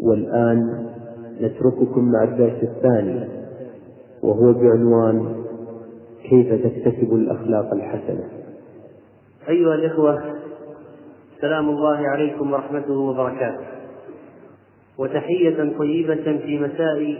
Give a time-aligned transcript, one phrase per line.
[0.00, 0.86] والآن
[1.40, 3.28] نترككم مع الدرس الثاني
[4.22, 5.44] وهو بعنوان
[6.30, 8.28] كيف تكتسب الأخلاق الحسنة
[9.48, 10.34] أيها الإخوة
[11.40, 13.64] سلام الله عليكم ورحمته وبركاته
[14.98, 17.18] وتحية طيبة في مساء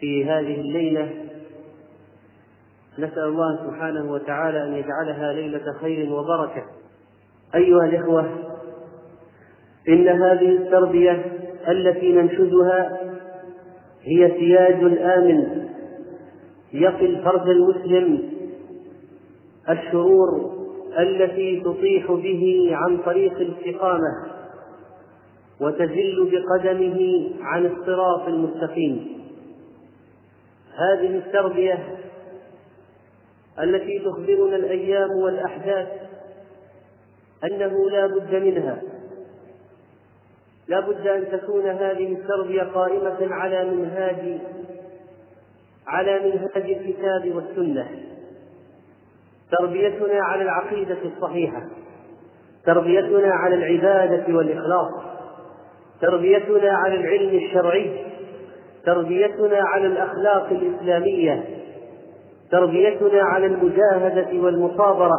[0.00, 1.10] في هذه الليلة
[2.98, 6.62] نسأل الله سبحانه وتعالى أن يجعلها ليلة خير وبركة
[7.54, 8.30] أيها الإخوة
[9.88, 11.36] إن هذه التربية
[11.68, 13.00] التي ننشدها
[14.02, 15.68] هي سياج آمن
[16.72, 18.22] يقي الفرد المسلم
[19.70, 20.56] الشرور
[20.98, 24.26] التي تطيح به عن طريق الاستقامة
[25.60, 29.06] وتزل بقدمه عن الصراط المستقيم
[30.74, 31.98] هذه التربية
[33.62, 35.88] التي تخبرنا الأيام والأحداث
[37.44, 38.82] أنه لا بد منها
[40.68, 44.38] لا بد أن تكون هذه التربية قائمة على منهاج
[45.86, 47.88] على منهاج الكتاب والسنة
[49.58, 51.62] تربيتنا على العقيدة الصحيحة
[52.64, 54.92] تربيتنا على العبادة والإخلاص
[56.00, 58.04] تربيتنا على العلم الشرعي
[58.84, 61.44] تربيتنا على الأخلاق الإسلامية
[62.50, 65.12] تربيتنا على المجاهدة والمصابرة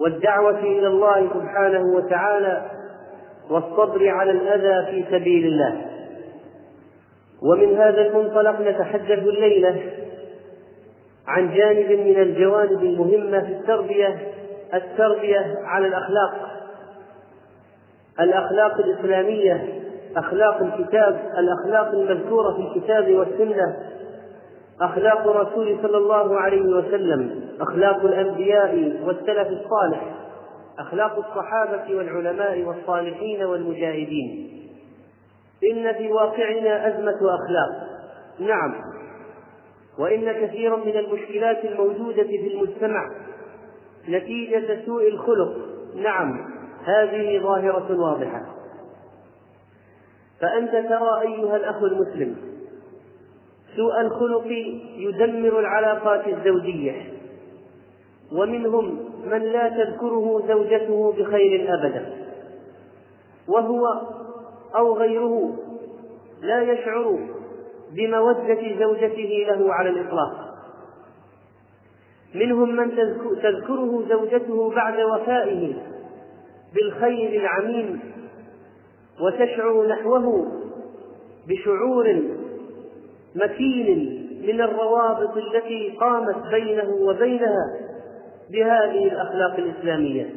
[0.00, 2.75] والدعوة إلى الله سبحانه وتعالى
[3.50, 5.80] والصبر على الأذى في سبيل الله
[7.42, 9.76] ومن هذا المنطلق نتحدث الليلة
[11.26, 14.18] عن جانب من الجوانب المهمة في التربية
[14.74, 16.48] التربية على الأخلاق
[18.20, 19.68] الأخلاق الإسلامية
[20.16, 23.76] أخلاق الكتاب الأخلاق المذكورة في الكتاب والسنة
[24.80, 30.06] أخلاق الرسول صلى الله عليه وسلم أخلاق الأنبياء والسلف الصالح
[30.78, 34.48] أخلاق الصحابة والعلماء والصالحين والمجاهدين
[35.72, 37.88] إن في واقعنا أزمة أخلاق
[38.38, 38.74] نعم
[39.98, 43.06] وإن كثيرا من المشكلات الموجودة في المجتمع
[44.08, 45.56] نتيجة سوء الخلق
[45.94, 46.48] نعم
[46.84, 48.42] هذه ظاهرة واضحة
[50.40, 52.36] فأنت ترى أيها الأخ المسلم
[53.76, 54.46] سوء الخلق
[54.96, 57.12] يدمر العلاقات الزوجية
[58.32, 62.06] ومنهم من لا تذكره زوجته بخير أبدا
[63.48, 63.86] وهو
[64.76, 65.56] أو غيره
[66.42, 67.18] لا يشعر
[67.92, 70.56] بمودة زوجته له على الإطلاق
[72.34, 72.90] منهم من
[73.42, 75.74] تذكره زوجته بعد وفائه
[76.74, 78.00] بالخير العميم
[79.20, 80.46] وتشعر نحوه
[81.48, 82.22] بشعور
[83.34, 87.85] مكين من الروابط التي قامت بينه وبينها
[88.50, 90.30] بهذه الأخلاق الإسلامية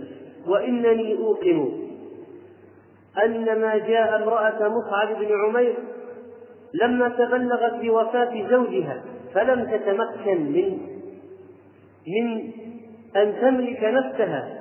[0.47, 1.71] وإنني أوقن
[3.25, 5.75] أن ما جاء امرأة مصعب بن عمير
[6.73, 9.01] لما تبلغت بوفاة زوجها
[9.33, 10.79] فلم تتمكن من
[12.07, 12.51] من
[13.15, 14.59] أن تملك نفسها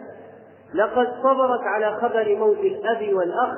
[0.75, 3.53] لقد صبرت على خبر موت الأب والأخ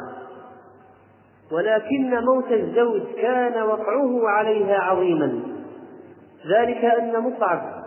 [1.53, 5.41] ولكن موت الزوج كان وقعه عليها عظيما
[6.47, 7.80] ذلك أن مصعب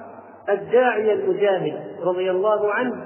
[0.50, 3.04] الداعي المجاهد رضي الله عنه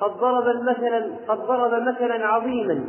[0.00, 2.84] قد ضرب مثلا قد ضرب مثلا عظيما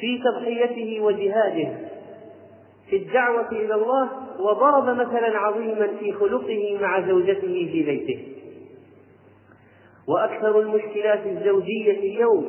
[0.00, 1.68] في تضحيته وجهاده
[2.90, 4.08] في الدعوة إلى الله
[4.40, 8.28] وضرب مثلا عظيما في خلقه مع زوجته في بيته
[10.08, 12.48] وأكثر المشكلات الزوجية اليوم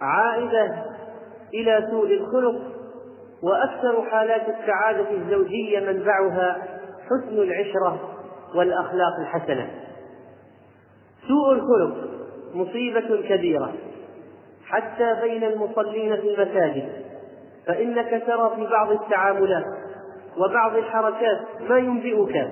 [0.00, 0.82] عائدة
[1.54, 2.60] إلى سوء الخلق
[3.42, 6.62] وأكثر حالات السعادة الزوجية منبعها
[7.08, 8.00] حسن العشرة
[8.54, 9.83] والأخلاق الحسنة
[11.28, 11.94] سوء الخلق
[12.54, 13.72] مصيبة كبيرة
[14.66, 16.88] حتى بين المصلين في المساجد
[17.66, 19.64] فإنك ترى في بعض التعاملات
[20.38, 22.48] وبعض الحركات ما ينبئك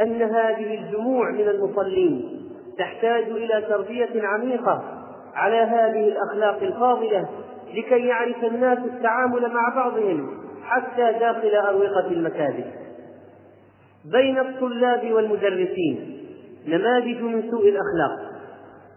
[0.00, 2.46] أن هذه الجموع من المصلين
[2.78, 4.82] تحتاج إلى تربية عميقة
[5.34, 7.28] على هذه الأخلاق الفاضلة
[7.74, 10.30] لكي يعرف الناس التعامل مع بعضهم
[10.64, 12.64] حتى داخل أروقة المكاتب
[14.12, 16.19] بين الطلاب والمدرسين
[16.70, 18.30] نماذج من سوء الأخلاق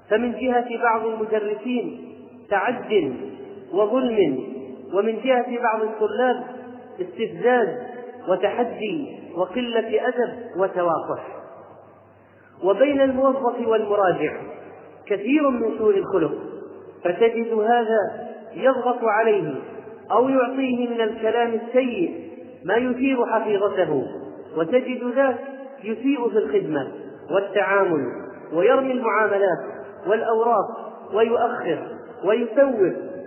[0.10, 2.14] فمن جهة بعض المدرسين
[2.50, 3.16] تعد
[3.74, 4.40] وظلم
[4.94, 6.44] ومن جهة بعض الطلاب
[7.02, 7.68] استفزاز
[8.28, 11.28] وتحدي وقلة أدب وتواقح
[12.64, 14.38] وبين الموظف والمراجع
[15.08, 16.34] كثير من سوء الخلق
[17.04, 19.54] فتجد هذا يضغط عليه
[20.12, 22.30] أو يعطيه من الكلام السيء
[22.66, 24.06] ما يثير حفيظته
[24.58, 25.38] وتجد ذاك
[25.84, 26.92] يسيء في الخدمة
[27.34, 28.06] والتعامل
[28.54, 29.60] ويرمي المعاملات
[30.08, 30.66] والأوراق
[31.14, 31.78] ويؤخر
[32.26, 32.76] ويسوف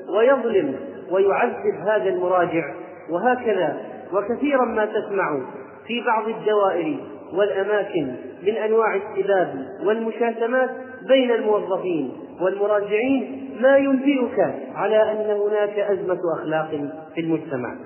[0.08, 0.74] ويظلم
[1.10, 2.74] ويعذب هذا المراجع
[3.10, 3.80] وهكذا
[4.12, 5.40] وكثيرا ما تسمع
[5.86, 6.96] في بعض الدوائر
[7.34, 10.70] والأماكن من أنواع السباب والمشاتمات
[11.08, 12.12] بين الموظفين
[12.42, 16.70] والمراجعين ما ينبئك على أن هناك أزمة أخلاق
[17.14, 17.76] في المجتمع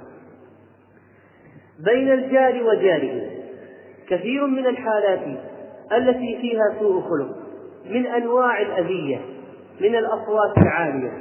[1.84, 3.30] بين الجار وجاره
[4.08, 5.20] كثير من الحالات
[5.92, 7.28] التي فيها سوء خلق
[7.90, 9.20] من انواع الاذيه
[9.80, 11.12] من الاصوات العاليه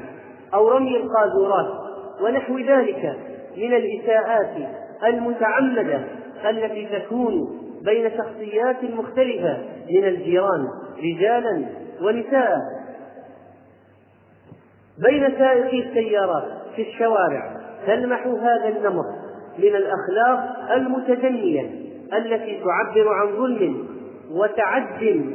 [0.53, 1.67] او رمي القاذورات
[2.21, 3.13] ونحو ذلك
[3.57, 4.57] من الاساءات
[5.07, 6.01] المتعمده
[6.49, 9.57] التي تكون بين شخصيات مختلفه
[9.89, 10.67] من الجيران
[10.97, 11.61] رجالا
[12.01, 12.53] ونساء
[15.09, 16.43] بين سائقي السيارات
[16.75, 17.55] في الشوارع
[17.87, 19.05] تلمح هذا النمط
[19.59, 21.69] من الاخلاق المتدنيه
[22.13, 23.98] التي تعبر عن ظلم
[24.31, 25.31] وتعد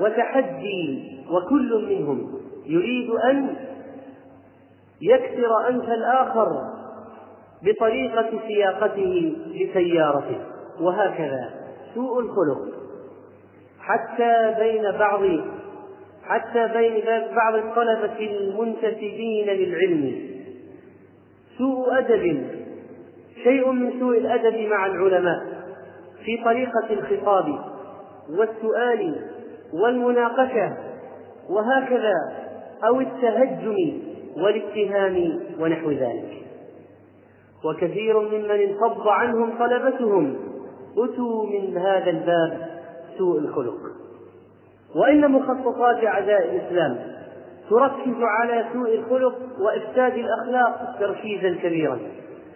[0.00, 2.32] وتحدي وكل منهم
[2.66, 3.54] يريد أن
[5.02, 6.50] يكسر أنف الآخر
[7.62, 10.40] بطريقة سياقته لسيارته
[10.80, 11.50] وهكذا
[11.94, 12.68] سوء الخلق
[13.80, 15.20] حتى بين بعض
[16.24, 17.04] حتى بين
[17.36, 20.20] بعض الطلبة المنتسبين للعلم
[21.58, 22.46] سوء أدب
[23.42, 25.40] شيء من سوء الأدب مع العلماء
[26.24, 27.58] في طريقة الخطاب
[28.30, 29.14] والسؤال
[29.72, 30.76] والمناقشة
[31.48, 32.14] وهكذا
[32.86, 33.98] أو التهجم
[34.36, 36.42] والاتهام ونحو ذلك
[37.64, 40.36] وكثير ممن انفض عنهم طلبتهم
[40.98, 42.68] أتوا من هذا الباب
[43.18, 43.76] سوء الخلق
[44.96, 46.98] وإن مخططات أعداء الإسلام
[47.70, 51.98] تركز على سوء الخلق وإفساد الأخلاق تركيزا كبيرا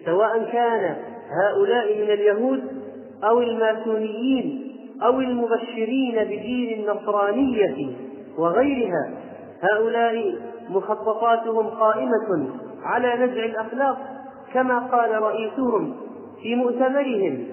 [0.05, 0.95] سواء كان
[1.43, 2.61] هؤلاء من اليهود
[3.23, 4.70] أو الماسونيين
[5.03, 7.89] أو المبشرين بدين النصرانية
[8.37, 9.09] وغيرها
[9.61, 10.35] هؤلاء
[10.69, 12.47] مخططاتهم قائمة
[12.83, 13.97] على نزع الأخلاق
[14.53, 15.95] كما قال رئيسهم
[16.43, 17.45] في مؤتمرهم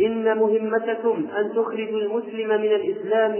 [0.00, 3.32] إن مهمتكم أن تخرجوا المسلم من الإسلام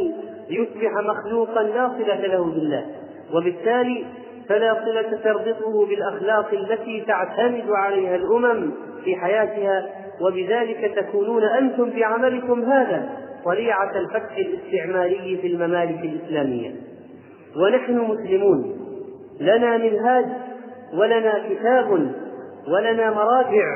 [0.50, 2.87] ليصبح مخلوقا لا صلة له بالله
[3.35, 4.05] وبالتالي
[4.49, 8.70] فلا صلة تربطه بالأخلاق التي تعتمد عليها الأمم
[9.05, 9.88] في حياتها
[10.20, 16.71] وبذلك تكونون أنتم بعملكم هذا طليعة الفتح الاستعماري في الممالك الإسلامية
[17.56, 18.79] ونحن مسلمون
[19.41, 20.25] لنا منهاج
[20.94, 21.91] ولنا كتاب
[22.69, 23.67] ولنا مراجع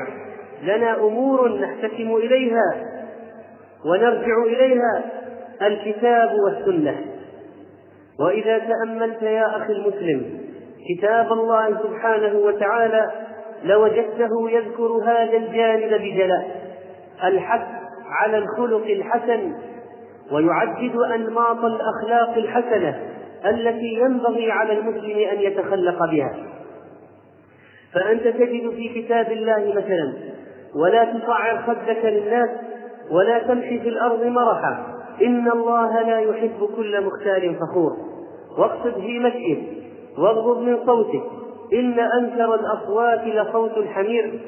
[0.63, 2.83] لنا أمور نحتكم إليها
[3.85, 5.05] ونرجع إليها
[5.61, 7.05] الكتاب والسنة
[8.19, 10.41] وإذا تأملت يا أخي المسلم
[10.89, 13.11] كتاب الله سبحانه وتعالى
[13.65, 16.65] لوجدته يذكر هذا الجانب بجلاء
[17.23, 17.76] الحث
[18.09, 19.53] على الخلق الحسن
[20.31, 22.99] ويعدد انماط الاخلاق الحسنه
[23.45, 26.33] التي ينبغي على المسلم ان يتخلق بها
[27.93, 30.13] فانت تجد في كتاب الله مثلا
[30.75, 32.49] ولا تصعر خدك للناس
[33.11, 34.85] ولا تمشي في الارض مرحا
[35.21, 37.91] ان الله لا يحب كل مختال فخور
[38.57, 39.59] واقصد في مشيك
[40.17, 41.23] واغضب من صوتك
[41.73, 44.39] ان انكر الاصوات لصوت الحمير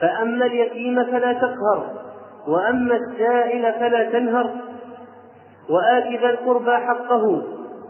[0.00, 2.09] فاما اليتيم فلا تقهر
[2.48, 4.50] وأما السائل فلا تنهر
[5.70, 7.42] وآت ذا القربى حقه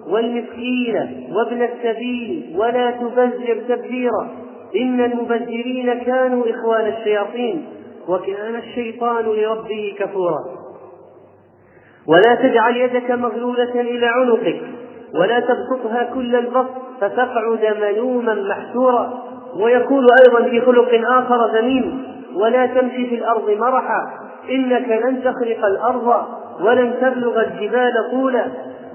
[0.09, 4.29] والمسكين وابن السبيل ولا تبذر تبذيرا
[4.77, 7.65] إن المبذرين كانوا إخوان الشياطين
[8.09, 10.39] وكان الشيطان لربه كفورا
[12.09, 14.61] ولا تجعل يدك مغلولة إلى عنقك
[15.21, 19.23] ولا تبسطها كل البسط فتقعد ملوما محسورا
[19.57, 22.03] ويقول أيضا في خلق آخر ذميم
[22.43, 26.25] ولا تمشي في الأرض مرحا إنك لن تخرق الأرض
[26.61, 28.47] ولن تبلغ الجبال طولا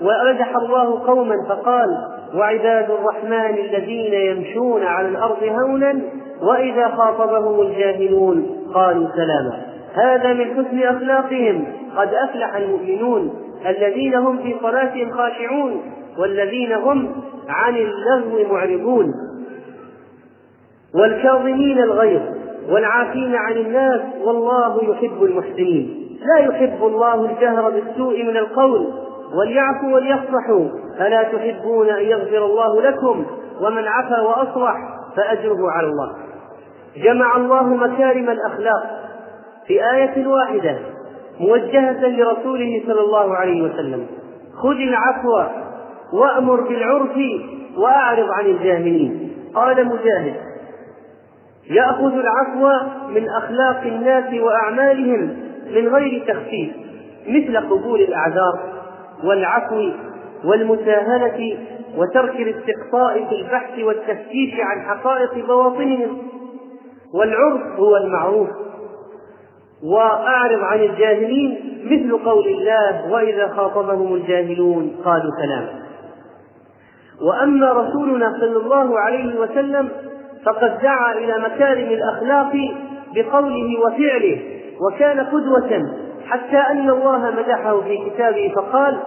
[0.02, 1.98] ومدح الله قوما فقال
[2.34, 6.00] وعباد الرحمن الذين يمشون على الأرض هونا
[6.44, 9.62] وإذا خاطبهم الجاهلون قالوا سلاما
[9.96, 13.34] هذا من حسن أخلاقهم قد أفلح المؤمنون
[13.68, 15.82] الذين هم في صلاتهم خاشعون
[16.20, 17.12] والذين هم
[17.50, 19.06] عن اللغو معرضون
[20.96, 22.35] والكاظمين الغيظ
[22.70, 28.88] والعافين عن الناس والله يحب المحسنين لا يحب الله الجهر بالسوء من القول
[29.40, 30.66] وليعفوا وليصفحوا
[31.02, 33.26] ألا تحبون أن يغفر الله لكم
[33.62, 34.74] ومن عفا وأصلح
[35.18, 36.12] فأجره على الله
[36.98, 39.00] جمع الله مكارم الأخلاق
[39.68, 40.80] في آية واحدة
[41.40, 44.06] موجهة لرسوله صلى الله عليه وسلم
[44.64, 45.44] خذ العفو
[46.14, 47.18] وأمر بالعرف
[47.78, 50.34] وأعرض عن الجاهلين قال مجاهد
[51.70, 55.38] يأخذ العفو من أخلاق الناس وأعمالهم
[55.76, 56.72] من غير تخفيف
[57.28, 58.54] مثل قبول الأعذار
[59.24, 59.90] والعفو
[60.44, 61.58] والمساهلة
[61.98, 66.18] وترك الاستقصاء في البحث والتفتيش عن حقائق بواطنهم
[67.14, 68.48] والعرف هو المعروف
[69.84, 75.86] وأعرض عن الجاهلين مثل قول الله وإذا خاطبهم الجاهلون قالوا سلاما
[77.30, 79.90] وأما رسولنا صلى الله عليه وسلم
[80.46, 82.54] فقد دعا إلى مكارم الأخلاق
[83.16, 84.38] بقوله وفعله
[84.88, 85.96] وكان قدوة
[86.28, 88.98] حتى أن الله مدحه في كتابه فقال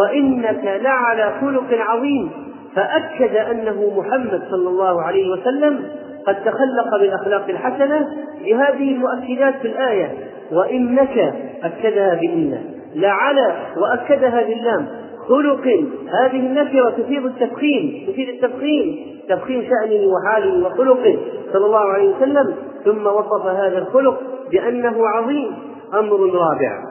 [0.00, 2.30] وإنك لعلى خلق عظيم
[2.76, 5.88] فأكد أنه محمد صلى الله عليه وسلم
[6.26, 8.06] قد تخلق بالأخلاق الحسنة
[8.44, 10.12] بهذه المؤكدات في الآية
[10.52, 12.60] وإنك أكدها بإن
[12.94, 14.86] لعلى وأكدها باللام
[15.28, 15.60] خلق
[16.08, 21.18] هذه النكرة تفيد التفخيم تفيد التفخيم تفخيم شأنه وحاله وخلقه
[21.52, 22.54] صلى الله عليه وسلم
[22.84, 25.52] ثم وصف هذا الخلق بأنه عظيم
[25.94, 26.82] أمر رابع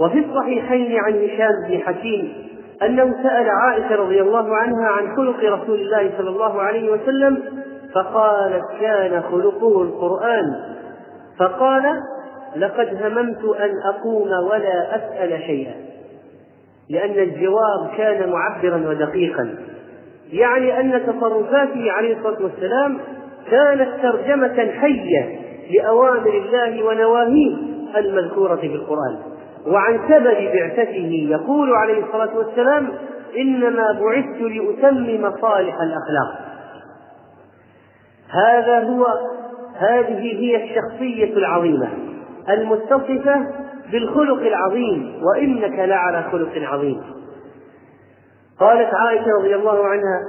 [0.00, 2.32] وفي الصحيحين عن هشام بن حكيم
[2.82, 7.42] أنه سأل عائشة رضي الله عنها عن خلق رسول الله صلى الله عليه وسلم
[7.94, 10.44] فقالت كان خلقه القرآن
[11.38, 11.82] فقال
[12.56, 15.74] لقد هممت أن أقوم ولا أسأل شيئا
[16.88, 19.54] لأن الجواب كان معبرا ودقيقا
[20.32, 22.98] يعني أن تصرفاته عليه الصلاة والسلام
[23.50, 25.38] كانت ترجمة حية
[25.74, 27.56] لأوامر الله ونواهيه
[27.96, 29.18] المذكورة في القرآن
[29.66, 32.88] وعن سبب بعثته يقول عليه الصلاة والسلام
[33.38, 36.38] إنما بعثت لأتمم صالح الأخلاق
[38.30, 39.06] هذا هو
[39.76, 41.88] هذه هي الشخصية العظيمة
[42.48, 43.46] المتصفة
[43.92, 47.02] بالخلق العظيم وانك لعلى خلق عظيم
[48.60, 50.20] قالت عائشه رضي الله عنها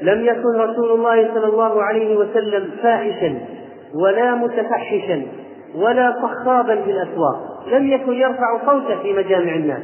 [0.00, 3.38] لم يكن رسول الله صلى الله عليه وسلم فاحشا
[3.94, 5.22] ولا متفحشا
[5.74, 9.82] ولا صخابا في الاسواق لم يكن يرفع صوته في مجامع الناس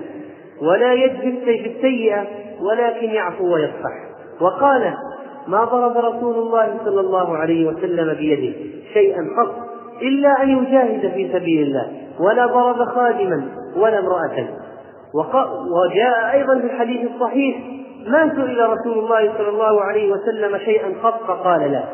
[0.62, 2.20] ولا السيف السيئه
[2.60, 3.92] ولكن يعفو ويصفح
[4.40, 4.94] وقال
[5.46, 8.54] ما ضرب رسول الله صلى الله عليه وسلم بيده
[8.94, 9.71] شيئا قط
[10.02, 11.86] إلا أن يجاهد في سبيل الله
[12.20, 13.44] ولا ضرب خادما
[13.76, 14.48] ولا امرأة
[15.82, 17.56] وجاء أيضا في الحديث الصحيح
[18.06, 21.84] ما سئل رسول الله صلى الله عليه وسلم شيئا قط فقال لا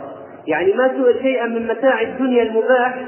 [0.47, 3.03] يعني ما سئل شيئا من متاع الدنيا المباح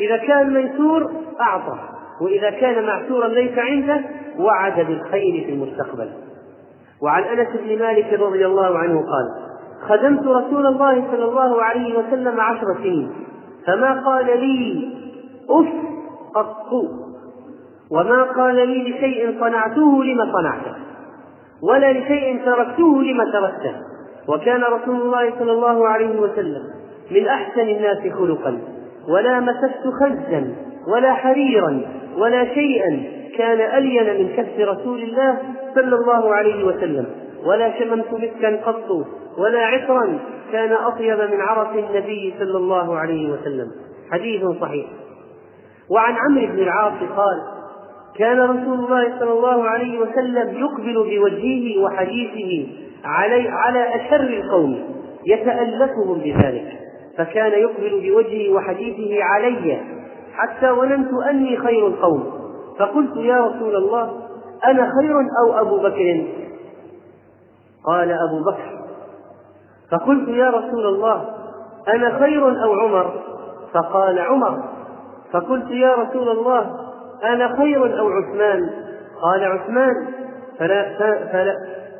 [0.00, 1.78] إذا كان ميسور أعطى
[2.20, 4.00] وإذا كان معسورا ليس عنده
[4.38, 6.08] وعد بالخير في المستقبل
[7.02, 9.28] وعن أنس بن مالك رضي الله عنه قال
[9.88, 13.12] خدمت رسول الله صلى الله عليه وسلم عشر سنين
[13.66, 14.88] فما قال لي
[15.48, 15.66] أف
[16.34, 16.72] قط
[17.90, 20.74] وما قال لي لشيء صنعته لما صنعته
[21.62, 23.76] ولا لشيء تركته لما تركته
[24.28, 26.62] وكان رسول الله صلى الله عليه وسلم
[27.10, 28.58] من أحسن الناس خلقا
[29.08, 30.52] ولا مسست خزا
[30.88, 31.80] ولا حريرا
[32.18, 33.02] ولا شيئا
[33.38, 35.38] كان ألين من كف رسول الله
[35.74, 37.06] صلى الله عليه وسلم
[37.46, 39.06] ولا شممت مسكا قط
[39.38, 40.18] ولا عطرا
[40.52, 43.70] كان أطيب من عرق النبي صلى الله عليه وسلم
[44.10, 44.86] حديث صحيح
[45.90, 47.40] وعن عمرو بن العاص قال
[48.18, 52.68] كان رسول الله صلى الله عليه وسلم يقبل بوجهه وحديثه
[53.04, 54.78] علي على أشر القوم
[55.26, 56.66] يتألفهم بذلك
[57.18, 59.80] فكان يقبل بوجهه وحديثه علي
[60.34, 62.30] حتى ظننت أني خير القوم
[62.78, 64.20] فقلت يا رسول الله
[64.64, 65.14] أنا خير
[65.46, 66.24] أو أبو بكر
[67.86, 68.73] قال أبو بكر
[69.90, 71.24] فقلت يا رسول الله
[71.88, 73.22] أنا خير أو عمر
[73.74, 74.58] فقال عمر
[75.32, 76.70] فقلت يا رسول الله
[77.24, 78.70] أنا خير أو عثمان
[79.22, 79.92] قال عثمان
[80.58, 80.96] فلا
[81.32, 81.54] فلا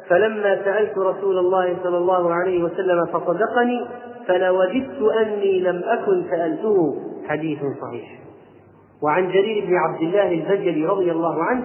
[0.09, 3.87] فلما سألت رسول الله صلى الله عليه وسلم فصدقني
[4.29, 6.95] فلوددت أني لم أكن سألته
[7.29, 8.09] حديث صحيح
[9.03, 11.63] وعن جرير بن عبد الله البجلي رضي الله عنه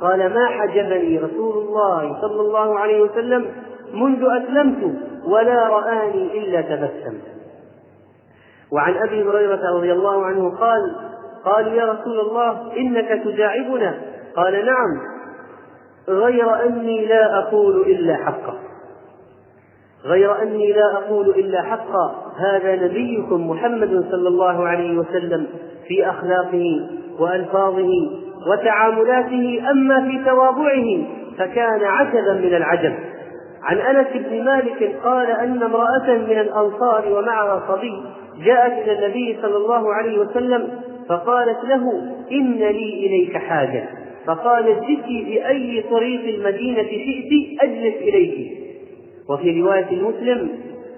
[0.00, 3.44] قال ما حجبني رسول الله صلى الله عليه وسلم
[3.92, 7.18] منذ أسلمت ولا رآني إلا تبسم
[8.72, 10.80] وعن أبي هريرة رضي الله عنه قال
[11.44, 13.94] قالوا يا رسول الله إنك تجاعبنا
[14.36, 15.16] قال نعم
[16.08, 18.58] غير أني لا أقول إلا حقا
[20.04, 25.46] غير أني لا أقول إلا حقا هذا نبيكم محمد صلى الله عليه وسلم
[25.88, 26.88] في أخلاقه
[27.18, 27.88] وألفاظه
[28.50, 31.06] وتعاملاته أما في تواضعه
[31.38, 32.94] فكان عجبا من العجب
[33.66, 38.02] عن انس بن مالك قال ان امراه من الانصار ومعها صبي
[38.44, 40.68] جاءت الى النبي صلى الله عليه وسلم
[41.08, 41.92] فقالت له
[42.32, 43.88] ان لي اليك حاجه
[44.26, 48.52] فقال جئت باي طريق المدينه شئت اجلس اليك
[49.30, 50.48] وفي روايه مسلم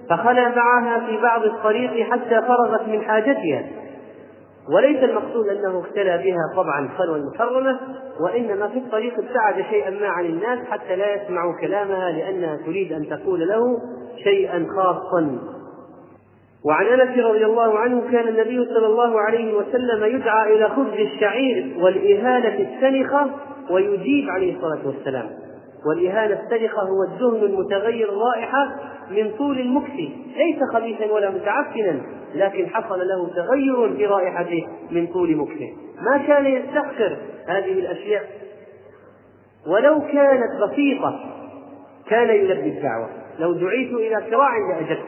[0.09, 3.63] فخلا معها في بعض الطريق حتى فرغت من حاجتها
[4.73, 7.79] وليس المقصود انه اختلى بها طبعا خلوا محرمه
[8.19, 13.09] وانما في الطريق ابتعد شيئا ما عن الناس حتى لا يسمعوا كلامها لانها تريد ان
[13.09, 13.79] تقول له
[14.23, 15.37] شيئا خاصا
[16.65, 21.75] وعن انس رضي الله عنه كان النبي صلى الله عليه وسلم يدعى الى خبز الشعير
[21.81, 23.27] والاهاله السنخه
[23.69, 25.29] ويجيب عليه الصلاه والسلام
[25.85, 28.75] والإهانة السرقة هو الدهن المتغير الرائحة
[29.11, 29.91] من طول المكس
[30.37, 32.01] ليس خبيثا ولا متعفنا
[32.35, 37.17] لكن حصل له تغير في رائحته من طول مكسه ما كان يستحقر
[37.47, 38.23] هذه الأشياء
[39.67, 41.19] ولو كانت بسيطة
[42.09, 43.09] كان يلبي الدعوة
[43.39, 45.05] لو دعيت إلى صراع لأجبت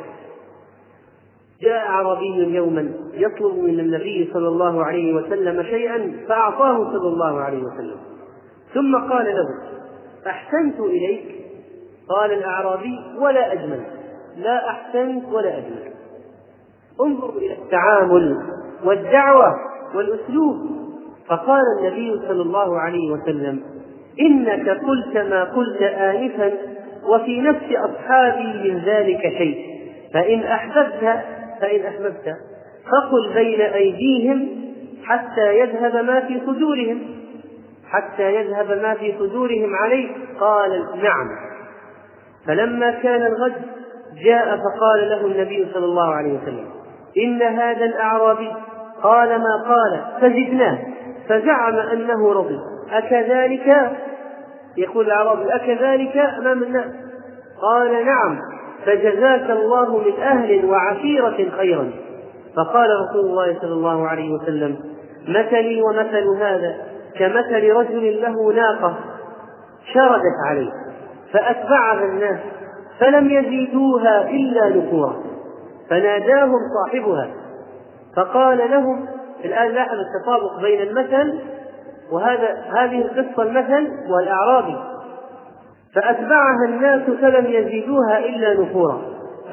[1.62, 7.62] جاء أعرابي يوما يطلب من النبي صلى الله عليه وسلم شيئا فأعطاه صلى الله عليه
[7.64, 7.98] وسلم
[8.74, 9.71] ثم قال له
[10.28, 11.26] أحسنت إليك
[12.10, 13.82] قال الأعرابي ولا أجمل
[14.38, 15.92] لا أحسنت ولا أجمل
[17.02, 18.38] انظر إلى التعامل
[18.84, 19.48] والدعوة
[19.96, 20.56] والأسلوب
[21.28, 23.62] فقال النبي صلى الله عليه وسلم
[24.20, 26.52] إنك قلت ما قلت آنفا
[27.08, 29.66] وفي نفس أصحابي من ذلك شيء
[30.14, 31.24] فإن أحببت
[31.62, 32.36] فإن أحببت
[32.86, 34.48] فقل بين أيديهم
[35.04, 37.02] حتى يذهب ما في صدورهم
[37.92, 41.28] حتى يذهب ما في صدورهم عليه قال نعم
[42.48, 43.54] فلما كان الغد
[44.26, 46.66] جاء فقال له النبي صلى الله عليه وسلم
[47.18, 48.52] إن هذا الأعرابي
[49.04, 50.78] قال ما قال فزدناه
[51.30, 52.58] فزعم أنه رضي
[52.92, 53.92] أكذلك
[54.78, 56.88] يقول الأعرابي أكذلك أمام الناس
[57.62, 58.40] قال نعم
[58.86, 61.92] فجزاك الله من أهل وعشيرة خيرا
[62.58, 64.76] فقال رسول الله صلى الله عليه وسلم
[65.28, 68.96] مثلي ومثل هذا كمثل رجل له ناقة
[69.94, 70.72] شردت عليه
[71.34, 72.40] فأتبعها الناس
[73.00, 75.16] فلم يزيدوها إلا نفورا
[75.90, 77.32] فناداهم صاحبها
[78.18, 79.06] فقال لهم
[79.46, 81.40] الآن لاحظ التطابق بين المثل
[82.12, 84.76] وهذا هذه القصة المثل والأعرابي
[85.96, 89.02] فأتبعها الناس فلم يزيدوها إلا نفورا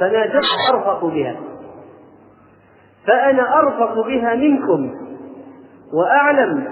[0.01, 0.41] فنادوا
[0.75, 1.37] أرفق بها
[3.07, 4.91] فأنا أرفق بها منكم
[5.95, 6.65] وأعلم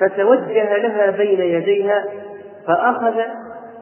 [0.00, 2.04] فتوجه لها بين يديها
[2.66, 3.14] فأخذ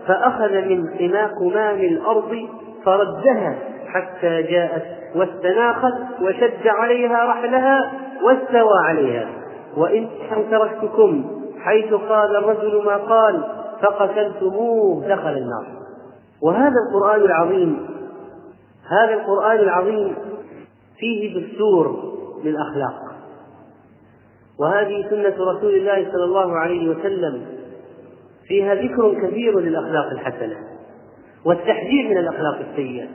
[0.06, 2.48] فأخذ من قنا قمام الأرض
[2.84, 3.54] فردها
[3.86, 4.82] حتى جاءت
[5.16, 9.26] واستناخت وشد عليها رحلها واستوى عليها
[9.76, 10.08] وإن
[10.50, 11.24] تركتكم
[11.64, 13.44] حيث قال الرجل ما قال
[13.82, 15.66] فقتلتموه دخل النار
[16.42, 17.86] وهذا القرآن العظيم
[18.90, 20.14] هذا القرآن العظيم
[21.00, 22.94] فيه دستور للأخلاق
[24.58, 27.42] وهذه سنة رسول الله صلى الله عليه وسلم
[28.48, 30.56] فيها ذكر كثير للأخلاق الحسنة
[31.44, 33.06] والتحذير من الأخلاق السيئة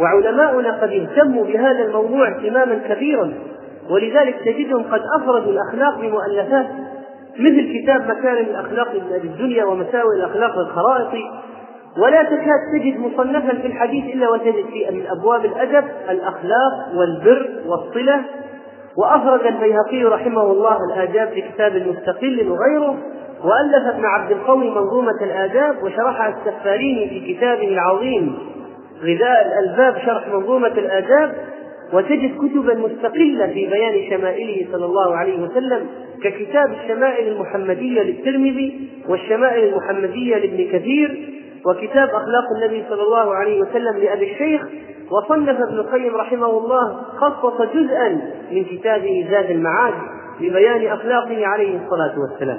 [0.00, 3.32] وعلماؤنا قد اهتموا بهذا الموضوع اهتماما كبيرا
[3.90, 6.66] ولذلك تجدهم قد أفردوا الأخلاق بمؤلفات
[7.38, 8.90] مثل كتاب مكارم الأخلاق
[9.24, 11.22] الدنيا ومساوئ الأخلاق الخرائطي
[11.98, 18.24] ولا تكاد تجد مصنفا في الحديث إلا وتجد في من أبواب الأدب الأخلاق والبر والصلة
[18.96, 22.96] وأخرج البيهقي رحمه الله الآداب في كتاب مستقل وغيره
[23.44, 28.38] وألف ابن عبد القوي منظومة الآداب وشرحها السفاريني في كتابه العظيم
[29.02, 31.34] غذاء الألباب شرح منظومة الآداب
[31.92, 35.86] وتجد كتبا مستقلة في بيان شمائله صلى الله عليه وسلم
[36.22, 41.30] ككتاب الشمائل المحمدية للترمذي والشمائل المحمدية لابن كثير
[41.66, 44.62] وكتاب أخلاق النبي صلى الله عليه وسلم لأبي الشيخ
[45.10, 48.08] وصنف ابن القيم رحمه الله خصص جزءا
[48.50, 49.94] من كتابه زاد المعاد
[50.40, 52.58] لبيان اخلاقه عليه الصلاه والسلام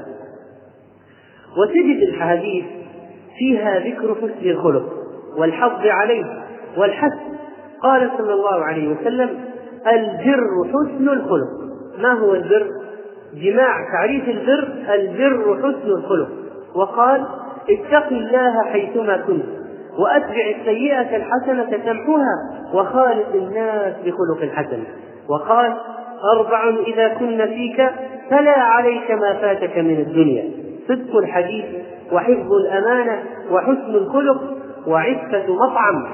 [1.58, 2.66] وتجد الاحاديث
[3.40, 4.84] فيها ذكر حسن الخلق
[5.38, 6.44] والحظ عليه
[6.78, 7.32] والحسن
[7.84, 9.30] قال صلى الله عليه وسلم
[9.88, 11.48] البر حسن الخلق
[12.00, 12.68] ما هو البر
[13.34, 16.30] جماع تعريف البر البر حسن الخلق
[16.76, 17.26] وقال
[17.70, 19.46] اتق الله حيثما كنت
[19.98, 24.84] وأتبع السيئة الحسنة تمحوها وخالق الناس بخلق الحسن
[25.30, 25.74] وقال
[26.36, 27.88] أربع إذا كن فيك
[28.30, 30.44] فلا عليك ما فاتك من الدنيا
[30.88, 31.66] صدق الحديث
[32.12, 34.42] وحفظ الأمانة وحسن الخلق
[34.88, 36.08] وعفة مطعم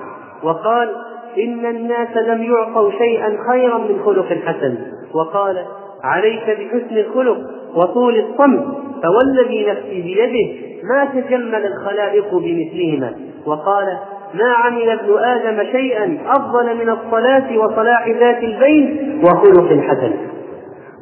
[0.43, 0.89] وقال
[1.37, 4.75] إن الناس لم يعطوا شيئا خيرا من خلق حسن
[5.13, 5.57] وقال
[6.03, 7.37] عليك بحسن الخلق
[7.75, 8.65] وطول الصمت
[9.03, 10.59] فوالذي نفسي بيده
[10.93, 13.13] ما تجمل الخلائق بمثلهما
[13.47, 13.85] وقال
[14.33, 20.11] ما عمل ابن آدم شيئا أفضل من الصلاة وصلاح ذات البين وخلق حسن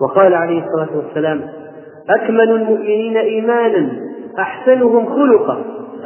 [0.01, 1.41] وقال عليه الصلاة والسلام
[2.09, 3.89] أكمل المؤمنين إيمانا
[4.39, 5.61] أحسنهم خلقا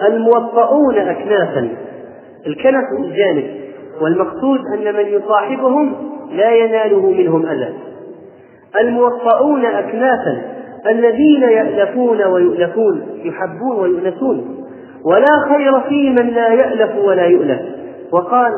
[0.08, 1.70] الموطؤون أكنافا
[2.48, 3.48] الكنف الجانب
[4.02, 5.94] والمقصود أن من يصاحبهم
[6.32, 7.74] لا يناله منهم أذى
[8.80, 10.42] الموطؤون أكنافا
[10.90, 14.56] الذين يألفون ويؤلفون يحبون ويؤنسون
[15.04, 17.60] ولا خير في من لا يألف ولا يؤلف
[18.12, 18.52] وقال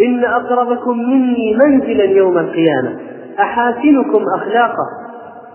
[0.00, 2.96] إن أقربكم مني منزلا يوم القيامة
[3.38, 4.86] أحاسنكم أخلاقا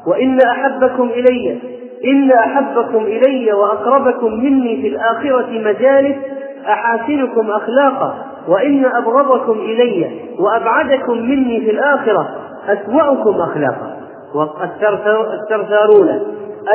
[0.08, 1.60] وإن أحبكم إلي
[2.06, 6.16] إن أحبكم إلي وأقربكم مني في الآخرة مجالس
[6.68, 8.14] أحاسنكم أخلاقا
[8.48, 12.28] وإن أبغضكم إلي وأبعدكم مني في الآخرة
[12.70, 13.96] أسوأكم أخلاقا
[14.36, 16.22] والثرثارون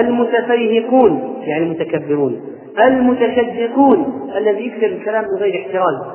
[0.00, 2.40] المتفيهقون يعني المتكبرون
[2.86, 6.12] المتشدقون الذي يكثر الكلام من غير احترام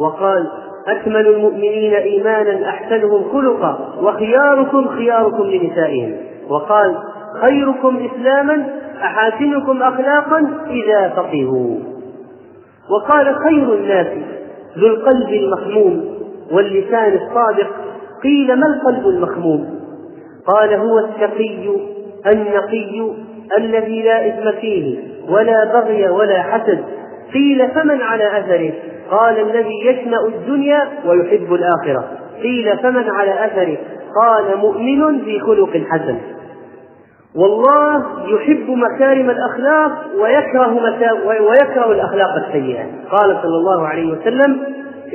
[0.00, 0.48] وقال
[0.88, 6.16] أكمل المؤمنين إيمانا أحسنهم خلقا وخياركم خياركم لنسائهم
[6.48, 6.98] وقال
[7.40, 8.66] خيركم إسلاما
[9.02, 10.38] أحاسنكم أخلاقا
[10.70, 11.76] إذا فقهوا
[12.90, 14.06] وقال خير الناس
[14.78, 16.04] ذو القلب المخموم
[16.52, 17.70] واللسان الصادق
[18.22, 19.80] قيل ما القلب المخموم
[20.46, 21.68] قال هو التقي
[22.26, 23.02] النقي
[23.58, 24.96] الذي لا إثم فيه
[25.28, 26.84] ولا بغي ولا حسد
[27.34, 28.72] قيل فمن على أثره
[29.10, 32.04] قال الذي يشنأ الدنيا ويحب الآخرة
[32.42, 33.76] قيل فمن على أثره
[34.22, 36.16] قال مؤمن في خلق حسن
[37.36, 38.00] والله
[38.34, 40.72] يحب مكارم الاخلاق ويكره
[41.26, 44.58] ويكره الاخلاق السيئه قال صلى الله عليه وسلم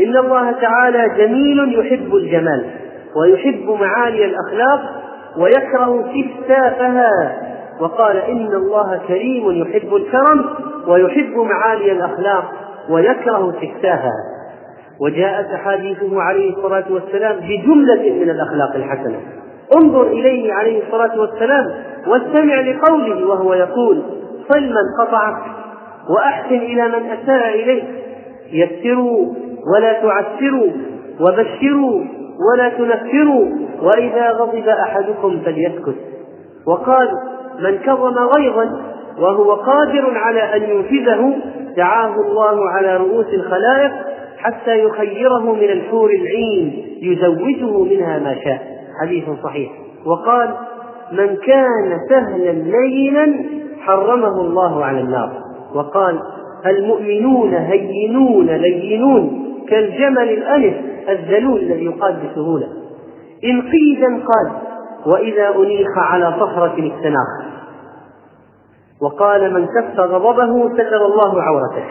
[0.06, 2.66] ان الله تعالى جميل يحب الجمال
[3.22, 4.82] ويحب معالي الاخلاق
[5.40, 7.42] ويكره استفسافها
[7.82, 10.46] وقال إن الله كريم يحب الكرم
[10.88, 12.44] ويحب معالي الأخلاق
[12.90, 14.12] ويكره استفسافها
[15.02, 19.18] وجاءت أحاديثه عليه الصلاة والسلام بجملة من الأخلاق الحسنة
[19.78, 21.66] انظر إليه عليه الصلاة والسلام
[22.08, 24.04] واستمع لقوله وهو يقول
[24.50, 25.42] صل من قطعك
[26.16, 27.84] وأحسن إلى من أساء إليك
[28.54, 29.34] يسروا
[29.74, 30.68] ولا تعسروا
[31.20, 32.02] وبشروا
[32.48, 33.46] ولا تنفروا
[33.82, 35.96] وإذا غضب أحدكم فليسكت
[36.68, 37.08] وقال
[37.60, 38.82] من كظم غيظا
[39.20, 41.34] وهو قادر على أن ينفذه
[41.78, 43.92] دعاه الله على رؤوس الخلائق
[44.38, 48.62] حتى يخيره من الحور العين يزوجه منها ما شاء
[49.02, 49.72] حديث صحيح
[50.06, 50.50] وقال
[51.12, 53.34] من كان سهلا لينا
[53.82, 55.32] حرمه الله على النار
[55.76, 56.20] وقال
[56.66, 60.74] المؤمنون هينون لينون كالجمل الأنف
[61.10, 62.68] الذلول الذي يقاد بسهولة
[63.44, 64.52] إن قيدا قال
[65.06, 67.60] وإذا أنيخ على صخرة استناخ
[69.02, 71.86] وقال من كف غضبه ستر الله عورته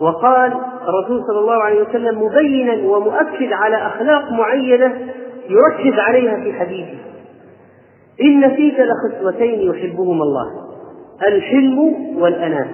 [0.00, 0.52] وقال
[0.88, 4.94] الرسول صلى الله عليه وسلم مبينا ومؤكد على أخلاق معينة
[5.48, 6.98] يركز عليها في حديثه
[8.22, 10.46] إن فيك لخصلتين يحبهما الله
[11.28, 11.78] الحلم
[12.22, 12.68] والأناة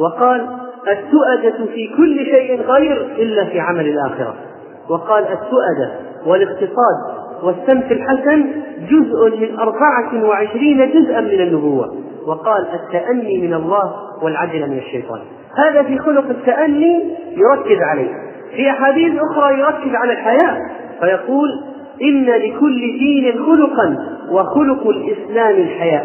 [0.00, 0.48] وقال
[0.88, 4.34] السؤدة في كل شيء غير إلا في عمل الآخرة
[4.88, 5.90] وقال السؤدة
[6.26, 8.44] والاقتصاد والسمت الحسن
[8.90, 11.94] جزء من أربعة وعشرين جزءا من النبوة
[12.26, 13.92] وقال التأني من الله
[14.22, 15.20] والعجل من الشيطان
[15.58, 18.12] هذا في خلق التأني يركز عليه
[18.56, 20.56] في أحاديث أخرى يركز على الحياة
[21.00, 21.48] فيقول
[22.02, 23.96] إن لكل دين خلقا
[24.30, 26.04] وخلق الإسلام الحياة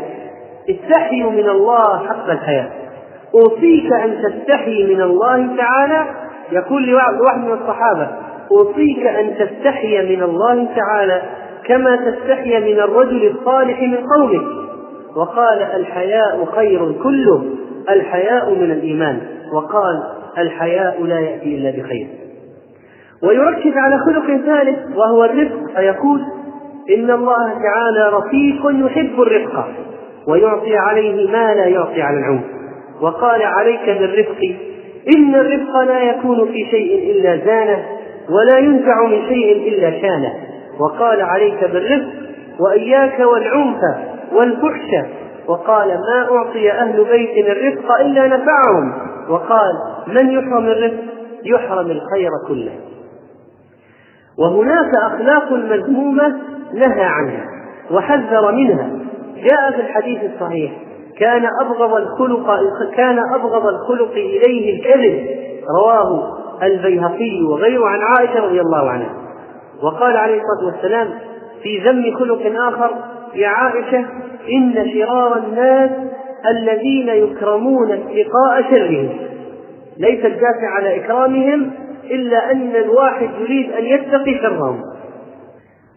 [0.70, 2.70] استحيوا من الله حق الحياة
[3.38, 6.06] أوصيك أن تستحي من الله تعالى
[6.52, 8.08] يقول لواحد من الصحابة
[8.52, 11.22] أوصيك أن تستحي من الله تعالى
[11.66, 14.42] كما تستحي من الرجل الصالح من قومك
[15.16, 17.44] وقال الحياء خير كله
[17.90, 19.22] الحياء من الإيمان
[19.54, 20.04] وقال
[20.38, 22.08] الحياء لا يأتي إلا بخير
[23.24, 26.22] ويركز على خلق ثالث وهو الرفق فيقول
[26.98, 29.68] إن الله تعالى رفيق يحب الرفق
[30.28, 32.57] ويعطي عليه ما لا يعطي على العنف
[33.02, 34.56] وقال عليك بالرفق
[35.16, 37.86] إن الرفق لا يكون في شيء إلا زانه
[38.30, 40.34] ولا ينزع من شيء إلا شانه
[40.80, 42.08] وقال عليك بالرفق
[42.60, 43.80] وإياك والعنف
[44.34, 45.06] والفحش
[45.48, 48.94] وقال ما أعطي أهل بيت الرفق إلا نفعهم
[49.30, 49.74] وقال
[50.08, 50.98] من يحرم الرفق
[51.46, 52.72] يحرم الخير كله
[54.40, 56.28] وهناك أخلاق مذمومة
[56.74, 57.46] نهى عنها
[57.92, 58.90] وحذر منها
[59.38, 60.72] جاء في الحديث الصحيح
[61.20, 62.48] كان أبغض الخلق
[62.96, 65.28] كان أبغض الخلق إليه الكذب
[65.82, 69.14] رواه البيهقي وغيره عن عائشة رضي الله عنها
[69.84, 71.10] وقال عليه الصلاة والسلام
[71.64, 72.92] في ذم خلق آخر
[73.36, 74.00] يا عائشة
[74.52, 75.92] إن شرار الناس
[76.50, 79.10] الذين يكرمون اتقاء شرهم
[79.98, 81.72] ليس الدافع على إكرامهم
[82.12, 84.82] إلا أن الواحد يريد أن يتقي شرهم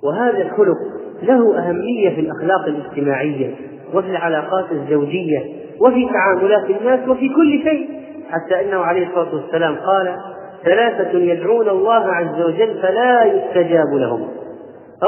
[0.04, 0.76] وهذا الخلق
[1.22, 3.54] له أهمية في الأخلاق الاجتماعية
[3.94, 5.44] وفي العلاقات الزوجية
[5.80, 7.88] وفي تعاملات الناس وفي كل شيء
[8.30, 10.16] حتى أنه عليه الصلاة والسلام قال
[10.64, 14.28] ثلاثة يدعون الله عز وجل فلا يستجاب لهم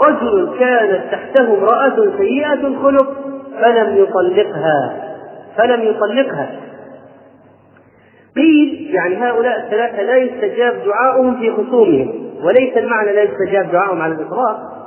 [0.04, 3.12] رجل كانت تحته امرأة سيئة الخلق
[3.60, 4.96] فلم يطلقها
[5.56, 6.50] فلم يطلقها
[8.36, 12.14] قيل يعني هؤلاء الثلاثة لا يستجاب دعاؤهم في خصومهم
[12.44, 14.81] وليس المعنى لا يستجاب دعاؤهم على الإطلاق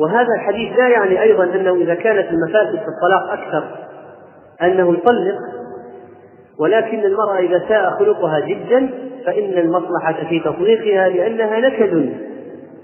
[0.00, 3.64] وهذا الحديث لا يعني أيضا أنه إذا كانت المفاسد في الطلاق أكثر
[4.62, 5.36] أنه يطلق
[6.60, 8.88] ولكن المرأة إذا ساء خلقها جدا
[9.26, 12.12] فإن المصلحة في تطليقها لأنها نكد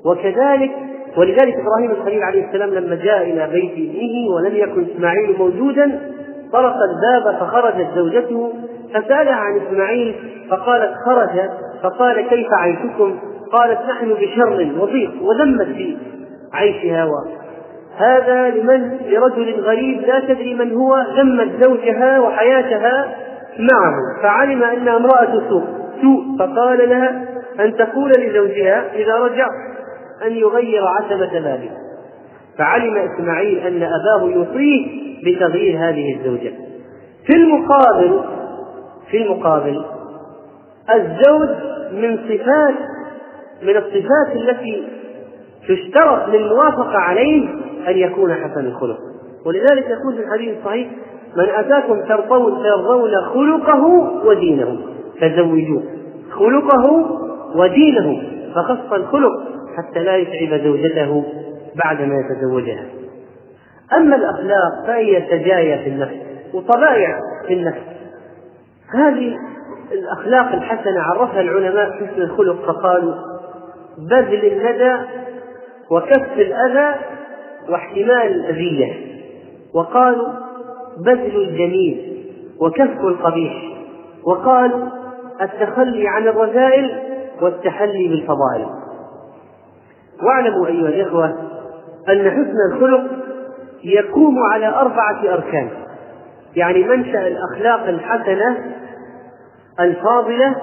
[0.06, 0.70] وكذلك
[1.16, 6.00] ولذلك إبراهيم الخليل عليه السلام لما جاء إلى بيت ابنه ولم يكن إسماعيل موجودا
[6.52, 8.52] طرق الباب فخرجت زوجته
[8.94, 10.14] فسالها عن إسماعيل
[10.50, 11.30] فقالت خرج
[11.82, 13.18] فقال كيف عيشكم؟
[13.52, 15.96] قالت نحن بشر وضيق وذمت فيه
[16.54, 17.14] عيشها و
[17.96, 23.16] هذا لمن لرجل غريب لا تدري من هو ذمت زوجها وحياتها
[23.58, 25.64] معه فعلم انها امراه سوء
[26.02, 27.24] سوء فقال لها
[27.60, 29.46] ان تقول لزوجها اذا رجع
[30.26, 31.70] ان يغير عتبه ماله
[32.58, 34.86] فعلم اسماعيل ان اباه يوصيه
[35.24, 36.52] بتغيير هذه الزوجه
[37.26, 38.20] في المقابل
[39.10, 39.84] في المقابل
[40.94, 41.48] الزوج
[41.92, 42.74] من صفات
[43.62, 44.84] من الصفات التي
[45.68, 47.48] تشترط للموافقة عليه
[47.88, 48.98] أن يكون حسن الخلق
[49.46, 50.90] ولذلك يقول في الحديث الصحيح
[51.36, 53.84] من أتاكم ترضون ترضون خلقه
[54.26, 54.78] ودينه
[55.20, 55.82] فزوجوه
[56.30, 56.86] خلقه
[57.56, 58.22] ودينه
[58.54, 59.32] فخص الخلق
[59.76, 61.24] حتى لا يتعب زوجته
[61.84, 62.84] بعدما يتزوجها
[63.96, 66.14] أما الأخلاق فهي سجايا في النفس
[66.54, 67.80] وطبائع في النفس
[68.94, 69.34] هذه
[69.92, 73.14] الأخلاق الحسنة عرفها العلماء حسن الخلق فقالوا
[74.10, 74.96] بذل الندى
[75.94, 76.94] وكف الأذى
[77.68, 78.94] واحتمال الأذية
[79.74, 80.28] وقالوا
[80.98, 82.24] بذل الجميل
[82.60, 83.52] وكف القبيح
[84.26, 84.88] وقالوا
[85.42, 87.00] التخلي عن الرذائل
[87.40, 88.66] والتحلي بالفضائل
[90.22, 91.26] واعلموا أيها الإخوة
[92.08, 93.04] أن حسن الخلق
[93.84, 95.68] يقوم على أربعة أركان
[96.56, 98.64] يعني منشأ الأخلاق الحسنة
[99.80, 100.54] الفاضلة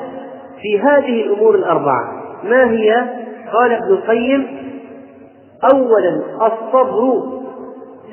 [0.62, 3.06] في هذه الأمور الأربعة ما هي؟
[3.54, 4.71] قال ابن القيم
[5.64, 7.24] أولا الصبر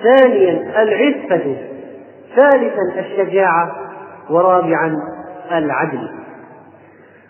[0.02, 1.56] ثانيا العفة
[2.36, 3.72] ثالثا الشجاعة
[4.30, 4.96] ورابعا
[5.52, 6.08] العدل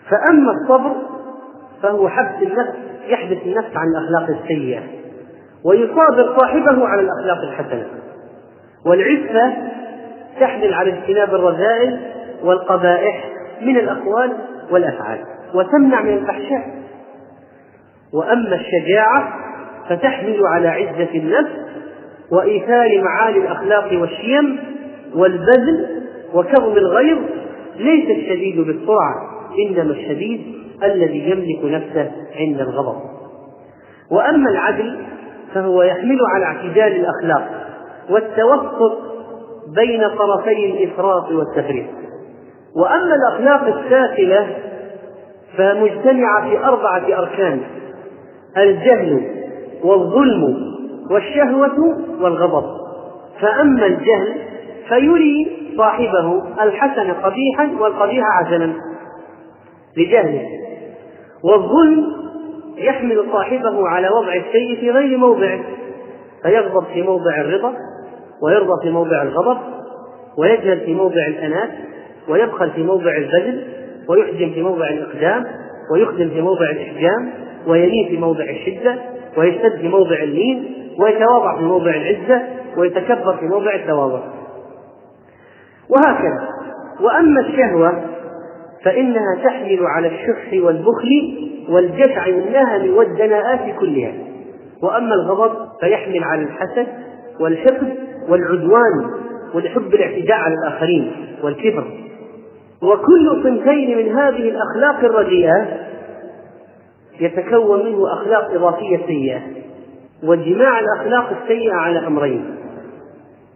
[0.09, 0.91] فأما الصبر
[1.83, 2.71] فهو حبس النفس
[3.07, 4.81] يحبس النفس عن الأخلاق السيئة
[5.65, 7.87] ويصابر صاحبه على الأخلاق الحسنة
[8.85, 9.53] والعفة
[10.39, 11.99] تحمل على اجتناب الرذائل
[12.43, 13.23] والقبائح
[13.61, 14.33] من الأقوال
[14.71, 15.19] والأفعال
[15.53, 16.79] وتمنع من الفحشاء
[18.13, 19.33] وأما الشجاعة
[19.89, 21.51] فتحمل على عزة النفس
[22.31, 24.59] وإيثار معالي الأخلاق والشيم
[25.15, 26.01] والبذل
[26.33, 27.17] وكظم الغيظ
[27.79, 29.15] ليس الشديد بالسرعة
[29.65, 30.41] إنما الشديد
[30.83, 33.01] الذي يملك نفسه عند الغضب
[34.11, 34.97] وأما العدل
[35.53, 37.51] فهو يحمل على اعتدال الأخلاق
[38.09, 38.97] والتوسط
[39.75, 41.85] بين طرفي الإفراط والتفريط
[42.75, 44.47] وأما الأخلاق السافلة
[45.57, 47.61] فمجتمعة في أربعة أركان
[48.57, 49.38] الجهل
[49.83, 50.71] والظلم
[51.11, 51.79] والشهوة
[52.21, 52.65] والغضب
[53.41, 54.35] فأما الجهل
[54.89, 58.73] فيري صاحبه الحسن قبيحا والقبيح حسنا
[59.97, 60.45] لجهله
[61.43, 62.05] والظلم
[62.77, 65.59] يحمل صاحبه على وضع الشيء في غير موضعه
[66.43, 67.73] فيغضب في موضع الرضا
[68.43, 69.57] ويرضى في موضع الغضب
[70.37, 71.69] ويجهل في موضع الأناة
[72.29, 73.67] ويبخل في موضع البذل
[74.09, 75.45] ويحجم في موضع الإقدام
[75.93, 77.29] ويخدم في موضع الإحجام
[77.67, 78.95] ويلين في موضع الشدة
[79.37, 82.41] ويشتد في موضع اللين ويتواضع في موضع العزة
[82.77, 84.19] ويتكبر في موضع التواضع
[85.89, 86.47] وهكذا
[87.01, 88.03] وأما الشهوة
[88.83, 91.39] فإنها تحمل على الشح والبخل
[91.69, 94.11] والجشع والنهم والدناءات كلها
[94.83, 96.87] وأما الغضب فيحمل على الحسد
[97.41, 97.93] والحقد
[98.29, 99.05] والعدوان
[99.53, 101.11] ولحب الاعتداء على الآخرين
[101.43, 101.83] والكبر
[102.83, 105.65] وكل صنفين من هذه الأخلاق الرديئة
[107.19, 109.41] يتكون منه أخلاق إضافية سيئة
[110.23, 112.55] وجماع الأخلاق السيئة على أمرين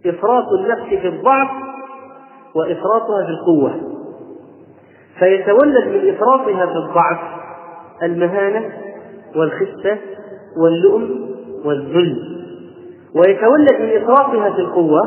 [0.06, 1.50] إفراط النفس في الضعف
[2.56, 3.96] وإفراطها في القوة
[5.20, 7.20] فيتولد من إفراطها في الضعف
[8.04, 8.70] المهانة
[9.36, 9.98] والخسة
[10.64, 11.32] واللؤم
[11.66, 12.16] والذل
[13.16, 15.02] ويتولد من إفراطها في القوة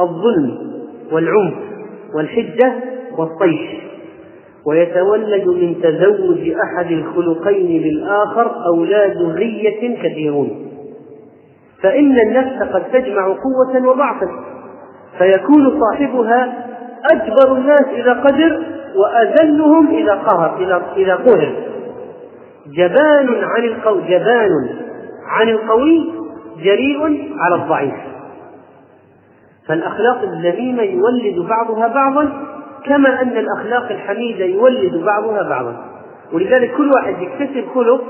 [0.00, 0.72] الظلم
[1.12, 1.56] والعنف
[2.14, 2.74] والحجة
[3.18, 3.89] والطيش
[4.64, 10.66] ويتولد من تزوج احد الخلقين بالاخر اولاد ذريه كثيرون
[11.82, 14.28] فان النفس قد تجمع قوه وضعفا
[15.18, 16.66] فيكون صاحبها
[17.12, 18.62] اجبر الناس اذا قدر
[18.96, 21.52] واذلهم اذا قهر اذا اذا قهر
[22.76, 24.50] جبان عن القوي جبان
[25.28, 26.12] عن القوي
[26.64, 27.94] جريء على الضعيف
[29.66, 32.28] فالاخلاق الذميمه يولد بعضها بعضا
[32.84, 35.76] كما أن الأخلاق الحميدة يولد بعضها بعضا
[36.32, 38.00] ولذلك كل واحد يكتسب خلق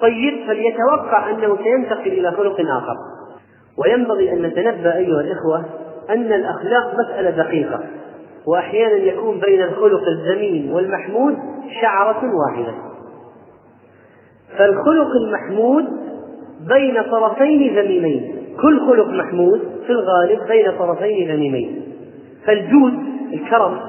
[0.00, 2.94] طيب فليتوقع أنه سينتقل إلى خلق آخر
[3.76, 5.64] وينبغي أن نتنبأ أيها الإخوة
[6.10, 7.80] أن الأخلاق مسألة دقيقة
[8.46, 11.36] وأحيانا يكون بين الخلق الذميم والمحمود
[11.80, 12.74] شعرة واحدة
[14.58, 15.84] فالخلق المحمود
[16.68, 21.82] بين طرفين ذميمين كل خلق محمود في الغالب بين طرفين ذميمين
[22.46, 23.80] فالجود الكرم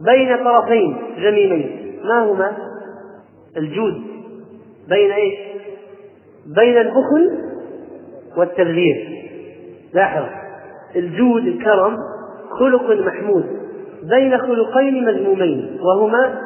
[0.00, 2.52] بين طرفين جميلين ما هما
[3.56, 4.02] الجود
[4.88, 5.34] بين ايش
[6.46, 7.38] بين البخل
[8.36, 9.24] والتبذير
[9.92, 10.24] لاحظ
[10.96, 11.96] الجود الكرم
[12.50, 13.44] خلق محمود
[14.02, 16.38] بين خلقين مذمومين وهما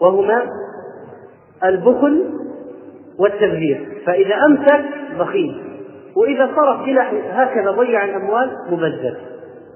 [0.00, 0.42] وهما
[1.64, 2.24] البخل
[3.18, 4.84] والتبذير فإذا أمسك
[5.18, 5.62] بخيل
[6.16, 7.10] وإذا صرف بلا
[7.42, 9.16] هكذا ضيع الأموال مبذر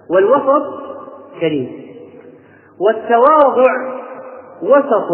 [0.08, 0.74] والوسط
[1.40, 1.86] كريم
[2.80, 3.72] والتواضع
[4.62, 5.10] وسط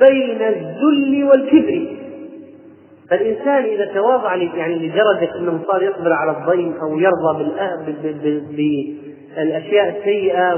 [0.00, 1.96] بين الذل والكبر
[3.10, 7.44] فالإنسان إذا تواضع يعني لدرجة أنه صار يقبل على الضيم أو يرضى
[9.36, 10.54] بالأشياء السيئة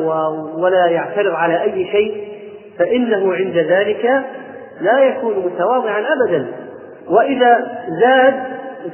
[0.56, 2.28] ولا يعترض على أي شيء
[2.78, 4.24] فإنه عند ذلك
[4.80, 6.46] لا يكون متواضعا أبدا
[7.10, 7.68] وإذا
[8.00, 8.34] زاد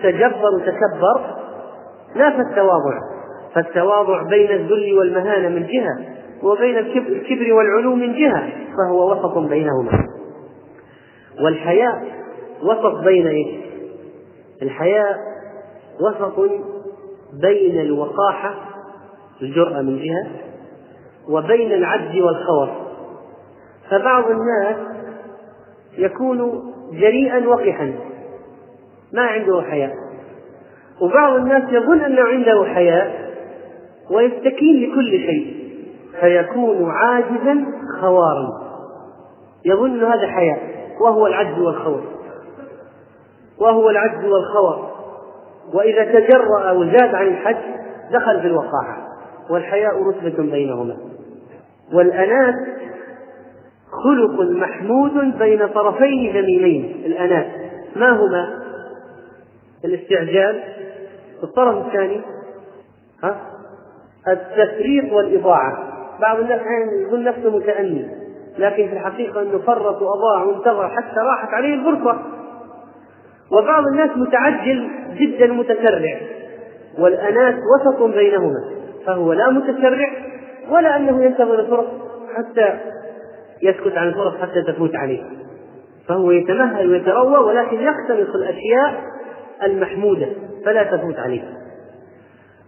[0.03, 1.21] تجبر وتكبر
[2.17, 2.99] نافى التواضع
[3.55, 5.99] فالتواضع بين الذل والمهانة من جهة
[6.43, 10.07] وبين الكبر والعلو من جهة فهو وسط بينهما
[11.45, 12.05] والحياء
[12.63, 13.47] وسط بين إيش؟
[14.63, 15.17] الحياء
[16.01, 16.51] وسط
[17.41, 18.55] بين الوقاحة
[19.43, 20.29] الجرأة من جهة
[21.29, 22.69] وبين العجز والخور
[23.91, 24.77] فبعض الناس
[25.99, 27.95] يكون جريئا وقحا
[29.13, 29.93] ما عنده حياء
[31.01, 33.30] وبعض الناس يظن أنه عنده حياء
[34.11, 35.71] ويستكين لكل شيء
[36.21, 37.65] فيكون عاجزا
[38.01, 38.61] خوارا
[39.65, 40.59] يظن هذا حياة
[41.01, 42.03] وهو العجز والخور
[43.59, 44.91] وهو العجز والخور
[45.75, 47.57] وإذا تجرأ وزاد عن الحج
[48.13, 49.07] دخل في الوقاحة
[49.51, 50.97] والحياء رتبة بينهما
[51.95, 52.55] والأناة
[54.05, 58.63] خلق محمود بين طرفين جميلين الأناة ما هما
[59.85, 60.63] الاستعجال
[61.43, 62.21] الطرف الثاني
[63.23, 63.37] ها
[64.29, 65.89] التفريط والإضاعة
[66.21, 68.07] بعض الناس أحيانا يقول نفسه متأني
[68.59, 72.19] لكن في الحقيقة أنه فرط وأضاع وانتظر حتى راحت عليه الفرصة
[73.53, 76.21] وبعض الناس متعجل جدا متسرع
[76.99, 78.61] والأناس وسط بينهما
[79.07, 80.09] فهو لا متسرع
[80.71, 81.87] ولا أنه ينتظر الفرص
[82.37, 82.79] حتى
[83.63, 85.23] يسكت عن الفرص حتى تفوت عليه
[86.09, 88.93] فهو يتمهل ويتروى ولكن يقتنص الأشياء
[89.63, 90.27] المحمودة
[90.65, 91.60] فلا تفوت عليه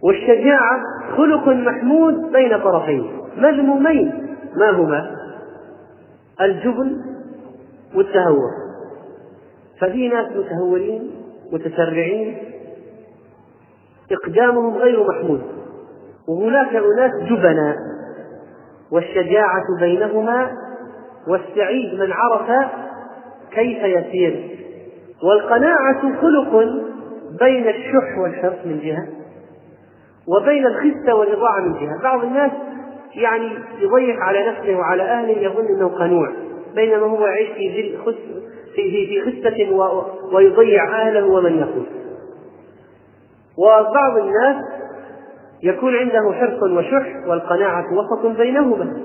[0.03, 0.81] والشجاعة
[1.17, 5.11] خلق محمود بين طرفين مذمومين ما هما؟
[6.41, 6.97] الجبن
[7.95, 8.49] والتهور
[9.79, 11.11] ففي ناس متهورين
[11.51, 12.37] متسرعين
[14.11, 15.41] إقدامهم غير محمود
[16.27, 17.75] وهناك أناس جبناء
[18.91, 20.47] والشجاعة بينهما
[21.27, 22.69] والسعيد من عرف
[23.51, 24.57] كيف يسير
[25.23, 26.57] والقناعة خلق
[27.39, 29.07] بين الشح والحرص من جهة
[30.27, 32.51] وبين الخسة والرضاعة من جهة بعض الناس
[33.15, 36.31] يعني يضيق على نفسه وعلى أهله يظن أنه قنوع
[36.75, 38.43] بينما هو يعيش في خسة
[38.75, 39.75] في في خسة
[40.33, 41.85] ويضيع أهله ومن يقول
[43.57, 44.55] وبعض الناس
[45.63, 48.97] يكون عنده حرص وشح والقناعة وسط بينهما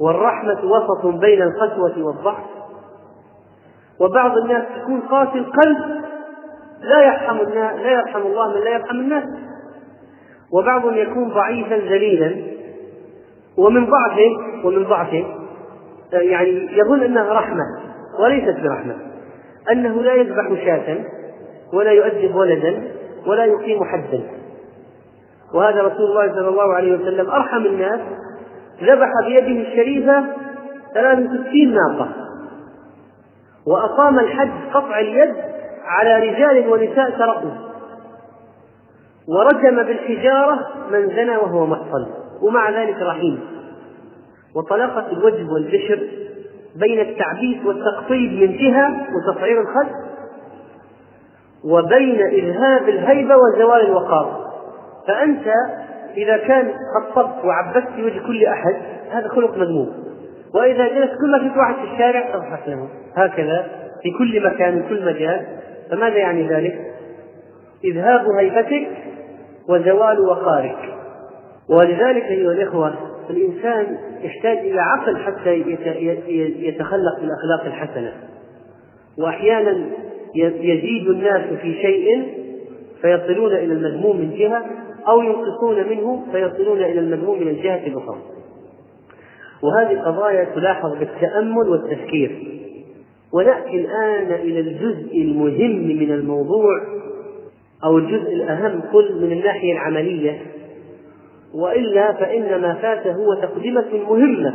[0.00, 2.44] والرحمة وسط بين القسوة والضعف
[4.00, 5.78] وبعض الناس يكون قاسي القلب
[6.80, 7.36] لا يرحم
[7.82, 9.24] لا يرحم الله من لا يرحم الناس
[10.52, 12.36] وبعضهم يكون ضعيفا ذليلا
[13.56, 15.26] ومن ضعفه ومن ضعفه
[16.14, 17.64] آه، يعني يظن انها رحمه
[18.20, 18.96] وليست برحمه
[19.72, 20.98] انه لا يذبح شاة
[21.72, 22.82] ولا يؤدب ولدا
[23.26, 24.20] ولا يقيم حدا
[25.54, 28.00] وهذا رسول الله صلى الله عليه وسلم ارحم الناس
[28.82, 30.24] ذبح بيده الشريفه
[30.94, 32.08] 63 ناقه
[33.66, 35.34] واقام الحد قطع اليد
[35.84, 37.67] على رجال ونساء تركوه
[39.28, 40.58] ورجم بالحجارة
[40.90, 42.06] من زنى وهو محصن
[42.42, 43.40] ومع ذلك رحيم
[44.56, 46.08] وطلاقة الوجه والبشر
[46.76, 49.88] بين التعبيس والتقطيب من جهة وتصعير الخد
[51.64, 54.40] وبين إذهاب الهيبة وزوال الوقار
[55.08, 55.48] فأنت
[56.16, 56.70] إذا كان
[57.04, 58.76] خطبت وعبست وجه كل أحد
[59.10, 59.92] هذا خلق مذموم
[60.54, 63.66] وإذا جلست كل ما شفت واحد في الشارع اضحك له هكذا
[64.02, 65.46] في كل مكان وكل مجال
[65.90, 66.84] فماذا يعني ذلك؟
[67.84, 68.88] إذهاب هيبتك
[69.68, 70.78] وزوال وقارك
[71.68, 72.94] ولذلك أيها الإخوة
[73.30, 75.60] الإنسان يحتاج إلى عقل حتى
[76.66, 78.12] يتخلق بالأخلاق الحسنة
[79.18, 79.84] وأحيانا
[80.36, 82.22] يزيد الناس في شيء
[83.02, 84.64] فيصلون إلى المذموم من جهة
[85.08, 88.18] أو ينقصون منه فيصلون إلى المذموم من الجهة الأخرى
[89.62, 92.48] وهذه قضايا تلاحظ بالتأمل والتفكير
[93.34, 96.82] ونأتي الآن إلى الجزء المهم من الموضوع
[97.84, 100.40] أو الجزء الأهم كل من الناحية العملية
[101.54, 104.54] وإلا فإن ما فات هو تقدمة مهمة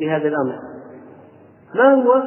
[0.00, 0.56] لهذا الأمر
[1.74, 2.22] ما هو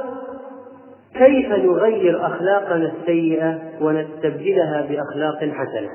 [1.13, 5.89] كيف نغير أخلاقنا السيئة ونستبدلها بأخلاق حسنة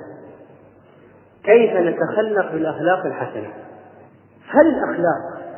[1.44, 3.50] كيف نتخلق بالأخلاق الحسنة
[4.48, 5.50] هل الأخلاق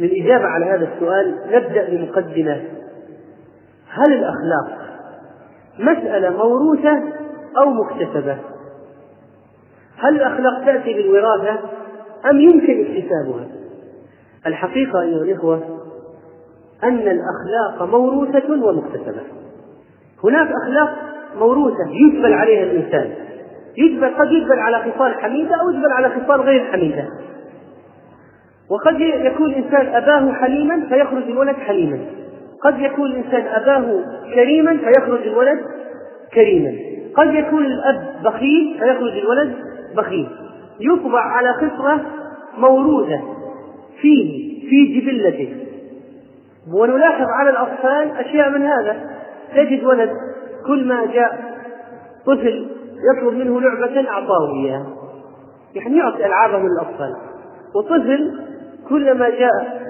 [0.00, 2.60] للإجابة على هذا السؤال نبدأ بمقدمة
[3.88, 4.82] هل الأخلاق
[5.78, 7.11] مسألة موروثة
[7.56, 8.38] أو مكتسبة
[9.98, 11.58] هل الأخلاق تأتي بالوراثة
[12.30, 13.46] أم يمكن اكتسابها
[14.46, 15.78] الحقيقة أيها الإخوة
[16.84, 19.20] أن الأخلاق موروثة ومكتسبة
[20.24, 20.96] هناك أخلاق
[21.38, 23.12] موروثة يجبل عليها الإنسان
[23.76, 27.04] يجبل قد يجبل على خصال حميدة أو يجبل على خصال غير حميدة
[28.70, 31.98] وقد يكون الإنسان أباه حليما فيخرج الولد حليما
[32.64, 35.60] قد يكون الإنسان أباه كريما فيخرج الولد
[36.34, 39.52] كريما قد يكون الأب بخيل فيخرج الولد
[39.96, 40.28] بخيل
[40.80, 42.00] يطبع على خصرة
[42.58, 43.20] موروثة
[44.00, 45.56] فيه في جبلته
[46.74, 49.10] ونلاحظ على الأطفال أشياء من هذا
[49.56, 50.10] تجد ولد
[50.66, 51.60] كل ما جاء
[52.26, 52.66] طفل
[53.14, 54.86] يطلب منه لعبة أعطاه إياها
[55.74, 57.12] يعني يعطي ألعابه للأطفال
[57.76, 58.40] وطفل
[58.88, 59.82] كلما جاء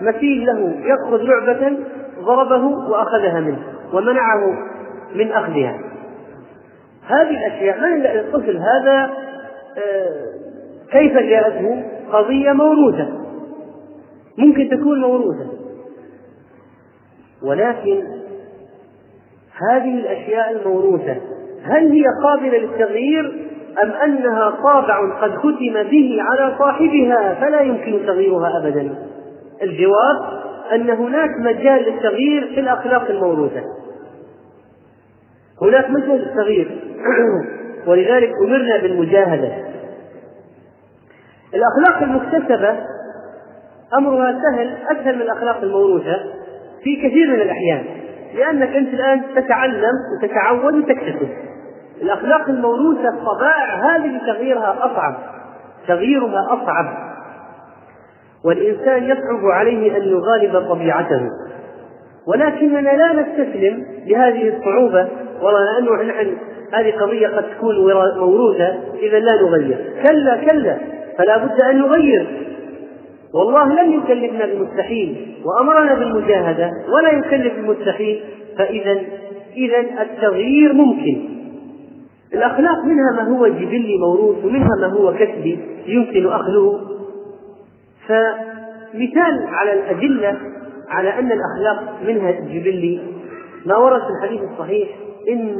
[0.00, 1.78] مثيل له يأخذ لعبة
[2.24, 4.64] ضربه وأخذها منه ومنعه
[5.14, 5.85] من أخذها
[7.06, 9.10] هذه الأشياء ما الطفل هذا
[9.78, 10.24] آه،
[10.92, 13.08] كيف جاءته قضية موروثة
[14.38, 15.46] ممكن تكون موروثة
[17.42, 18.02] ولكن
[19.72, 21.16] هذه الأشياء الموروثة
[21.62, 23.48] هل هي قابلة للتغيير
[23.82, 28.94] أم أنها طابع قد ختم به على صاحبها فلا يمكن تغييرها أبدا
[29.62, 33.62] الجواب أن هناك مجال للتغيير في الأخلاق الموروثة
[35.62, 36.78] هناك مجهد صغير
[37.88, 39.52] ولذلك أمرنا بالمجاهدة
[41.54, 42.76] الأخلاق المكتسبة
[43.98, 46.16] أمرها سهل أسهل من الأخلاق الموروثة
[46.84, 47.84] في كثير من الأحيان
[48.34, 51.28] لأنك أنت الآن تتعلم وتتعود وتكتسب
[52.02, 55.16] الأخلاق الموروثة الطبائع هذه تغييرها أصعب
[55.88, 56.96] تغييرها أصعب
[58.44, 61.28] والإنسان يصعب عليه أن يغالب طبيعته
[62.28, 65.08] ولكننا لا نستسلم لهذه الصعوبة
[65.42, 66.36] والله لانه نحن
[66.72, 67.76] هذه قضيه قد تكون
[68.16, 70.78] موروثه اذا لا نغير كلا كلا
[71.18, 72.26] فلا بد ان نغير
[73.34, 78.20] والله لم يكلفنا بالمستحيل وامرنا بالمجاهده ولا يكلف المستحيل
[78.58, 78.98] فاذا
[79.56, 81.16] اذا التغيير ممكن
[82.34, 86.80] الاخلاق منها ما هو جبلي موروث ومنها ما هو كسبي يمكن اخذه
[88.08, 90.36] فمثال على الادله
[90.88, 93.00] على ان الاخلاق منها جبلي
[93.66, 94.88] ما ورد في الحديث الصحيح
[95.28, 95.56] إن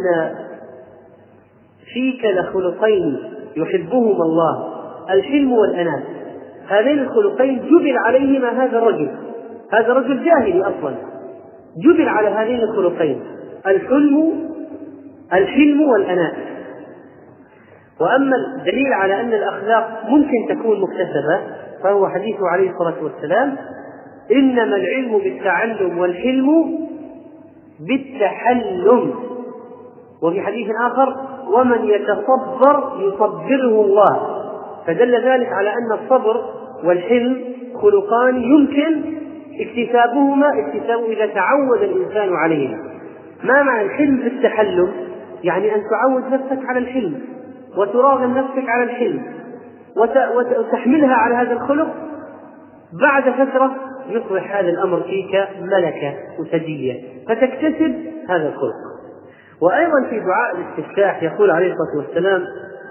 [1.94, 3.18] فيك لخلقين
[3.56, 4.72] يحبهما الله
[5.10, 6.02] الحلم والأناة
[6.68, 9.08] هذين الخلقين جبل عليهما هذا الرجل
[9.72, 10.94] هذا رجل جاهلي أصلا
[11.84, 13.20] جبل على هذين الخلقين
[13.66, 14.32] الحلم
[15.32, 16.32] الحلم والأناة
[18.00, 21.40] وأما الدليل على أن الأخلاق ممكن تكون مكتسبة
[21.82, 23.56] فهو حديث عليه الصلاة والسلام
[24.32, 26.78] إنما العلم بالتعلم والحلم
[27.88, 29.14] بالتحلم
[30.22, 34.42] وفي حديث آخر ومن يتصبر يصبره الله
[34.86, 36.42] فدل ذلك على أن الصبر
[36.84, 37.44] والحلم
[37.82, 39.00] خلقان يمكن
[39.60, 42.78] اكتسابهما اكتساب إذا تعود الإنسان عليهما
[43.44, 44.92] ما معنى الحلم في التحلم
[45.44, 47.14] يعني أن تعود نفسك على الحلم
[47.76, 49.22] وتراغم نفسك على الحلم
[50.36, 51.88] وتحملها على هذا الخلق
[53.02, 53.72] بعد فترة
[54.10, 56.94] يصبح هذا الأمر فيك ملكة وسجية
[57.28, 57.94] فتكتسب
[58.28, 58.72] هذا الخلق
[59.60, 62.42] وأيضا في دعاء الاستفتاح يقول عليه الصلاة والسلام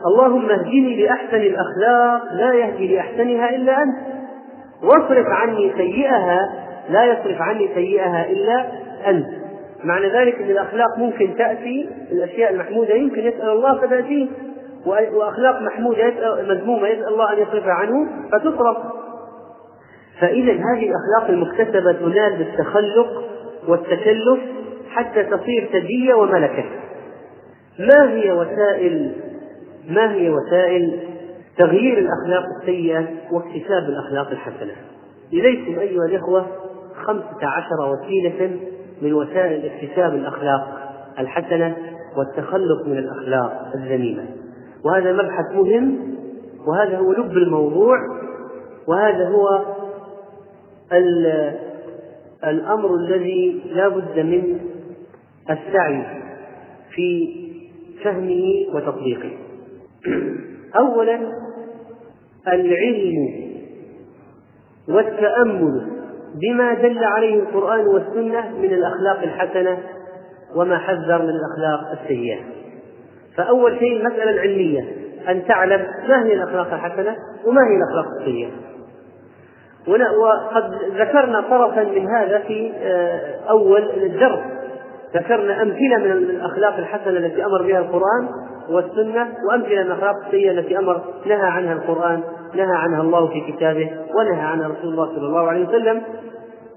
[0.06, 3.96] اللهم اهدني لأحسن الأخلاق لا يهدي لأحسنها إلا أنت
[4.84, 8.66] واصرف عني سيئها لا يصرف عني سيئها إلا
[9.10, 9.26] أنت
[9.84, 14.28] معنى ذلك أن الأخلاق ممكن تأتي الأشياء المحمودة يمكن يسأل الله فتأتيه
[14.86, 18.78] وأخلاق محمودة يسأل مذمومة يسأل الله أن يصرفها عنه فتصرف
[20.20, 23.08] فإذا هذه الأخلاق المكتسبة تنال بالتخلق
[23.68, 24.40] والتكلف
[24.96, 26.64] حتى تصير ثديه وملكة
[27.80, 29.12] ما هي وسائل
[29.90, 31.00] ما هي وسائل
[31.58, 34.74] تغيير الأخلاق السيئة واكتساب الأخلاق الحسنة
[35.34, 36.46] إليكم أيها الإخوة
[37.04, 37.26] خمسة
[37.58, 38.52] عشر وسيلة
[39.02, 41.76] من وسائل اكتساب الأخلاق الحسنة
[42.18, 44.26] والتخلق من الأخلاق الذميمة
[44.86, 46.16] وهذا مبحث مهم
[46.68, 47.96] وهذا هو لب الموضوع
[48.88, 49.62] وهذا هو
[52.44, 54.58] الأمر الذي لا بد من
[55.50, 56.04] السعي
[56.96, 57.36] في
[58.04, 59.32] فهمه وتطبيقه
[60.78, 61.20] اولا
[62.48, 63.30] العلم
[64.90, 65.88] والتامل
[66.42, 69.78] بما دل عليه القران والسنه من الاخلاق الحسنه
[70.56, 72.40] وما حذر من الاخلاق السيئه
[73.38, 74.96] فاول شيء المساله العلميه
[75.30, 77.16] ان تعلم ما هي الاخلاق الحسنه
[77.46, 78.52] وما هي الاخلاق السيئه
[80.18, 84.44] وقد ذكرنا طرفا من هذا في آه، اول الدرس
[85.16, 88.28] ذكرنا أمثلة من الأخلاق الحسنة التي أمر بها القرآن
[88.70, 92.20] والسنة وأمثلة من الأخلاق السيئة التي أمر نهى عنها القرآن
[92.56, 96.02] نهى عنها الله في كتابه ونهى عنها رسول الله صلى الله عليه وسلم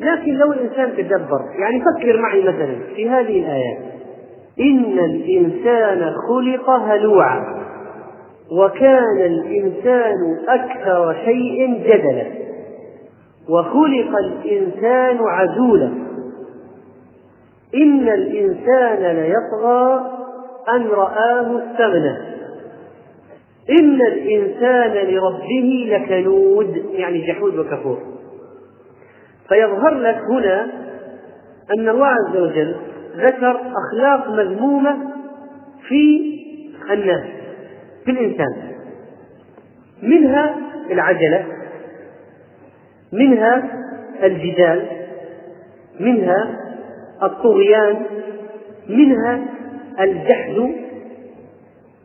[0.00, 3.78] لكن لو الإنسان تدبر يعني فكر معي مثلا في هذه الآيات
[4.60, 7.58] إن الإنسان خلق هلوعا
[8.58, 10.14] وكان الإنسان
[10.48, 12.26] أكثر شيء جدلا
[13.48, 15.88] وخلق الإنسان عزولا
[17.74, 20.10] إن الإنسان ليطغى
[20.68, 22.16] أن رآه استغنى
[23.70, 27.98] إن الإنسان لربه لكنود يعني جحود وكفور
[29.48, 30.62] فيظهر لك هنا
[31.74, 32.74] أن الله عز وجل
[33.16, 34.96] ذكر أخلاق مذمومة
[35.88, 36.34] في
[36.90, 37.24] الناس
[38.04, 38.52] في الإنسان
[40.02, 40.56] منها
[40.90, 41.44] العجلة
[43.12, 43.68] منها
[44.22, 44.86] الجدال
[46.00, 46.58] منها
[47.22, 48.06] الطغيان
[48.88, 49.40] منها
[50.00, 50.70] الجحد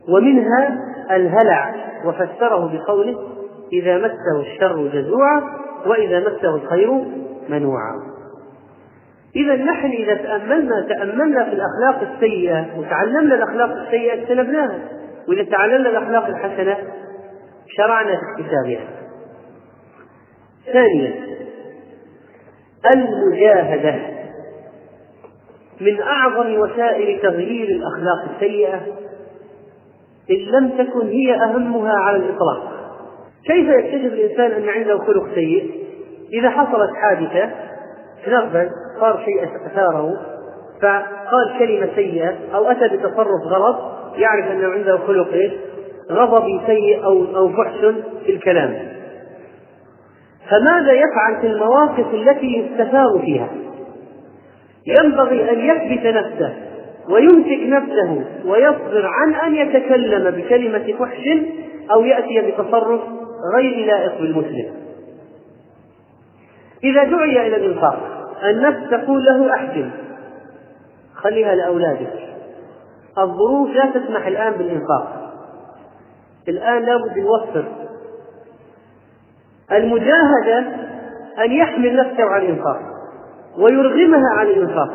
[0.07, 0.77] ومنها
[1.11, 3.17] الهلع وفسره بقوله
[3.73, 5.41] إذا مسه الشر جزوعا
[5.85, 6.91] وإذا مسه الخير
[7.49, 7.95] منوعا
[9.35, 14.79] إذا نحن إذا تأملنا تأملنا في الأخلاق السيئة وتعلمنا الأخلاق السيئة اجتنبناها
[15.29, 16.77] وإذا تعلمنا الأخلاق الحسنة
[17.77, 18.87] شرعنا في اكتسابها
[20.73, 21.13] ثانيا
[22.91, 24.12] المجاهدة
[25.83, 28.81] من أعظم وسائل تغيير الأخلاق السيئة
[30.31, 32.63] إن لم تكن هي أهمها على الإطلاق
[33.47, 35.83] كيف يكتشف الإنسان أن عنده خلق سيء
[36.33, 37.51] إذا حصلت حادثة
[38.29, 38.69] ضربا
[38.99, 40.13] صار شيء أثاره
[40.81, 43.77] فقال كلمة سيئة أو أتى بتصرف غلط
[44.15, 45.51] يعرف أنه عنده خلق إيه؟
[46.11, 47.79] غضبي سيء أو أو فحش
[48.25, 48.79] في الكلام
[50.49, 53.49] فماذا يفعل في المواقف التي يستثار فيها؟
[54.87, 56.53] ينبغي أن يثبت نفسه
[57.09, 61.27] ويمسك نفسه ويصبر عن أن يتكلم بكلمة فحش
[61.91, 63.01] أو يأتي بتصرف
[63.57, 64.71] غير لائق بالمسلم
[66.83, 69.89] إذا دعي إلى الإنفاق النفس تقول له أحسن
[71.15, 72.19] خليها لأولادك
[73.17, 75.33] الظروف لا تسمح الآن بالإنفاق
[76.47, 77.65] الآن لابد يوفر
[79.71, 80.59] المجاهدة
[81.45, 82.92] أن يحمل نفسه عن الإنفاق
[83.57, 84.89] ويرغمها عن الإنفاق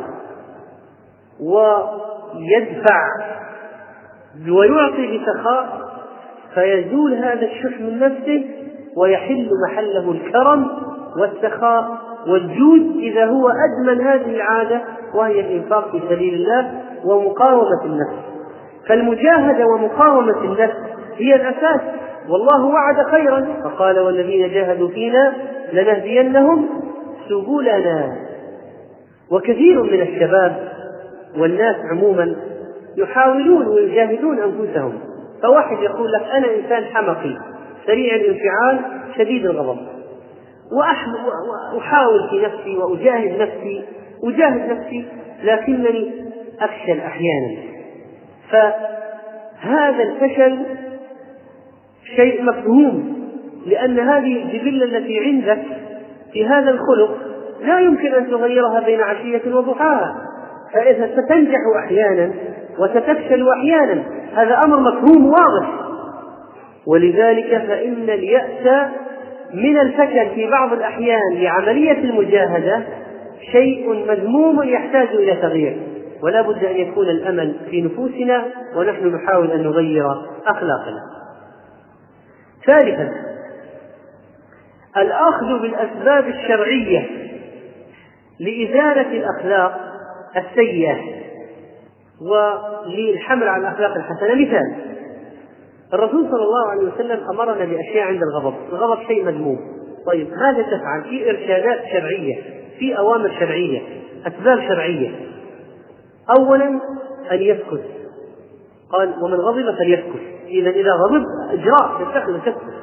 [1.41, 3.01] ويدفع
[4.51, 5.89] ويعطي بسخاء
[6.53, 8.43] فيزول هذا الشح من نفسه
[8.97, 10.67] ويحل محله الكرم
[11.21, 11.85] والسخاء
[12.27, 14.81] والجود إذا هو أدمن هذه العادة
[15.13, 16.71] وهي الإنفاق في سبيل الله
[17.05, 18.15] ومقاومة النفس
[18.87, 20.75] فالمجاهدة ومقاومة النفس
[21.17, 21.81] هي الأساس
[22.29, 25.33] والله وعد خيرا فقال والذين جاهدوا فينا
[25.73, 26.69] لنهدينهم
[27.29, 28.15] سبلنا
[29.31, 30.69] وكثير من الشباب
[31.37, 32.35] والناس عموما
[32.97, 34.99] يحاولون ويجاهدون انفسهم
[35.43, 37.37] فواحد يقول لك انا انسان حمقي
[37.85, 38.79] سريع الانفعال
[39.17, 39.79] شديد الغضب
[41.73, 43.83] واحاول في نفسي واجاهد نفسي
[44.23, 45.05] اجاهد نفسي
[45.43, 46.11] لكنني
[46.61, 47.57] افشل احيانا
[48.49, 50.57] فهذا الفشل
[52.15, 53.19] شيء مفهوم
[53.65, 55.63] لان هذه الجبله التي عندك
[56.33, 57.17] في هذا الخلق
[57.61, 60.15] لا يمكن أن تغيرها بين عشية وضحاها
[60.73, 62.33] فإذا ستنجح أحيانا
[62.79, 64.03] وستفشل أحيانا
[64.35, 65.71] هذا أمر مفهوم واضح
[66.87, 68.87] ولذلك فإن اليأس
[69.53, 72.83] من الفشل في بعض الأحيان لعملية المجاهدة
[73.51, 75.77] شيء مذموم يحتاج إلى تغيير
[76.23, 78.45] ولا بد أن يكون الأمل في نفوسنا
[78.75, 80.05] ونحن نحاول أن نغير
[80.47, 80.99] أخلاقنا
[82.67, 83.09] ثالثا
[84.97, 87.09] الأخذ بالأسباب الشرعية
[88.39, 89.79] لإزالة الأخلاق
[90.37, 90.97] السيئة
[92.21, 94.75] وللحمل على الأخلاق الحسنة مثال
[95.93, 99.57] الرسول صلى الله عليه وسلم أمرنا بأشياء عند الغضب الغضب شيء مذموم
[100.07, 102.35] طيب ماذا تفعل في إرشادات شرعية
[102.79, 103.81] في أوامر شرعية
[104.27, 105.11] أسباب شرعية
[106.39, 106.65] أولا
[107.31, 107.83] أن يسكت
[108.91, 112.73] قال ومن غضب فليسكت إذا إذا غضب إجراء يستحسن أن تسكت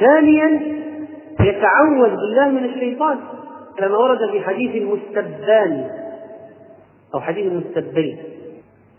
[0.00, 0.60] ثانيا
[1.40, 3.18] يتعوذ بالله من الشيطان
[3.78, 5.88] كما ورد في حديث المستبان
[7.14, 8.18] أو حديث المستبين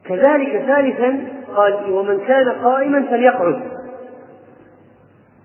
[0.05, 1.23] كذلك ثالثا
[1.55, 3.61] قال ومن كان قائما فليقعد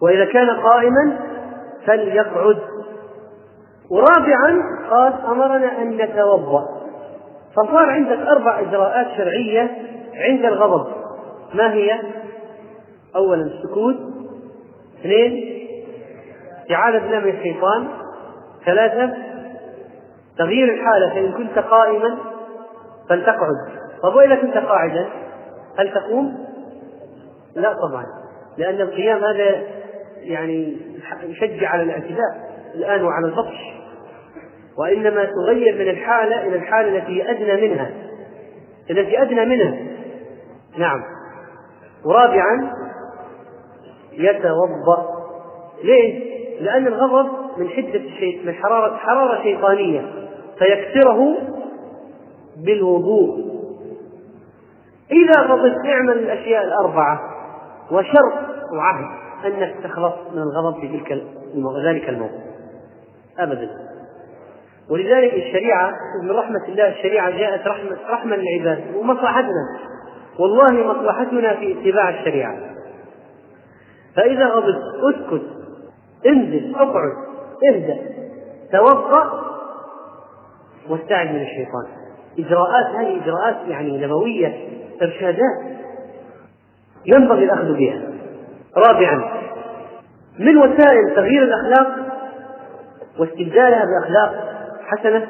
[0.03, 1.18] وإذا كان قائما
[1.87, 2.59] فليقعد
[3.91, 4.59] ورابعا
[4.91, 6.68] قال أمرنا أن نتوضأ
[7.57, 9.70] فصار عندك أربع إجراءات شرعية
[10.14, 10.87] عند الغضب
[11.55, 12.01] ما هي؟
[13.16, 13.97] أولا السكوت
[15.01, 15.53] اثنين
[16.70, 17.89] إعادة لام الشيطان
[18.67, 19.15] ثلاثة
[20.39, 22.19] تغيير الحالة فإن كنت قائما
[23.09, 23.55] فلتقعد
[24.03, 25.09] طب وإذا كنت قاعدا
[25.79, 26.45] هل تقوم؟
[27.55, 28.07] لا طبعا
[28.59, 29.63] لأن القيام هذا
[30.17, 30.77] يعني
[31.23, 33.73] يشجع على الاعتداء الآن وعلى البطش
[34.79, 37.91] وإنما تغير من الحالة إلى الحالة التي أدنى منها
[38.91, 39.77] التي أدنى منها
[40.77, 41.03] نعم
[42.05, 42.73] ورابعا
[44.13, 45.09] يتوضأ
[45.85, 50.01] ليه؟ لأن الغضب من حدة شيء من حرارة حرارة شيطانية
[50.59, 51.37] فيكسره
[52.57, 53.53] بالوضوء
[55.11, 57.21] إذا غضبت اعمل الأشياء الأربعة
[57.91, 58.33] وشرط
[58.73, 59.07] وعهد
[59.47, 61.13] أنك تخلص من الغضب في تلك
[61.87, 62.41] ذلك الموقف
[63.39, 63.71] أبدا
[64.91, 65.93] ولذلك الشريعة
[66.23, 69.79] من رحمة الله الشريعة جاءت رحمة رحمة للعباد ومصلحتنا
[70.39, 72.59] والله مصلحتنا في اتباع الشريعة
[74.17, 75.43] فإذا غضبت اسكت
[76.27, 77.32] انزل اقعد
[77.71, 77.97] ابدأ
[78.73, 79.33] توضأ
[80.91, 81.85] واستعد من الشيطان
[82.39, 84.69] إجراءات هذه إجراءات يعني نبوية
[85.03, 85.63] إرشادات
[87.07, 88.01] ينبغي الأخذ بها
[88.77, 89.33] رابعا
[90.39, 91.89] من وسائل تغيير الأخلاق
[93.19, 94.35] واستبدالها بأخلاق
[94.87, 95.29] حسنة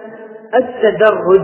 [0.55, 1.43] التدرج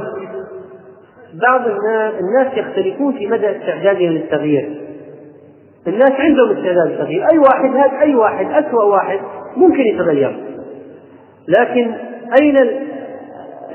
[1.35, 4.83] بعض الناس, الناس يختلفون في مدى استعدادهم للتغيير
[5.87, 9.21] الناس عندهم استعداد للتغيير أي واحد هذا أي واحد أسوأ واحد
[9.57, 10.48] ممكن يتغير
[11.49, 11.95] لكن
[12.43, 12.57] أين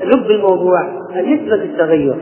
[0.04, 0.78] لب الموضوع؟
[1.14, 2.16] نسبة التغير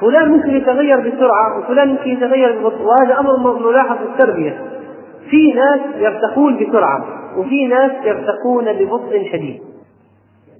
[0.00, 4.58] فلان ممكن يتغير بسرعة وفلان ممكن يتغير ببطء وهذا أمر ملاحظ في التربية
[5.30, 7.04] في ناس يرتقون بسرعة
[7.38, 9.60] وفي ناس يرتقون ببطء شديد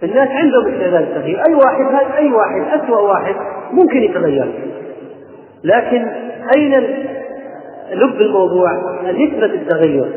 [0.03, 3.35] الناس عندهم استعداد التغيير أي واحد هذا أي واحد أسوأ واحد
[3.73, 4.47] ممكن يتغير
[5.65, 6.09] لكن
[6.57, 6.73] أين
[7.93, 8.71] لب الموضوع؟
[9.03, 10.13] نسبة التغير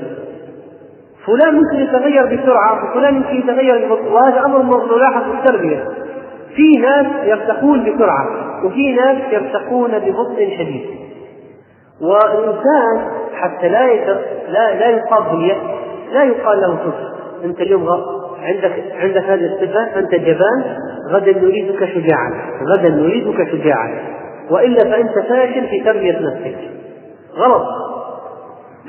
[1.26, 4.62] فلان ممكن يتغير بسرعه وفلان ممكن يتغير ببطء وهذا امر
[4.96, 5.90] ملاحظ في التربيه
[6.56, 8.30] في ناس يرتقون بسرعه
[8.66, 10.86] وفي ناس يرتقون ببطء شديد
[12.02, 14.16] والانسان حتى لا يتر...
[14.50, 15.58] لا لا يقال باليأس
[16.14, 17.88] لا يقال له صدق انت اليوم
[18.44, 20.64] عندك عندك هذه الصفه فانت جبان
[21.12, 22.34] غدا نريدك شجاعا
[22.74, 24.00] غدا نريدك شجاعا
[24.52, 26.56] والا فانت فاشل في تربيه نفسك
[27.38, 27.64] غلط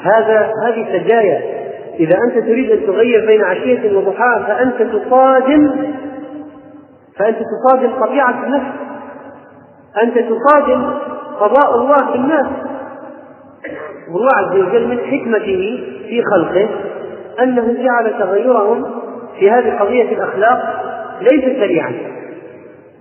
[0.04, 1.55] هذا هذه سجايا
[2.00, 5.68] إذا أنت تريد أن تغير بين عشية وضحاها فأنت تصادم
[7.18, 8.66] فأنت تصادم طبيعة النفس
[10.02, 10.92] أنت تصادم
[11.40, 12.46] قضاء الله في الناس
[14.14, 16.68] والله عز وجل من حكمته في خلقه
[17.42, 18.84] أنه جعل تغيرهم
[19.38, 20.82] في هذه قضية الأخلاق
[21.22, 21.92] ليس سريعا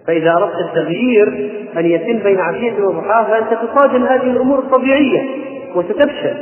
[0.07, 1.27] فإذا أردت التغيير
[1.77, 5.29] أن يتم بين عشية وضحاها فأنت تصادم هذه الأمور الطبيعية
[5.75, 6.33] وستفشل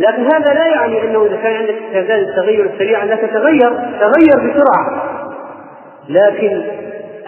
[0.00, 3.70] لكن هذا لا يعني انه اذا كان عندك استعداد التغير السريع لا تتغير
[4.00, 5.10] تغير بسرعه
[6.08, 6.62] لكن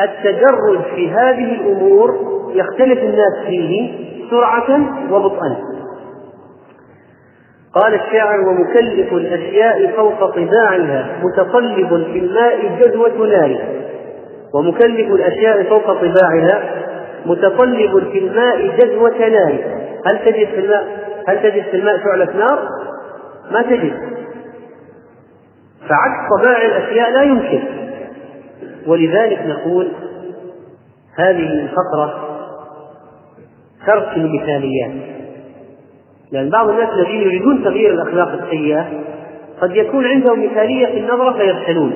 [0.00, 2.10] التدرج في هذه الامور
[2.54, 3.92] يختلف الناس فيه
[4.30, 4.80] سرعه
[5.12, 5.56] وبطئا
[7.74, 13.68] قال الشاعر ومكلف الاشياء فوق طباعها متقلب في الماء جدوه نارها
[14.54, 16.62] ومكلف الاشياء فوق طباعها
[17.26, 22.68] متقلب في الماء جدوه نارها هل تجد في الماء هل تجد في الماء شعلة نار؟
[23.50, 23.92] ما تجد
[25.88, 27.62] فعكس طبائع الأشياء لا يمكن
[28.86, 29.88] ولذلك نقول
[31.18, 32.28] هذه الفقرة
[33.86, 34.92] ترك المثاليات
[36.32, 38.88] لأن بعض الناس الذين يريدون تغيير الأخلاق السيئة
[39.60, 41.92] قد يكون عندهم مثالية في النظرة فيرحلون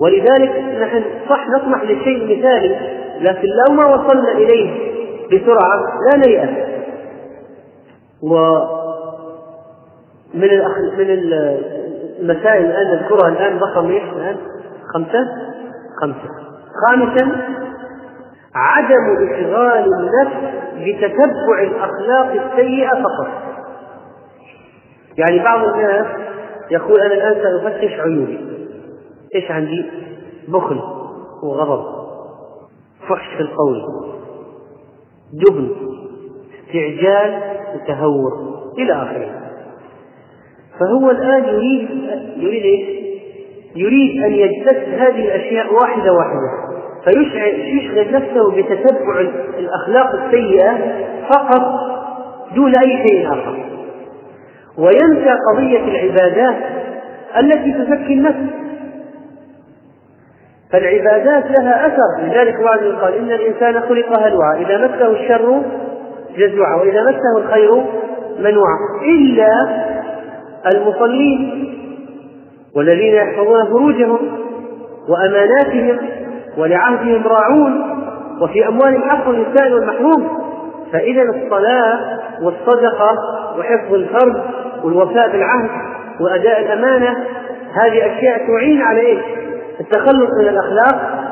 [0.00, 2.76] ولذلك نحن صح نطمح للشيء المثالي
[3.20, 4.70] لكن لو ما وصلنا إليه
[5.32, 6.75] بسرعة لا نيأس
[8.22, 8.58] ومن
[10.98, 14.36] من المسائل الآن نذكرها الآن رقم إيش الآن؟
[14.94, 15.26] خمسة؟
[16.02, 16.46] خمسة.
[16.86, 17.36] خامسا
[18.54, 20.36] عدم إشغال النفس
[20.74, 23.28] بتتبع الأخلاق السيئة فقط.
[25.18, 26.06] يعني بعض الناس
[26.70, 28.48] يقول أنا الآن سأفتش عيوني.
[29.34, 29.90] إيش عندي؟
[30.48, 30.80] بخل
[31.42, 31.84] وغضب
[33.08, 33.82] فحش في القول
[35.34, 35.72] جبن
[36.66, 37.40] استعجال
[37.74, 38.32] وتهور
[38.78, 39.34] إلى آخره
[40.80, 41.88] فهو الآن يريد
[42.36, 42.88] يريد إيش؟
[43.76, 49.20] يريد أن يجتث هذه الأشياء واحدة واحدة فيشغل نفسه بتتبع
[49.58, 50.76] الأخلاق السيئة
[51.28, 51.80] فقط
[52.54, 53.56] دون أي شيء آخر
[54.78, 56.56] وينسى قضية العبادات
[57.38, 58.44] التي تزكي النفس
[60.72, 65.62] فالعبادات لها أثر لذلك بعض قال إن الإنسان خلق هلوعا إذا مسه الشر
[66.36, 67.74] جزوعا وإذا مسه الخير
[68.38, 69.56] منوعا إلا
[70.66, 71.72] المصلين
[72.76, 74.18] والذين يحفظون فروجهم
[75.08, 75.98] وأماناتهم
[76.58, 78.02] ولعهدهم راعون
[78.40, 80.28] وفي أموالهم حق للسائل والمحروم
[80.92, 83.12] فإذا الصلاة والصدقة
[83.58, 84.42] وحفظ الفرد
[84.84, 85.70] والوفاء بالعهد
[86.20, 87.16] وأداء الأمانة
[87.74, 89.18] هذه أشياء تعين على إيه؟
[89.80, 91.24] التخلص من الأخلاق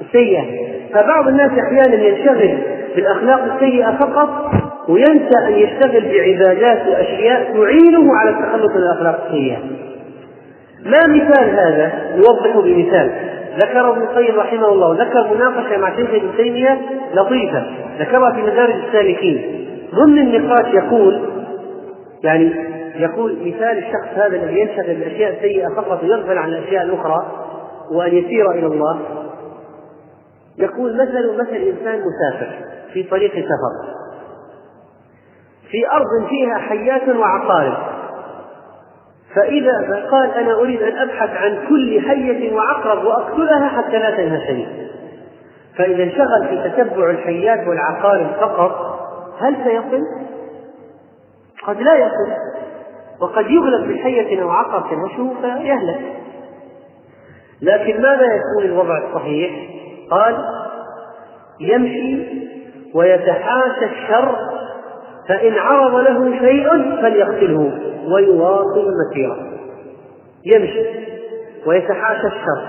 [0.00, 0.44] السيئة
[0.94, 2.58] فبعض الناس أحيانا ينشغل
[2.96, 4.50] بالاخلاق السيئه فقط
[4.88, 9.56] وينسى ان يشتغل بعبادات واشياء تعينه على التخلص من الاخلاق السيئه.
[10.84, 13.10] ما مثال هذا؟ نوضحه بمثال
[13.58, 16.78] ذكره ابن القيم رحمه الله ذكر مناقشه مع شيخ ابن تيميه
[17.14, 17.64] لطيفه
[17.98, 21.20] ذكرها في مدارج السالكين ضمن النقاش يقول
[22.24, 22.52] يعني
[22.98, 27.26] يقول مثال الشخص هذا الذي ينشغل بالاشياء السيئه فقط ويغفل عن الاشياء الاخرى
[27.94, 28.98] وان يسير الى الله
[30.58, 32.50] يقول مثل مثل انسان مسافر
[32.96, 33.94] في طريق سفر
[35.70, 37.76] في أرض فيها حيات وعقارب
[39.34, 44.88] فإذا قال أنا أريد أن أبحث عن كل حية وعقرب وأقتلها حتى لا تنهشني
[45.78, 49.00] فإذا انشغل في تتبع الحيات والعقارب فقط
[49.40, 50.00] هل سيصل؟
[51.66, 52.32] قد لا يصل
[53.20, 56.00] وقد يغلب بحية أو عقرب تنهشه فيهلك
[57.62, 59.68] لكن ماذا يكون الوضع الصحيح؟
[60.10, 60.36] قال
[61.60, 62.46] يمشي
[62.96, 64.36] ويتحاشى الشر
[65.28, 66.68] فإن عرض له شيء
[67.02, 67.72] فليقتله
[68.12, 69.36] ويواصل مسيره
[70.46, 70.84] يمشي
[71.66, 72.62] ويتحاشى الشر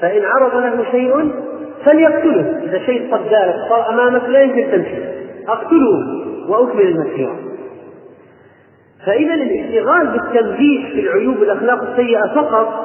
[0.00, 1.30] فإن عرض له شيء
[1.84, 4.98] فليقتله إذا شيء قد جالك صار أمامك لا يمكن تمشي
[5.48, 7.36] أقتله وأكمل المسيرة
[9.06, 12.84] فإذا الاشتغال بالتنبيه في العيوب والأخلاق السيئة فقط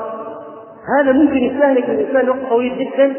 [1.01, 3.13] هذا ممكن يستهلك الإنسان وقت طويل جدا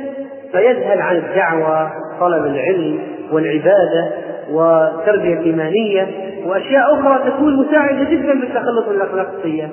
[0.53, 1.91] فيذهل عن الدعوة
[2.21, 2.99] طلب العلم
[3.33, 4.05] والعبادة
[4.51, 6.09] والتربية الإيمانية
[6.47, 9.69] وأشياء أخرى تكون مساعدة جدا في التخلص من الأخلاق السيئة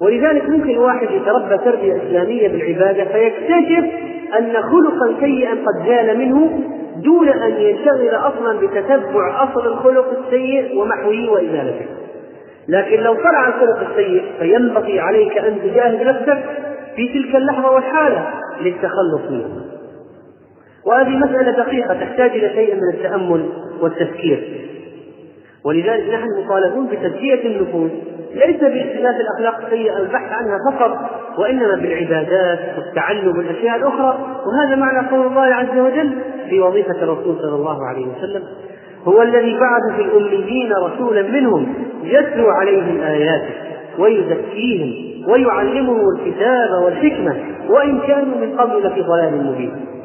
[0.00, 3.84] ولذلك ممكن الواحد يتربى تربية إسلامية بالعبادة فيكتشف
[4.38, 6.60] أن خلقا سيئا قد جال منه
[7.04, 11.86] دون أن ينشغل أصلا بتتبع أصل الخلق السيء ومحوه وإزالته
[12.68, 16.42] لكن لو طلع الخلق السيء فينبغي عليك أن تجاهد نفسك
[16.96, 18.26] في تلك اللحظة والحالة
[18.60, 19.75] للتخلص منه
[20.86, 23.46] وهذه مسألة دقيقة تحتاج إلى شيء من التأمل
[23.80, 24.48] والتفكير
[25.64, 27.90] ولذلك نحن مطالبون بتزكية النفوس
[28.34, 35.26] ليس باختلاف الأخلاق السيئة البحث عنها فقط وإنما بالعبادات والتعلم والأشياء الأخرى وهذا معنى قول
[35.26, 36.12] الله عز وجل
[36.50, 38.42] في وظيفة الرسول صلى الله عليه وسلم
[39.04, 41.74] هو الذي بعث في الأميين رسولا منهم
[42.04, 43.54] يتلو عليهم آياته
[43.98, 47.34] ويزكيهم ويعلمهم الكتاب والحكمة
[47.68, 49.95] وإن كانوا من قبل في ضلال مبين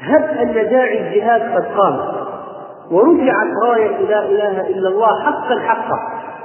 [0.00, 1.98] هب أن داعي الجهاد قد قام
[2.90, 5.98] ورجعت راية لا إله إلا الله حقا حقا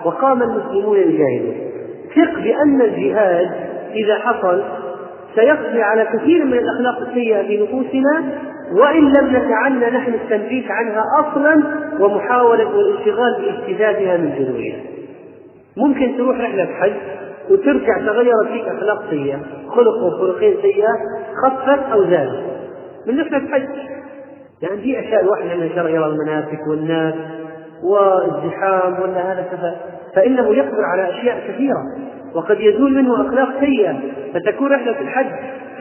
[0.06, 1.56] وقام المسلمون يجاهدون
[2.16, 3.52] ثق بأن الجهاد
[3.94, 4.62] إذا حصل
[5.36, 8.26] سيقضي على كثير من الأخلاق السيئة في نفوسنا
[8.74, 11.64] وإن لم نتعنى نحن التنبيه عنها أصلا
[12.00, 14.80] ومحاولة والاشتغال باجتهادها من جنوبها
[15.78, 16.94] ممكن تروح رحلة حج
[17.50, 20.96] وترجع تغيرت فيك أخلاق سيئة خلق وخلقين سيئة
[21.46, 22.53] خفت أو زادت
[23.06, 23.70] من بالنسبة الحج
[24.62, 27.14] يعني في أشياء الواحد لما شرع يرى المناسك والناس
[27.84, 29.78] والزحام ولا هذا كذا
[30.16, 31.82] فإنه يقدر على أشياء كثيرة
[32.36, 33.96] وقد يزول منه أخلاق سيئة
[34.34, 35.32] فتكون رحلة الحج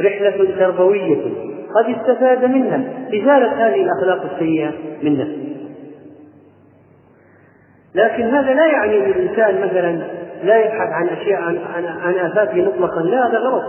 [0.01, 1.17] رحلة تربوية
[1.75, 4.71] قد استفاد منها إزالة هذه الأخلاق السيئة
[5.03, 5.49] من نفسه
[7.95, 10.01] لكن هذا لا يعني أن الإنسان مثلا
[10.45, 13.65] لا يبحث عن أشياء عن عن, عن آفاته مطلقا لا هذا غلط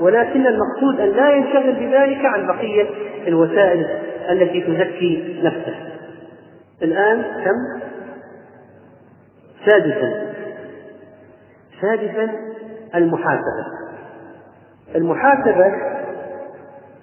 [0.00, 2.86] ولكن المقصود أن لا ينشغل بذلك عن بقية
[3.26, 3.86] الوسائل
[4.30, 5.74] التي تزكي نفسه
[6.82, 7.80] الآن كم؟
[9.66, 10.26] سادسا
[11.80, 12.28] سادسا
[12.94, 13.66] المحاسبة
[14.94, 15.66] المحاسبة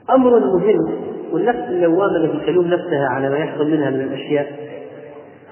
[0.09, 4.47] أمر مهم والنفس اللوامة التي تلوم نفسها على ما يحصل منها من الأشياء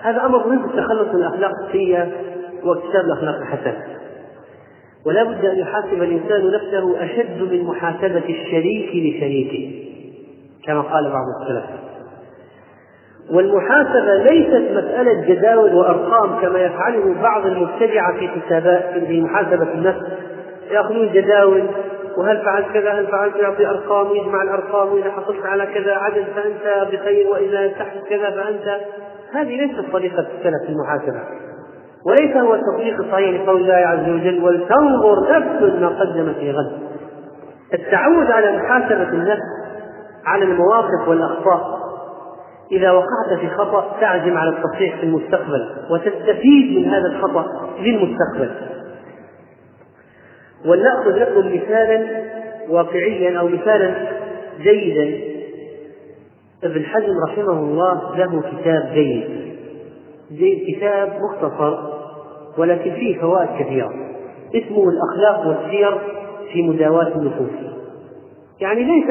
[0.01, 2.07] هذا أمر مهم في التخلص من الأخلاق السيئة
[2.63, 3.94] واكتساب الأخلاق الحسنة
[5.05, 9.71] ولا بد أن يحاسب الإنسان نفسه أشد من محاسبة الشريك لشريكه
[10.65, 11.65] كما قال بعض السلف
[13.31, 20.03] والمحاسبة ليست مسألة جداول وأرقام كما يفعله بعض المبتدعة في حسابات في محاسبة النفس
[20.71, 21.63] يأخذون جداول
[22.17, 26.91] وهل فعلت كذا هل فعلت يعطي أرقام ويجمع الأرقام وإذا حصلت على كذا عدد فأنت
[26.93, 28.81] بخير وإذا تحت كذا فأنت
[29.33, 31.44] هذه ليست طريقة السلف في المحاسبة
[32.05, 36.71] وليس هو التطبيق الصحيح لقول الله عز وجل ولتنظر نفس ما قدم في غد
[37.73, 39.41] التعود على محاسبة النفس
[40.25, 41.79] على المواقف والأخطاء
[42.71, 47.45] إذا وقعت في خطأ تعزم على التصحيح في المستقبل وتستفيد من هذا الخطأ
[47.81, 48.51] للمستقبل
[50.65, 52.01] ولنأخذ لكم مثالا
[52.69, 53.93] واقعيا أو مثالا
[54.61, 55.35] جيدا
[56.63, 59.54] ابن حزم رحمه الله له كتاب جيد
[60.31, 61.77] زي كتاب مختصر
[62.57, 63.91] ولكن فيه فوائد كثيرة
[64.55, 65.97] اسمه الأخلاق والسير
[66.53, 67.49] في مداواة النفوس
[68.61, 69.05] يعني ليس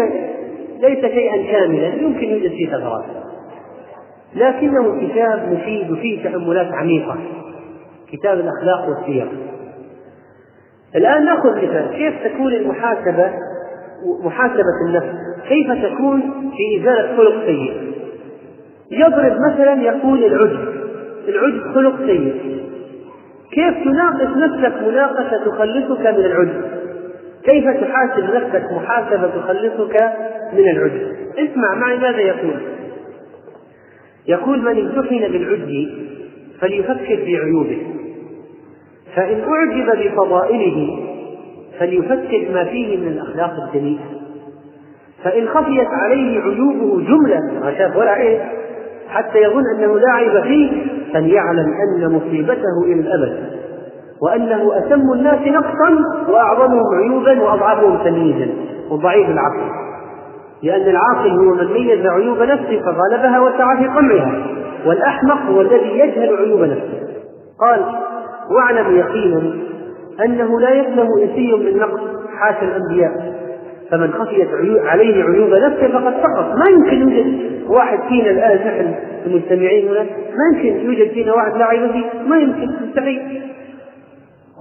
[0.80, 3.04] ليس شيئا كاملا يمكن يوجد فيه ثغرات
[4.34, 7.16] لكنه كتاب مفيد وفيه تأملات عميقة
[8.12, 9.28] كتاب الأخلاق والسير
[10.96, 13.32] الآن نأخذ مثال كيف تكون المحاسبة
[14.24, 15.14] محاسبة النفس
[15.48, 16.20] كيف تكون
[16.56, 17.94] في إزالة خلق سيء
[18.90, 20.83] يضرب مثلا يقول العجب
[21.28, 22.34] العجب خلق سيء
[23.52, 26.62] كيف تناقش نفسك مناقشة تخلصك من العجب
[27.44, 30.10] كيف تحاسب نفسك محاسبة تخلصك
[30.52, 31.02] من العجب
[31.38, 32.60] اسمع معي ماذا يقول
[34.28, 35.90] يقول من امتحن بالعجب
[36.60, 37.82] فليفكر في عيوبه
[39.16, 41.00] فإن أعجب بفضائله
[41.78, 44.00] فليفكر ما فيه من الأخلاق الجميلة
[45.24, 48.40] فإن خفيت عليه عيوبه جملة ما شاف ولا عيب
[49.08, 50.70] حتى يظن أنه لا عيب فيه
[51.22, 53.64] يعلم أن مصيبته إلى الأبد
[54.22, 55.98] وأنه أتم الناس نقصا
[56.28, 58.50] وأعظمهم عيوبا وأضعفهم تمييزا
[58.90, 59.60] وضعيف العقل
[60.62, 64.46] لأن العاقل هو من ميز عيوب نفسه فغلبها وسعى في قمعها
[64.86, 67.04] والأحمق هو الذي يجهل عيوب نفسه
[67.60, 67.80] قال
[68.50, 69.52] واعلم يقينا
[70.24, 72.00] أنه لا يفهم إنسي من نقص
[72.38, 73.33] حاشا الأنبياء
[73.94, 74.48] فمن خفيت
[74.84, 77.36] عليه عيوب نفسه فقد سقط ما يمكن يوجد
[77.68, 78.94] واحد فينا الان نحن
[79.26, 79.98] المستمعين هنا
[80.30, 83.42] ما يمكن يوجد فينا واحد لا عيب فيه ما يمكن مستحيل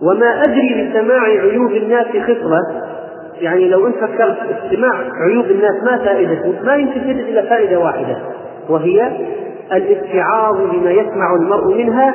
[0.09, 2.59] وما ادري بسماع عيوب الناس خصله
[3.41, 8.17] يعني لو انت فكرت استماع عيوب الناس ما فائدته ما يمكن تجد الا فائده واحده
[8.69, 9.11] وهي
[9.73, 12.13] الاستعاض بما يسمع المرء منها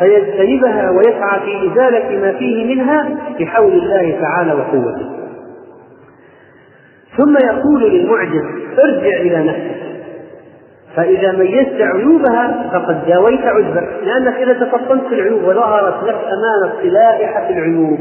[0.00, 3.08] فيجتنبها ويسعى في ازاله ما فيه منها
[3.40, 5.19] بحول الله تعالى وقوته
[7.18, 8.44] ثم يقول للمعجز
[8.84, 9.90] ارجع إلى نفسك
[10.96, 17.98] فإذا ميزت عيوبها فقد داويت عذبك لأنك إذا تفطنت العيوب وظهرت لك أمامك لائحة العيوب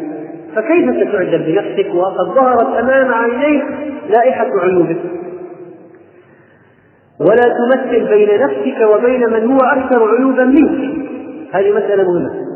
[0.56, 3.64] فكيف ستعجب بنفسك وقد ظهرت أمام عينيك
[4.10, 4.98] لائحة عيوبك
[7.30, 10.96] ولا تمثل بين نفسك وبين من هو أكثر عيوبا منك
[11.52, 12.50] هذه مسألة مهمة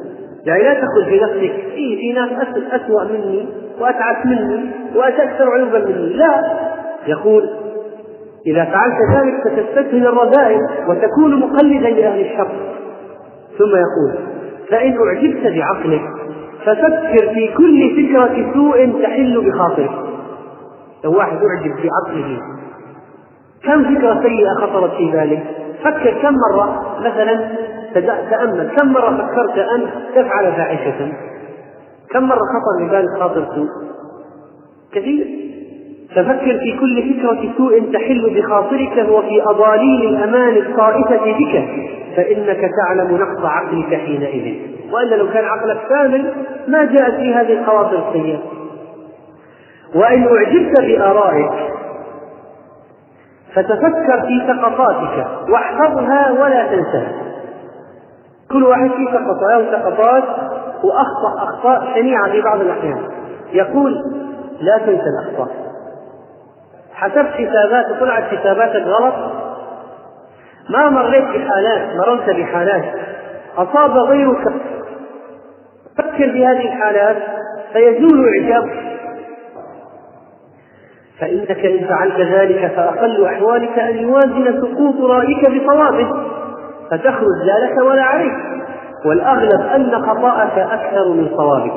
[0.46, 1.46] يعني لا تقل في
[1.76, 2.30] إيه في ناس
[2.72, 3.46] أسوأ مني
[3.84, 6.44] وأتعس مني واتكثر عيوبا مني لا
[7.08, 7.50] يقول
[8.48, 12.52] إذا فعلت ذلك ستستسهل الرذائل وتكون مقلدا لأهل الشر
[13.60, 14.24] ثم يقول
[14.70, 16.02] فإن أعجبت بعقلك
[16.66, 19.92] ففكر في كل فكرة سوء تحل بخاطرك
[21.04, 22.40] لو واحد أعجب بعقله
[23.64, 25.44] كم فكرة سيئة خطرت في بالك
[25.84, 27.40] فكر كم مرة مثلا
[28.30, 29.82] تأمل كم مرة فكرت أن
[30.16, 31.12] تفعل فاحشة
[32.14, 33.68] كم مرة خطر لبال خاطر سوء؟
[34.94, 35.28] كثير
[36.16, 41.64] ففكر في كل فكرة سوء تحل بخاطرك وفي أضاليل الأمان الطائفة بك
[42.16, 44.56] فإنك تعلم نقص عقلك حينئذ
[44.92, 46.34] وإلا لو كان عقلك كامل
[46.68, 48.40] ما جاءت في هذه الخواطر السيئة
[49.96, 51.72] وإن أعجبت بآرائك
[53.56, 57.14] فتفكر في سقطاتك واحفظها ولا تنساها
[58.52, 59.06] كل واحد فيه
[59.72, 60.53] سقطات
[60.84, 63.00] واخطا اخطاء شنيعه في بعض الاحيان
[63.54, 63.94] يقول
[64.62, 65.48] لا تنسى الاخطاء
[66.94, 69.14] حسبت حسابات وطلعت حساباتك غلط
[70.70, 72.84] ما مريت بحالات مررت بحالات
[73.58, 74.42] اصاب غيرك
[75.98, 77.18] فكر في هذه الحالات
[77.74, 78.84] فيزول عتابك
[81.20, 86.10] فإنك إن فعلت ذلك فأقل أحوالك أن يوازن سقوط رأيك بصوابه
[86.92, 88.34] فتخرج لا لك ولا عليك
[89.06, 91.74] والأغلب أن خطأك أكثر من صوابك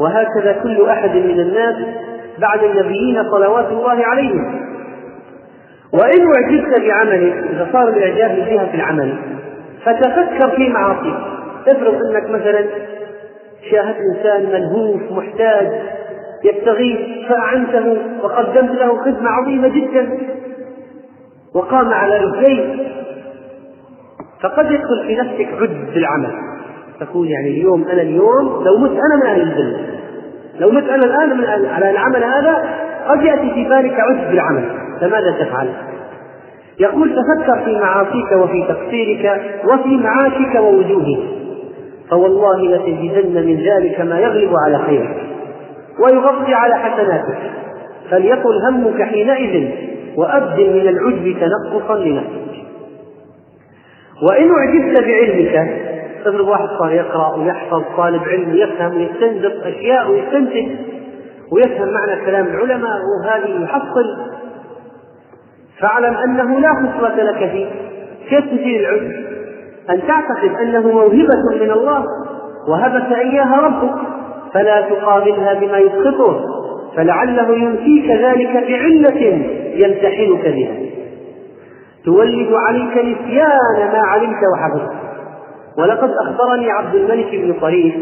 [0.00, 1.74] وهكذا كل أحد من الناس
[2.38, 4.62] بعد النبيين صلوات الله عليهم
[5.92, 9.14] وإن أعجبت بعملك إذا صار الإعجاب بها في العمل
[9.84, 11.14] فتفكر في معاصيك
[11.68, 12.64] افرض أنك مثلا
[13.70, 15.68] شاهدت إنسان ملهوف محتاج
[16.44, 20.18] يبتغيه فأعنته وقدمت له خدمة عظيمة جدا
[21.54, 22.89] وقام على رجليه
[24.42, 26.30] فقد يدخل في نفسك عد بالعمل
[27.00, 29.86] تكون يعني اليوم انا اليوم لو مت انا من اهل الجنه
[30.60, 32.64] لو مت انا الان من على العمل هذا
[33.08, 34.64] قد ياتي في بالك عد بالعمل
[35.00, 35.68] فماذا تفعل؟
[36.80, 41.18] يقول تفكر في معاصيك وفي تقصيرك وفي معاشك ووجوهك
[42.10, 45.16] فوالله لتجدن من ذلك ما يغلب على خيرك
[46.04, 47.38] ويغطي على حسناتك
[48.10, 49.68] فليقل همك حينئذ
[50.16, 52.49] وأبدل من العجب تنقصا لنفسك
[54.22, 55.80] وإن أعجبت بعلمك
[56.24, 60.66] تضرب واحد صار يقرأ ويحفظ طالب علم ويفهم ويستنبط أشياء ويستنتج
[61.52, 64.16] ويفهم معنى كلام العلماء وهذه يحصل
[65.80, 67.66] فاعلم أنه لا خصلة لك فيه
[68.28, 69.26] كيف تجيء العلم
[69.90, 72.04] أن تعتقد أنه موهبة من الله
[72.68, 73.94] وهبك إياها ربك
[74.52, 76.40] فلا تقابلها بما يسخطه
[76.96, 79.16] فلعله ينسيك ذلك بعلة
[79.74, 80.78] يمتحنك بها
[82.04, 84.92] تولد عليك نسيان ما علمت وحفظت
[85.78, 87.94] ولقد أخبرني عبد الملك بن طريف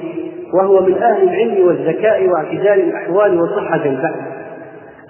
[0.55, 4.15] وهو من أهل العلم والذكاء واعتدال الأحوال وصحة البحث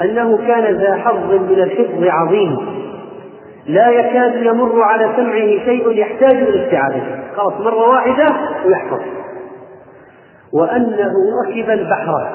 [0.03, 2.57] أنه كان ذا حظ من الحفظ عظيم
[3.67, 8.27] لا يكاد يمر على سمعه شيء يحتاج إلى استعادته خلاص مرة واحدة
[8.67, 9.01] ويحفظ
[10.61, 11.13] وأنه
[11.49, 12.27] ركب البحر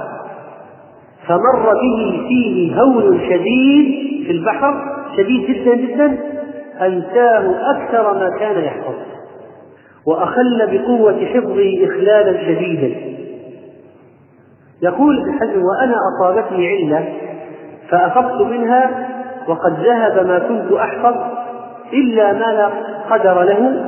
[1.27, 6.17] فمر به فيه هول شديد في البحر شديد جدا جدا
[6.81, 8.93] أنساه أكثر ما كان يحفظ
[10.07, 12.95] وأخل بقوة حفظه إخلالا شديدا
[14.83, 17.05] يقول ابن وأنا أصابتني علة
[17.89, 19.09] فأفقت منها
[19.47, 21.15] وقد ذهب ما كنت أحفظ
[21.93, 22.69] إلا ما لا
[23.09, 23.85] قدر له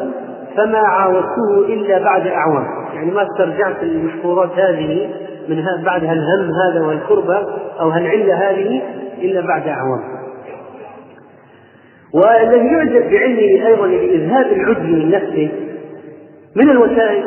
[0.57, 5.09] فما عاودته إلا بعد أعوام يعني ما استرجعت المشكورات هذه
[5.49, 7.47] من بعد هالهم هذا والكربة
[7.79, 8.81] أو هالعلة هذه
[9.21, 9.99] إلا بعد أعوام
[12.16, 15.49] والذي يعجب بعلمه ايضا لاذهاب العجب من نفسه
[16.55, 17.24] من الوسائل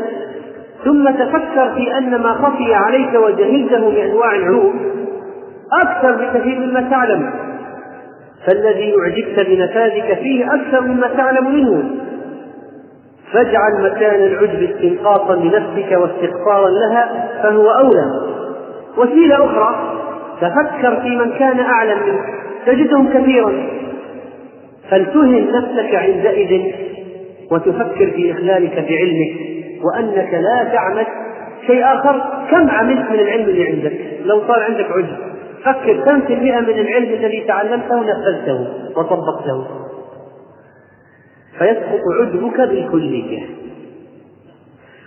[0.85, 4.75] ثم تفكر في ان ما خفي عليك وجهلته من انواع العلوم
[5.81, 7.31] اكثر بكثير مما تعلم
[8.47, 11.83] فالذي يعجبك بنفاذك فيه اكثر مما تعلم منه
[13.33, 18.23] فاجعل مكان العجب استنقاصا لنفسك واستغفارا لها فهو اولى
[18.97, 19.99] وسيله اخرى
[20.41, 22.25] تفكر في من كان اعلم منك
[22.67, 23.53] تجدهم كثيرا
[24.91, 26.63] فلتهم نفسك عندئذ
[27.53, 29.37] وتفكر في إخلالك بعلمك
[29.85, 31.07] وأنك لا تعمل
[31.67, 33.93] شيء آخر كم عملت من العلم اللي عندك
[34.25, 35.17] لو صار عندك عجز
[35.65, 38.67] فكر كم في المئة من العلم الذي تعلمته نفذته
[38.97, 39.67] وطبقته
[41.59, 43.43] فيسقط عجبك بالكلية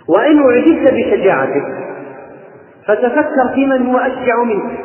[0.08, 1.64] وإن أعجبت بشجاعتك
[2.86, 4.80] فتفكر في من هو أشجع منك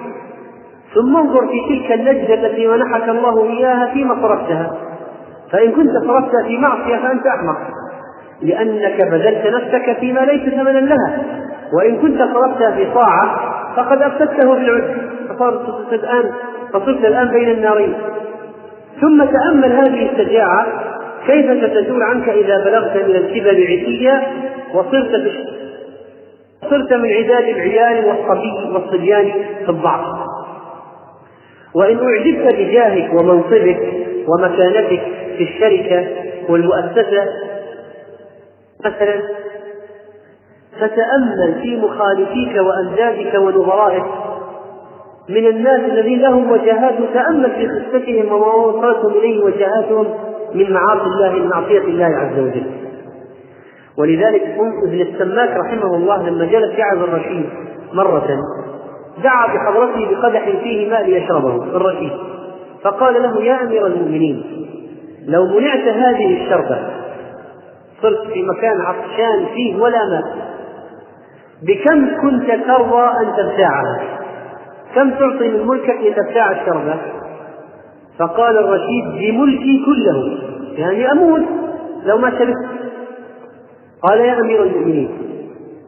[0.93, 4.86] ثم انظر في تلك اللجنة التي منحك الله إياها فيما صرفتها
[5.51, 7.57] فإن كنت صرفت في معصية فأنت أحمق
[8.41, 11.23] لأنك بذلت نفسك فيما ليس ثمنا لها
[11.79, 13.39] وإن كنت صرفتها في طاعة
[13.75, 14.83] فقد أفسدته بالعدل
[15.39, 16.31] فصرت الآن
[16.73, 17.93] فصرت الآن بين النارين
[19.01, 20.65] ثم تأمل هذه الشجاعة
[21.27, 24.21] كيف ستزول عنك إذا بلغت من الكبر عتيا
[24.73, 25.31] وصرت
[26.69, 29.31] صرت من عداد العيال والصبي والصبيان
[29.65, 30.05] في الضعف
[31.75, 33.79] وإن أعجبت بجاهك ومنصبك
[34.27, 35.01] ومكانتك
[35.37, 36.05] في الشركة
[36.49, 37.23] والمؤسسة
[38.85, 39.21] مثلا
[40.79, 44.03] فتأمل في مخالفيك وأمجادك ونظرائك
[45.29, 50.07] من الناس الذين لهم وجهات تأمل في خستهم وما وصلتهم إليه وجهاتهم
[50.53, 52.63] من معاصي الله من معصية الله عز وجل
[53.97, 54.43] ولذلك
[54.83, 57.49] ابن السماك رحمه الله لما جلس يعظ الرشيد
[57.93, 58.39] مرة
[59.23, 62.11] دعا بحضرته بقدح فيه ماء ليشربه الرشيد
[62.83, 64.67] فقال له يا أمير المؤمنين
[65.27, 66.79] لو منعت هذه الشربة
[68.01, 70.23] صرت في مكان عطشان فيه ولا ماء
[71.63, 74.01] بكم كنت ترضى أن تبتاعها
[74.95, 76.95] كم تعطي من ملكك لتبتاع الشربة
[78.19, 80.37] فقال الرشيد بملكي كله
[80.77, 81.43] يعني أموت
[82.05, 82.67] لو ما شربت
[84.03, 85.09] قال يا أمير المؤمنين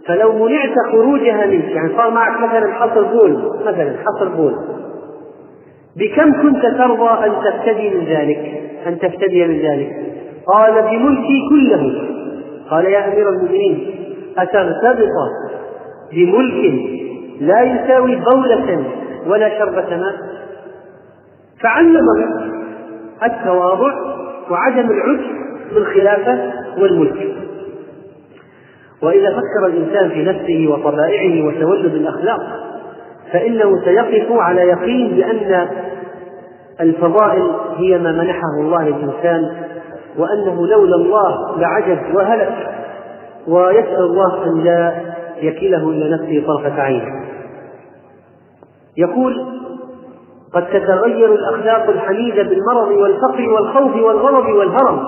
[0.08, 4.56] فلو منعت خروجها منك يعني صار معك مثلا حصر بول مثلا حصر بول
[6.00, 9.92] بكم كنت ترضى أن تفتدي من ذلك أن تفتدي من ذلك
[10.54, 12.02] قال بملكي كله
[12.70, 13.92] قال يا أمير المؤمنين
[14.38, 15.14] أترتبط
[16.14, 16.82] بملك
[17.40, 18.84] لا يساوي بولة
[19.28, 20.14] ولا شربة ماء
[21.64, 22.50] فعلمه
[23.24, 23.94] التواضع
[24.52, 25.22] وعدم العجب
[25.76, 27.36] بالخلافة والملك
[29.04, 32.69] وإذا فكر الإنسان في نفسه وطبائعه وتولد الأخلاق
[33.34, 35.68] فإنه سيقف على يقين بأن
[36.82, 39.56] الفضائل هي ما منحه الله للإنسان
[40.18, 42.70] وأنه لولا الله لعجز وهلك
[43.48, 44.94] ويسأل الله أن لا
[45.42, 47.04] يكله إلى نفسه طرفة عين
[48.98, 49.60] يقول
[50.54, 55.00] قد تتغير الأخلاق الحميدة بالمرض والفقر والخوف والغضب والهرم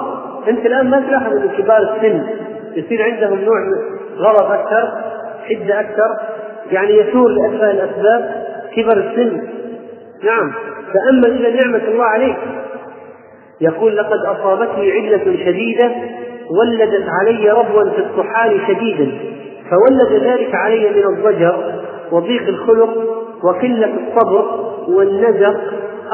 [0.48, 2.24] أنت الآن ما تلاحظ أن كبار السن
[2.76, 3.56] يصير عندهم نوع
[4.18, 5.02] غضب أكثر
[5.50, 6.31] حدة أكثر
[6.72, 8.44] يعني يثور لأسفل الأسباب
[8.76, 9.48] كبر السن
[10.24, 10.54] نعم
[10.94, 12.38] تأمل إذا نعمة الله عليك
[13.62, 15.92] يقول لقد أصابتني علة شديدة
[16.62, 19.12] ولدت علي ربوا في الطحال شديدا
[19.70, 21.74] فولد ذلك علي من الضجر
[22.12, 22.98] وضيق الخلق
[23.44, 24.46] وقلة الصبر
[24.88, 25.58] والنزق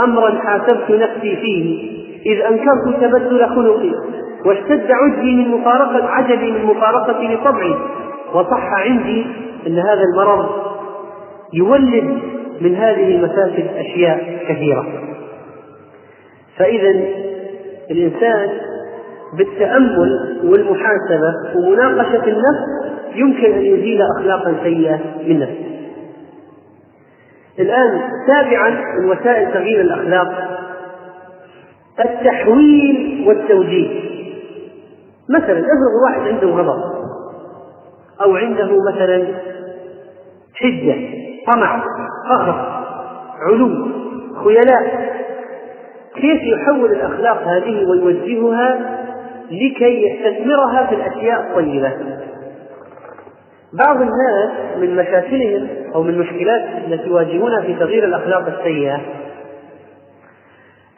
[0.03, 3.91] أمرا حاسبت نفسي فيه إذ أنكرت تبدل خلقي
[4.45, 7.75] واشتد عجبي من مفارقة عجبي من مفارقتي لطبعي
[8.37, 9.25] وصح عندي
[9.67, 10.49] أن هذا المرض
[11.53, 12.19] يولد
[12.61, 14.85] من هذه المفاسد أشياء كثيرة
[16.57, 16.89] فإذا
[17.91, 18.49] الإنسان
[19.37, 21.31] بالتأمل والمحاسبة
[21.63, 25.67] ومناقشة النفس يمكن أن يزيل أخلاقا سيئة من نفسه
[27.59, 30.59] الآن سابعا من وسائل تغيير الأخلاق
[32.05, 34.17] التحويل والتوجيه
[35.29, 36.96] مثلا افرض واحد عنده غضب
[38.21, 39.27] أو عنده مثلا
[40.55, 40.95] حجة
[41.47, 41.83] طمع
[42.29, 42.85] فخر
[43.49, 43.87] علو
[44.43, 45.07] خيلاء
[46.15, 48.97] كيف يحول الأخلاق هذه ويوجهها
[49.51, 51.93] لكي يستثمرها في الأشياء الطيبة
[53.85, 59.01] بعض الناس من مشاكلهم أو من مشكلات التي يواجهونها في تغيير الأخلاق السيئة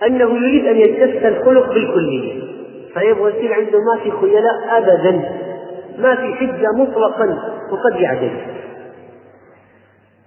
[0.08, 2.50] أنه يريد أن يجتث الخلق بالكلية
[2.94, 5.22] فيبغى يصير عنده ما في خيلاء أبدا
[6.00, 7.40] ما في حجة مطلقا
[7.72, 8.32] وقد يعدل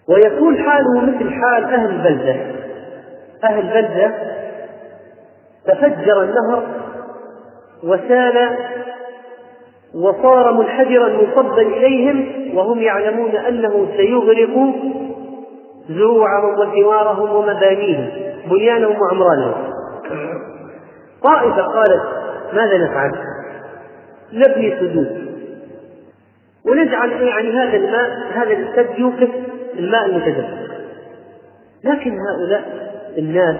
[0.08, 2.36] ويكون حاله مثل حال أهل بلدة
[3.44, 4.14] أهل بلدة
[5.66, 6.62] تفجر النهر
[7.84, 8.56] وسال
[9.94, 14.74] وصار منحدرا مصبا إليهم وهم يعلمون أنه سيغرق
[15.88, 18.08] زروعهم وثمارهم ومبانيهم
[18.50, 19.72] بنيانهم وعمرانهم
[21.22, 22.02] طائفة قالت
[22.52, 23.10] ماذا نفعل؟
[24.32, 25.31] نبني سدود
[26.64, 29.28] ونجعل يعني هذا الماء هذا السد يوقف
[29.78, 30.76] الماء المتدفق
[31.84, 33.56] لكن هؤلاء الناس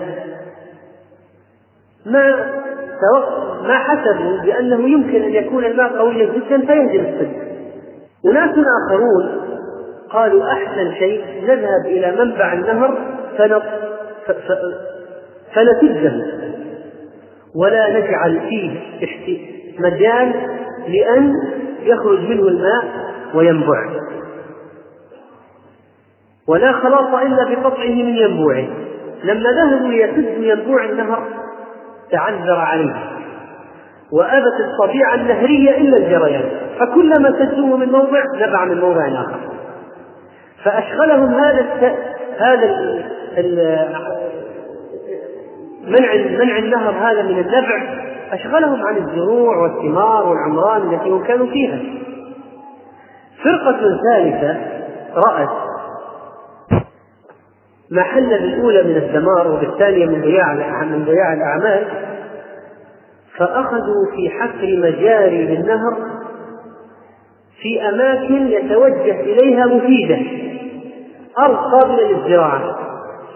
[2.06, 2.52] ما
[3.62, 7.32] ما حسبوا بأنه يمكن أن يكون الماء قويا جدا فيهدم السد
[8.26, 9.40] أناس آخرون
[10.10, 12.98] قالوا أحسن شيء نذهب إلى منبع النهر
[15.54, 16.62] فنسده
[17.56, 18.80] ولا نجعل فيه
[19.78, 20.34] مجال
[20.88, 21.34] لأن
[21.86, 22.82] يخرج منه الماء
[23.34, 23.90] وينبع
[26.48, 28.68] ولا خلاص إلا بقطعه من ينبوعه
[29.24, 31.22] لما ذهبوا ليسدوا ينبوع النهر
[32.10, 32.94] تعذر عليه
[34.12, 36.44] وابت الطبيعه النهريه الا الجريان
[36.80, 39.40] فكلما سدوه من موضع نبع من موضع اخر
[40.64, 41.84] فاشغلهم هذا الس...
[42.38, 43.06] هذا ال...
[43.36, 43.86] ال...
[45.88, 47.96] منع منع النهر هذا من النبع
[48.32, 51.80] أشغلهم عن الزروع والثمار والعمران التي كانوا فيها
[53.44, 54.56] فرقة ثالثة
[55.14, 55.48] رأت
[57.90, 60.54] ما حل بالأولى من الدمار وبالثانية من ضياع
[60.84, 61.88] من ضياع الأعمال
[63.38, 65.96] فأخذوا في حفر مجاري للنهر
[67.62, 70.20] في أماكن يتوجه إليها مفيدة
[71.38, 72.78] أرض قابلة للزراعة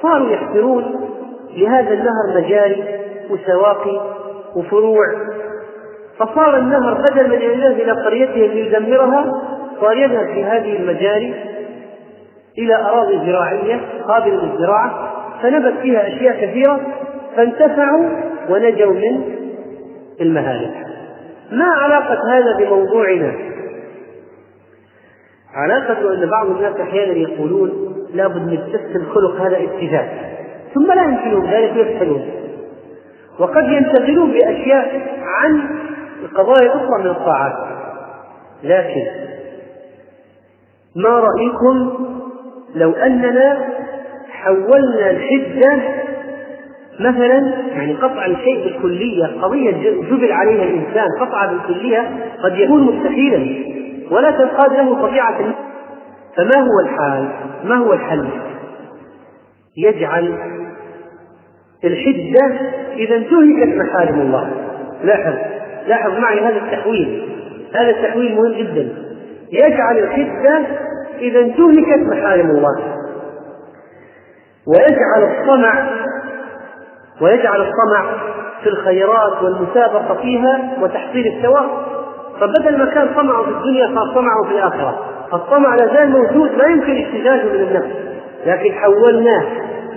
[0.02, 1.10] صاروا يحفرون
[1.56, 2.84] لهذا النهر مجاري
[3.30, 4.00] وسواقي
[4.56, 5.06] وفروع
[6.18, 9.32] فصار النهر بدل من ان يذهب الى قريته ليدمرها
[9.80, 11.34] صار يذهب في هذه المجاري
[12.58, 15.12] الى اراضي زراعيه قابله للزراعه
[15.42, 16.80] فنبت فيها اشياء كثيره
[17.36, 18.06] فانتفعوا
[18.50, 19.22] ونجوا من
[20.20, 20.86] المهالك
[21.52, 23.32] ما علاقه هذا بموضوعنا
[25.56, 27.70] علاقة أن بعض الناس أحيانا يقولون
[28.14, 30.08] لابد من خلق الخلق هذا اتجاه
[30.74, 32.24] ثم لا يمكنهم ذلك ويفشلون
[33.38, 35.60] وقد ينتقلون بأشياء عن
[36.24, 37.56] القضايا الأخرى من الطاعات
[38.62, 39.06] لكن
[40.96, 41.92] ما رأيكم
[42.74, 43.66] لو أننا
[44.30, 45.82] حولنا الحجة
[47.00, 53.66] مثلا يعني قطع الشيء بالكلية قضية جبل عليها الإنسان قطعها بالكلية قد يكون مستحيلا
[54.10, 55.38] ولا تنقاد له طبيعة
[56.36, 57.28] فما هو الحال؟
[57.64, 58.28] ما هو الحل؟
[59.78, 60.34] يجعل
[61.84, 62.60] الحجة
[62.96, 64.50] إذا انتهكت محارم الله
[65.04, 65.34] لاحظ
[65.86, 67.28] لاحظ معي هذا التحويل
[67.74, 68.88] هذا التحويل مهم جدا
[69.52, 70.62] يجعل الحجة
[71.18, 72.82] إذا انتهكت محارم الله
[74.66, 75.90] ويجعل الطمع
[77.20, 78.12] ويجعل الطمع
[78.62, 81.66] في الخيرات والمسابقة فيها وتحصيل الثواب
[82.40, 86.66] فبدل ما كان طمعه في الدنيا صار طمعه في الآخرة الطمع لا زال موجود لا
[86.66, 87.96] يمكن احتجاجه من النفس
[88.46, 89.42] لكن حولناه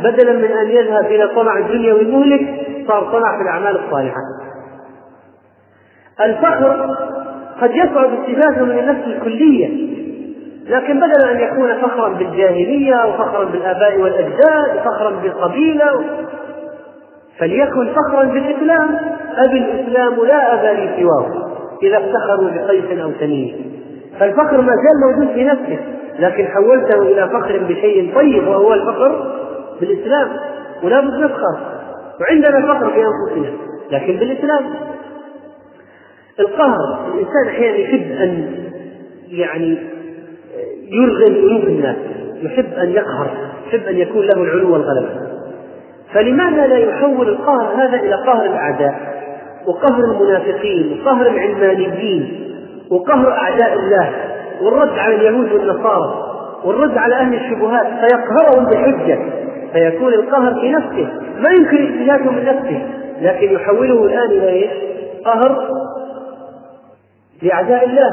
[0.03, 2.47] بدلا من ان يذهب الى طمع الدنيوي المهلك
[2.87, 4.21] صار طمع في الاعمال الصالحه
[6.21, 6.95] الفخر
[7.61, 9.67] قد يصعب استفاده من النفس الكليه
[10.67, 16.05] لكن بدلا ان يكون فخرا بالجاهليه وفخرا بالاباء والاجداد وفخرا بالقبيله
[17.39, 18.89] فليكن فخرا بالاسلام
[19.37, 21.49] ابي الاسلام لا ابا لي سواه
[21.83, 23.71] اذا افتخروا بقيس او سنين
[24.19, 25.79] فالفخر ما زال موجود في نفسك
[26.19, 29.38] لكن حولته الى فخر بشيء طيب وهو الفخر
[29.81, 30.29] بالاسلام
[30.83, 31.57] ولا بد نفخر
[32.21, 33.57] وعندنا فقر في انفسنا
[33.91, 34.65] لكن بالاسلام
[36.39, 38.49] القهر الانسان احيانا يحب ان
[39.29, 41.95] يعني آه، يلغي قلوب الناس
[42.41, 43.31] يحب ان يقهر
[43.67, 45.27] يحب ان يكون له العلو والغلبه
[46.13, 49.19] فلماذا لا يحول القهر هذا الى قهر الاعداء
[49.67, 52.49] وقهر المنافقين وقهر العلمانيين
[52.91, 54.11] وقهر اعداء الله
[54.61, 56.25] والرد على اليهود والنصارى
[56.65, 59.19] والرد على اهل الشبهات فيقهرهم بحجه
[59.73, 61.07] فيكون القهر في نفسه
[61.39, 62.81] ما يمكن اجتهاده من نفسه
[63.21, 64.71] لكن يحوله الان الى ايش؟
[65.25, 65.69] قهر
[67.41, 68.09] لاعداء الله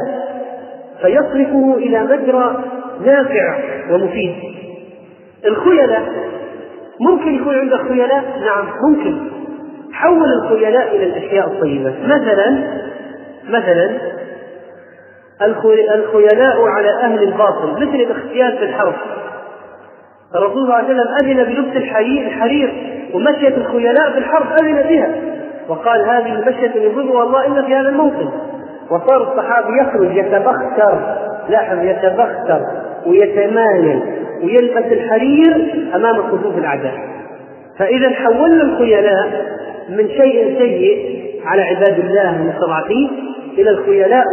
[1.02, 2.64] فيصرفه الى مجرى
[3.04, 3.58] نافع
[3.90, 4.34] ومفيد
[5.46, 6.02] الخيلاء
[7.00, 9.16] ممكن يكون عندك خيلاء نعم ممكن
[9.92, 12.58] حول الخيلاء الى الاشياء الطيبه مثلا
[13.48, 13.90] مثلا
[16.02, 18.94] الخيلاء على اهل الباطل مثل الاختيال في الحرب
[20.35, 21.77] الرسول صلى الله عليه وسلم أذن بلبس
[22.27, 22.73] الحرير,
[23.15, 25.09] ومشية الخيلاء في الحرب أذن بها
[25.69, 28.31] وقال هذه مشية يقول والله إلا في هذا الموسم
[28.90, 31.16] وصار الصحابي يخرج يتبختر
[31.48, 32.61] لاحظ يتبختر
[33.07, 34.03] ويتمايل
[34.44, 36.94] ويلبس الحرير أمام صفوف الأعداء
[37.78, 39.47] فإذا حولنا الخيلاء
[39.89, 41.16] من شيء سيء
[41.47, 43.11] على عباد الله المستضعفين
[43.59, 44.24] إلى الخيلاء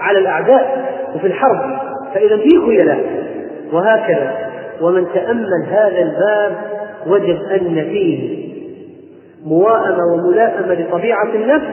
[0.00, 0.84] على الأعداء
[1.14, 1.76] وفي الحرب
[2.14, 2.98] فإذا في خيلاء
[3.72, 4.34] وهكذا
[4.80, 6.52] ومن تأمل هذا الباب
[7.06, 8.46] وجد أن فيه
[9.44, 11.68] مواءمة وملائمة لطبيعة النفس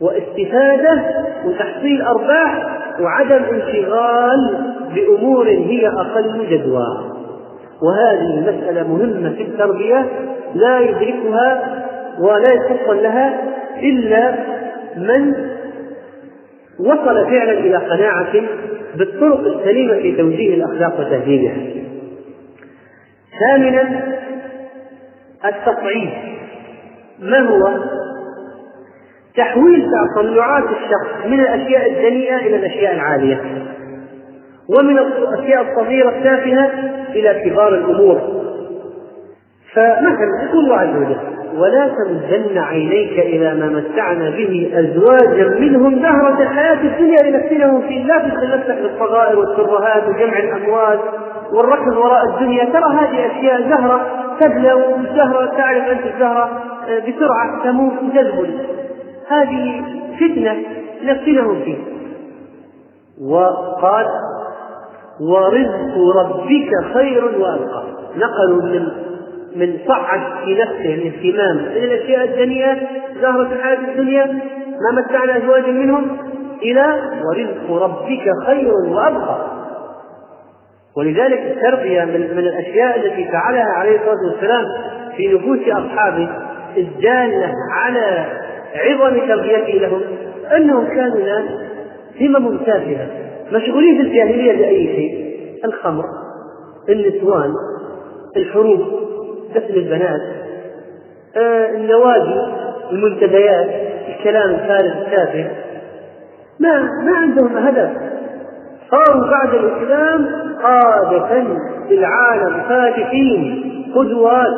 [0.00, 1.04] واستفادة
[1.44, 7.12] وتحصيل أرباح وعدم انشغال بأمور هي أقل جدوى
[7.82, 10.06] وهذه المسألة مهمة في التربية
[10.54, 11.84] لا يدركها
[12.20, 13.40] ولا يتفطن لها
[13.82, 14.34] إلا
[14.96, 15.34] من
[16.80, 18.32] وصل فعلا إلى قناعة
[18.96, 21.56] بالطرق السليمة في توجيه الأخلاق وتهذيبها
[23.40, 24.02] ثامنا
[25.44, 26.10] التصعيد
[27.20, 27.74] ما هو
[29.36, 33.40] تحويل تصنعات الشخص من الاشياء الدنيئه الى الاشياء العاليه
[34.78, 36.66] ومن الاشياء الصغيره التافهه
[37.12, 38.20] الى كبار الامور
[39.74, 41.16] فمثلا يقول الله عز وجل
[41.54, 48.26] ولا تمدن عينيك إلى ما متعنا به أزواجا منهم زهرة الحياة الدنيا لنفتنهم فيه لا
[48.26, 50.98] نفسك بالصغائر والترهات وجمع الأموال
[51.52, 54.06] والركض وراء الدنيا ترى هذه أشياء زهرة
[54.40, 58.54] تبلى والزهرة تعرف أنت الزهرة آه، بسرعة تموت تذبل
[59.28, 59.84] هذه
[60.20, 60.54] فتنة
[61.02, 61.78] لنفتنهم فيه
[63.28, 64.06] وقال
[65.20, 67.84] ورزق ربك خير وأبقى
[68.18, 68.88] نقلوا من
[69.56, 72.76] من صعد في نفسه الاهتمام من الاشياء الدنيئه
[73.22, 74.26] زهره الحياه الدنيا
[74.80, 76.16] ما متعنا ازواجا منهم
[76.62, 79.38] الى ورزق ربك خير وابقى
[80.96, 84.64] ولذلك التربية من, من الأشياء التي فعلها عليه الصلاة والسلام
[85.16, 86.28] في نفوس أصحابه
[86.76, 88.26] الدالة على
[88.74, 90.00] عظم تربيته لهم
[90.56, 91.44] أنهم كانوا ناس
[92.20, 93.06] همم تافهة
[93.52, 95.30] مشغولين في الجاهلية بأي شيء
[95.64, 96.04] الخمر
[96.88, 97.50] النسوان
[98.36, 98.80] الحروب
[99.54, 100.20] دفن البنات
[101.36, 102.44] آه، النوادي
[102.90, 103.68] المنتديات
[104.08, 105.46] الكلام الفارغ التافه
[106.60, 107.90] ما ما عندهم هدف
[108.90, 110.26] صاروا بعد الاسلام
[110.62, 111.44] قادة
[111.88, 113.66] في العالم فاتحين
[113.96, 114.54] قدوات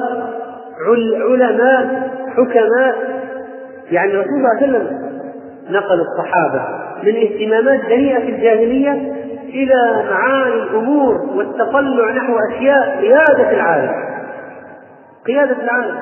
[1.31, 2.95] علماء حكماء
[3.91, 5.13] يعني الرسول صلى الله عليه وسلم
[5.71, 6.65] نقل الصحابة
[7.03, 9.13] من اهتمامات دنيئة في الجاهلية
[9.49, 14.12] إلى معاني الأمور والتطلع نحو أشياء قيادة العالم
[15.27, 16.01] قيادة العالم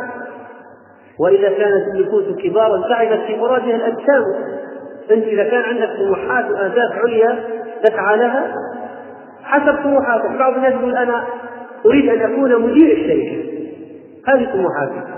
[1.21, 4.23] وإذا كانت النفوس كبارا تعبت في مرادها الأجسام
[5.11, 7.39] أنت إذا كان عندك طموحات وأهداف عليا
[7.83, 8.55] تسعى لها
[9.45, 11.25] حسب طموحاتك بعض الناس يقول أنا
[11.87, 13.47] أريد أن أكون مدير الشركة
[14.27, 15.13] هذه طموحاتي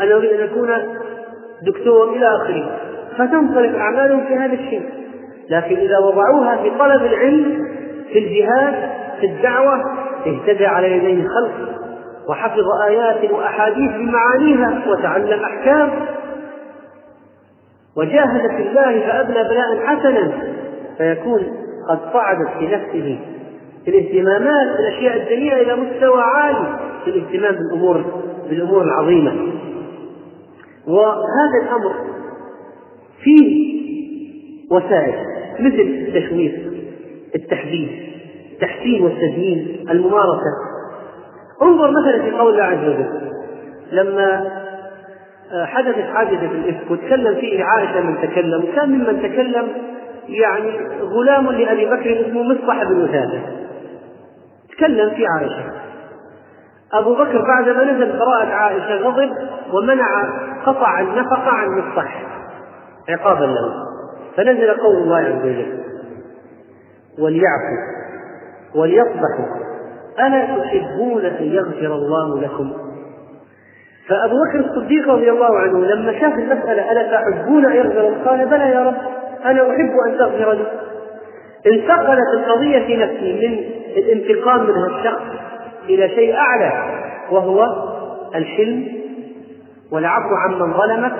[0.00, 0.98] أنا أريد أن أكون
[1.66, 2.70] دكتور إلى آخره
[3.16, 4.90] فتنطلق أعمالهم في هذا الشيء
[5.50, 7.74] لكن إذا وضعوها في طلب العلم
[8.12, 8.90] في الجهاد
[9.20, 9.82] في الدعوة
[10.26, 11.70] اهتدى على يديه خلق
[12.30, 15.90] وحفظ آيات وأحاديث بمعانيها وتعلم أحكام
[17.96, 20.32] وجاهد في الله فأبلى بلاء حسنا
[20.98, 21.42] فيكون
[21.90, 23.18] قد صعدت في نفسه
[23.84, 28.04] في الاهتمامات بالأشياء الدنيئة إلى مستوى عالي في الاهتمام بالأمور
[28.48, 29.32] بالأمور العظيمة
[30.86, 31.94] وهذا الأمر
[33.22, 33.70] فيه
[34.70, 35.14] وسائل
[35.60, 36.70] مثل التشويق
[37.34, 37.88] التحديد
[38.54, 40.69] التحسين والتزيين الممارسة
[41.62, 43.32] انظر مثلا في قول الله عز وجل
[43.92, 44.60] لما
[45.52, 49.68] آه، حدثت حادثة في الإفك وتكلم فيه عائشة من تكلم وكان ممن تكلم
[50.28, 53.40] يعني غلام لأبي بكر اسمه مصطح بن وثالة
[54.76, 55.64] تكلم في عائشة
[56.92, 59.30] أبو بكر بعد ما نزل قراءة عائشة غضب
[59.72, 60.22] ومنع
[60.66, 62.22] قطع النفقة عن مصطح
[63.08, 63.74] عقابا له
[64.36, 65.80] فنزل قول الله عز وجل
[67.18, 68.00] وليعفوا
[68.74, 69.79] وليصبحوا
[70.26, 72.72] ألا تحبون أن يغفر الله لكم
[74.08, 78.46] فأبو بكر الصديق رضي الله عنه لما شاف المسألة ألا تحبون أن يغفر الله قال
[78.46, 78.96] بلى يا رب
[79.44, 80.64] أنا أحب أن تغفر لي
[81.66, 83.54] انتقلت القضية في نفسي من
[83.96, 85.22] الانتقام من الشخص
[85.88, 87.66] إلى شيء أعلى وهو
[88.34, 88.88] الحلم
[89.92, 91.12] والعفو عمن ظلمك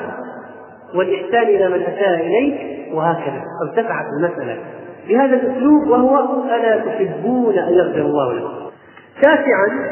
[0.95, 4.57] والإحسان إلى من أساء إليك وهكذا ارتفعت المسألة
[5.09, 8.70] بهذا الأسلوب وهو ألا تحبون أن يغفر الله لكم
[9.21, 9.87] تاسعا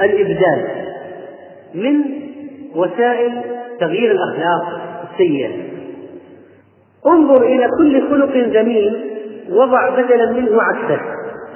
[0.00, 0.64] الإبدال
[1.74, 2.02] من
[2.76, 3.32] وسائل
[3.80, 4.80] تغيير الأخلاق
[5.12, 5.50] السيئة
[7.06, 9.10] انظر إلى كل خلق جميل
[9.50, 11.00] وضع بدلا منه عكسه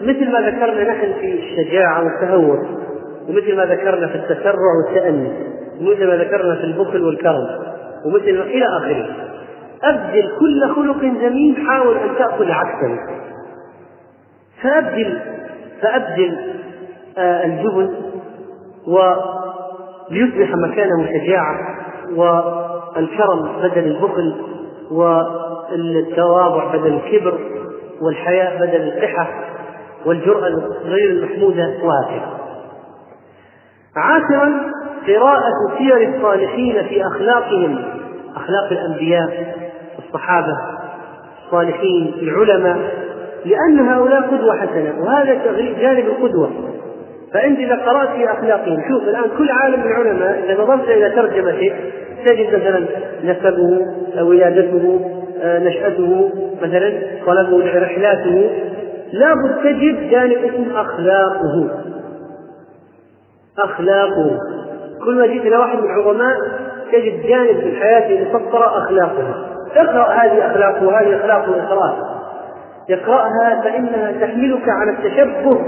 [0.02, 2.66] مثل ما ذكرنا نحن في الشجاعة والتهور
[3.28, 4.56] ومثل ما ذكرنا في التسرع
[4.86, 5.28] والتأني
[5.80, 7.48] ومثل ما ذكرنا في البخل والكرم
[8.06, 9.06] ومثل إلى آخره
[9.84, 12.98] أبدل كل خلق جميل حاول أن تأخذ عكسه
[14.62, 15.18] فأبدل
[15.82, 16.36] فأبدل
[17.18, 17.94] آه، الجبن
[18.86, 21.58] وليصبح مكانه شجاعة
[22.16, 24.42] والكرم بدل البخل
[24.90, 27.38] والتواضع بدل الكبر
[28.02, 29.30] والحياء بدل القحة
[30.06, 32.30] والجرأة غير المحمودة وهكذا
[33.96, 34.72] عاشرا
[35.06, 37.84] قراءة سير الصالحين في أخلاقهم
[38.36, 39.56] أخلاق الأنبياء
[40.06, 40.56] الصحابة
[41.46, 42.78] الصالحين العلماء
[43.44, 45.34] لأن هؤلاء قدوة حسنة وهذا
[45.76, 46.50] جانب القدوة
[47.34, 51.52] فانت اذا قرات في اخلاقهم شوف الان كل عالم من العلماء اذا نظرت الى ترجمه
[51.58, 51.74] شيء
[52.24, 52.84] تجد مثلا
[53.24, 53.86] نسبه
[54.24, 55.00] ولادته
[55.44, 56.30] آه، نشأته
[56.62, 56.92] مثلا
[57.26, 58.50] طلبه رحلاته
[59.12, 61.68] لابد تجد جانب اسم اخلاقه
[63.58, 64.38] اخلاقه
[65.04, 66.36] كل ما جئت الى واحد من العظماء
[66.92, 69.46] تجد جانب في حياته مسطره اخلاقه
[69.76, 72.22] اقرا هذه اخلاقه وهذه اخلاقه اقراها
[72.90, 75.66] اقراها فانها تحملك على التشبه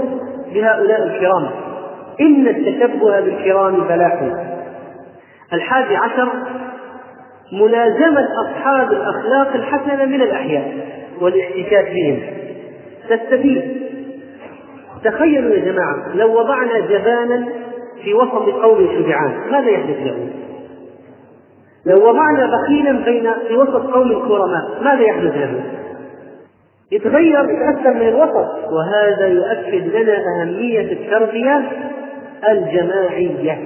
[0.55, 1.49] بهؤلاء الكرام
[2.21, 4.21] إن التشبه بالكرام فلاح
[5.53, 6.29] الحادي عشر
[7.51, 10.77] ملازمة أصحاب الأخلاق الحسنة من الأحياء
[11.21, 12.19] والاحتكاك بهم
[13.09, 13.85] تستفيد
[15.03, 17.47] تخيلوا يا جماعة لو وضعنا جبانا
[18.03, 20.29] في وسط قوم شجعان ماذا يحدث له؟
[21.85, 25.61] لو وضعنا بخيلا بين في وسط قوم كرماء ماذا يحدث له؟
[26.91, 31.61] يتغير أكثر من الوسط وهذا يؤكد لنا أهمية التربية
[32.49, 33.59] الجماعية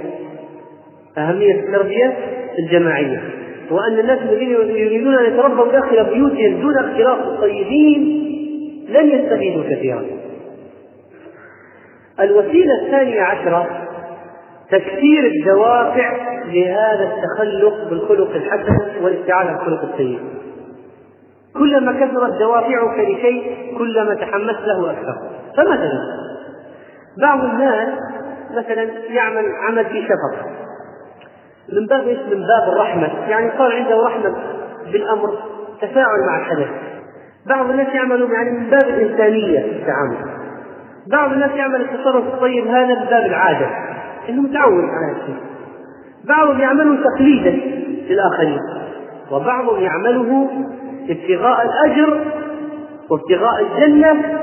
[1.17, 2.17] أهمية التربية
[2.59, 3.23] الجماعية
[3.71, 8.29] وأن الناس الذين يريدون أن يتربوا داخل بيوتهم دون اختلاط الطيبين
[8.89, 10.05] لن يستفيدوا كثيرا
[12.19, 13.87] الوسيلة الثانية عشرة
[14.71, 20.19] تكثير الدوافع لهذا التخلق بالخلق الحسن والاستعانة بالخلق السيء
[21.53, 25.15] كلما كثرت دوافعك لشيء كلما تحمست له أكثر
[25.57, 26.01] فمثلا
[27.21, 27.89] بعض الناس
[28.51, 30.47] مثلا يعمل عمل في شفقة
[31.73, 34.35] من باب ايش؟ من باب الرحمة، يعني صار عنده رحمة
[34.91, 35.37] بالأمر،
[35.81, 36.67] تفاعل مع الحدث.
[37.47, 40.39] بعض الناس يعملوا يعني من باب الإنسانية في التعامل.
[41.07, 43.69] بعض الناس يعمل التصرف الطيب هذا من باب العادة،
[44.29, 45.35] انه متعود على الشيء.
[46.23, 47.49] بعضهم يعمله تقليدا
[48.09, 48.59] للآخرين،
[49.31, 50.47] وبعضهم يعمله
[51.09, 52.19] ابتغاء الأجر
[53.09, 54.39] وابتغاء الجنة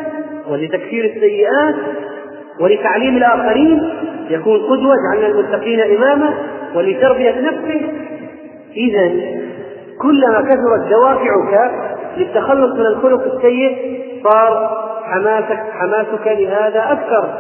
[0.51, 1.75] ولتكفير السيئات
[2.61, 3.91] ولتعليم الآخرين
[4.31, 6.31] يكون قدوة جعلنا المتقين إماما
[6.75, 7.93] ولتربية نفسه
[8.77, 9.11] إذا
[10.03, 11.71] كلما كثرت دوافعك
[12.17, 17.35] للتخلص من الخلق السيء صار حماسك حماسك لهذا أكثر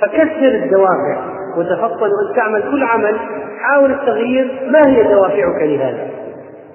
[0.00, 1.16] فكثر الدوافع
[1.58, 3.16] وتفضل أن تعمل كل عمل
[3.68, 6.06] حاول التغيير ما هي دوافعك لهذا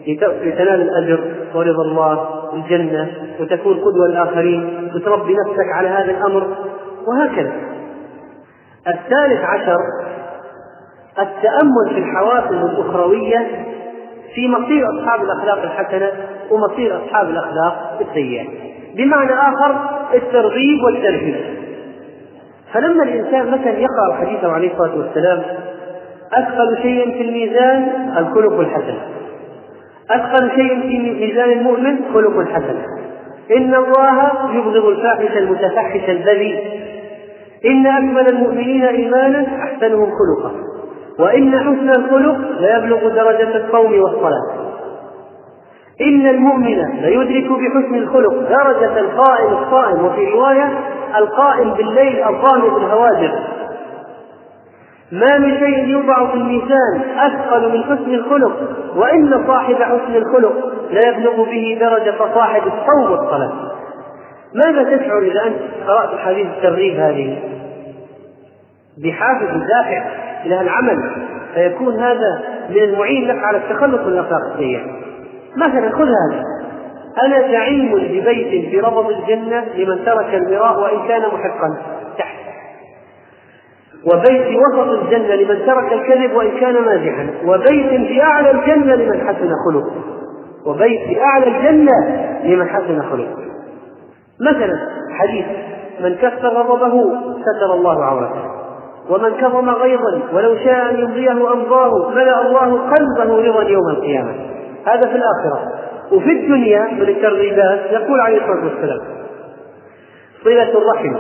[0.07, 1.19] لتنال الأجر
[1.55, 3.07] ورضا الله والجنة
[3.39, 6.47] وتكون قدوة للآخرين وتربي نفسك على هذا الأمر
[7.07, 7.51] وهكذا
[8.87, 9.77] الثالث عشر
[11.19, 13.65] التأمل في الحوافز الأخروية
[14.35, 16.11] في مصير أصحاب الأخلاق الحسنة
[16.51, 18.45] ومصير أصحاب الأخلاق السيئة
[18.95, 21.35] بمعنى آخر الترغيب والترهيب
[22.73, 25.43] فلما الإنسان مثلا يقرأ حديثه عليه الصلاة والسلام
[26.33, 27.87] أثقل شيء في الميزان
[28.17, 28.95] الخلق الحسن
[30.11, 32.75] أثقل شيء في ميزان المؤمن خلق حسن
[33.57, 36.57] إن الله يبغض الفاحش المتفحش البذيء
[37.65, 40.51] إن أكمل المؤمنين إيمانا أحسنهم خلقا
[41.19, 44.67] وإن حسن الخلق ليبلغ درجة الصوم والصلاة
[46.01, 50.79] إن المؤمن ليدرك بحسن الخلق درجة القائم الصائم وفي رواية
[51.17, 53.34] القائم بالليل القائم بالهواجر
[55.11, 58.61] ما من شيء يوضع في الميزان أثقل من حسن الخلق
[58.95, 63.51] وإن صاحب حسن الخلق لا يبلغ به درجة صاحب الصوم والصلاة
[64.55, 67.38] ماذا تشعر إذا أنت قرأت حديث الترغيب هذه
[69.03, 70.05] بحافز دافع
[70.45, 71.11] إلى العمل
[71.53, 74.81] فيكون هذا من المعين لك على التخلص من الأخلاق السيئة
[75.57, 76.43] مثلا خذ هذا
[77.23, 81.77] أنا زعيم ببيت في ربض الجنة لمن ترك المراء وإن كان محقا
[82.17, 82.36] تحت
[84.07, 89.49] وبيت وسط الجنة لمن ترك الكذب وإن كان مازحا وبيت في أعلى الجنة لمن حسن
[89.67, 89.91] خلقه
[90.65, 91.91] وبيت في أعلى الجنة
[92.43, 93.38] لمن حسن خلقه
[94.41, 94.75] مثلا
[95.19, 95.45] حديث
[96.01, 98.51] من كفر غضبه ستر الله عورته
[99.09, 104.31] ومن كظم غيظا ولو شاء أن يمضيه أنظاره ملأ الله قلبه رضا يوم القيامة
[104.85, 105.73] هذا في الآخرة
[106.11, 108.99] وفي الدنيا من الترغيبات يقول عليه الصلاة والسلام
[110.43, 111.15] صلة الرحم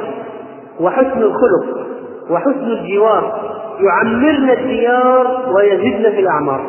[0.79, 1.86] وحسن الخلق
[2.29, 6.61] وحسن الجوار يعمرن الديار ويزدن في الأعمار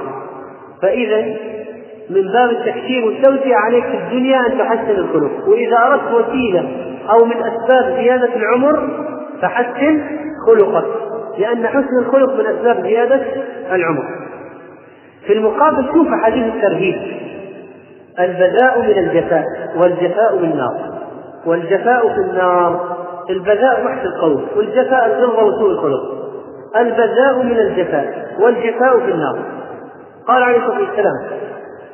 [0.83, 1.19] فإذا
[2.11, 6.69] من باب التحكيم والتوسعة عليك في الدنيا أن تحسن الخلق وإذا أردت وسيلة
[7.11, 8.89] أو من أسباب زيادة العمر
[9.43, 10.01] فحسن
[10.47, 10.85] خلقك
[11.39, 13.23] لأن حسن الخلق من أسباب زيادة
[13.73, 14.05] العمر
[15.27, 16.97] في المقابل شوف حديث الترهيب
[18.21, 19.45] البذاء من الجفاء
[19.77, 20.79] والجفاء بالنار
[21.47, 22.98] والجفاء في النار
[23.31, 26.29] البذاء محد القول والجفاء الغلظة وسوء الخلق
[26.77, 29.39] البذاء من الجفاء والجفاء في النار
[30.27, 31.17] قال عليه الصلاة والسلام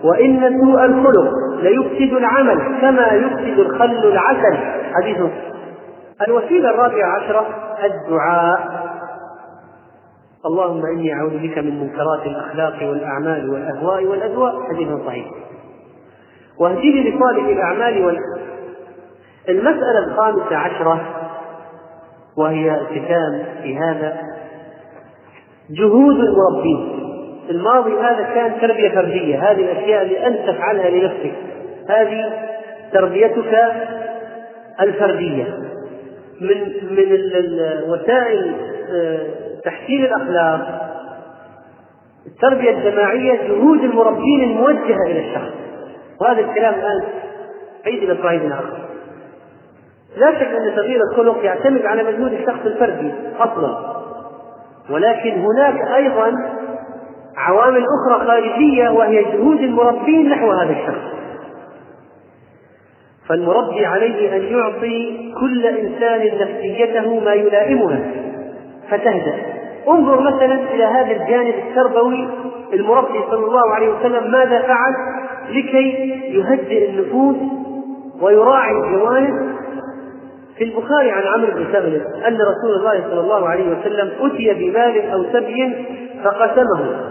[0.04, 4.56] وإن سوء الخلق ليفسد العمل كما يفسد الخل العسل
[4.94, 5.16] حديث
[6.28, 7.46] الوسيلة الرابعة عشرة
[7.84, 8.84] الدعاء
[10.46, 15.24] اللهم إني أعوذ بك من منكرات الأخلاق والأعمال والأهواء والأذواء حديث صحيح
[16.60, 18.18] واهدني لصالح الأعمال وال...
[19.48, 21.00] المسألة الخامسة عشرة
[22.36, 24.16] وهي ختام في هذا
[25.70, 26.94] جهود المربين
[27.46, 31.34] في الماضي هذا كان تربية فردية هذه الأشياء اللي أنت تفعلها لنفسك
[31.88, 32.32] هذه
[32.92, 33.72] تربيتك
[34.80, 35.58] الفردية
[36.40, 36.60] من
[36.96, 37.18] من
[37.90, 38.52] وسائل
[38.92, 39.20] آه،
[39.64, 40.90] تحسين الأخلاق
[42.26, 45.50] التربية الجماعية جهود المربين الموجهة إلى الشخص
[46.20, 47.02] وهذا الكلام الآن
[47.86, 48.12] عيد إلى
[48.46, 48.93] الآخر
[50.16, 53.78] لا شك أن تغيير الخلق يعتمد على مجهود الشخص الفردي أصلا
[54.90, 56.32] ولكن هناك أيضا
[57.36, 61.14] عوامل أخرى خارجية وهي جهود المربين نحو هذا الشخص
[63.28, 68.00] فالمربي عليه أن يعطي كل إنسان نفسيته ما يلائمها
[68.90, 69.34] فتهدأ
[69.88, 72.28] انظر مثلا إلى هذا الجانب التربوي
[72.72, 74.92] المربي صلى الله عليه وسلم ماذا فعل
[75.50, 77.36] لكي يهدئ النفوس
[78.20, 79.53] ويراعي الجوانب
[80.58, 85.10] في البخاري عن عمرو بن سهل أن رسول الله صلى الله عليه وسلم أتي بمال
[85.10, 85.84] أو سبي
[86.24, 87.10] فقسمه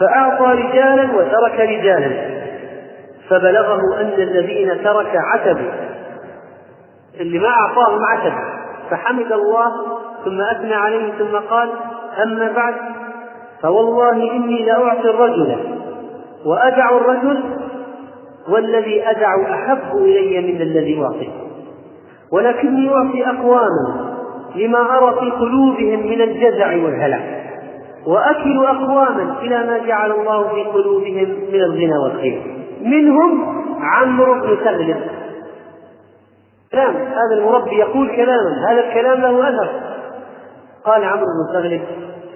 [0.00, 2.38] فأعطى رجالا وترك رجالا
[3.28, 5.70] فبلغه أن الذين ترك عتبوا
[7.20, 8.32] اللي ما أعطاهم عتب
[8.90, 9.72] فحمد الله
[10.24, 11.68] ثم أثنى عليه ثم قال
[12.22, 12.74] أما بعد
[13.62, 15.56] فوالله إني لأعطي الرجل
[16.46, 17.40] وأدع الرجل
[18.48, 21.47] والذي أدع أحب إلي من الذي أعطيه
[22.30, 24.14] ولكني أعطي أقواما
[24.54, 27.20] لما أرى في قلوبهم من الجزع والهلع
[28.06, 32.42] وأكل أقواما إلى ما جعل الله في قلوبهم من الغنى والخير
[32.82, 33.44] منهم
[33.82, 34.96] عمرو بن سغلب
[36.72, 39.68] كلام هذا المربي يقول كلاما هذا الكلام له أثر
[40.84, 41.80] قال عمرو بن سغلب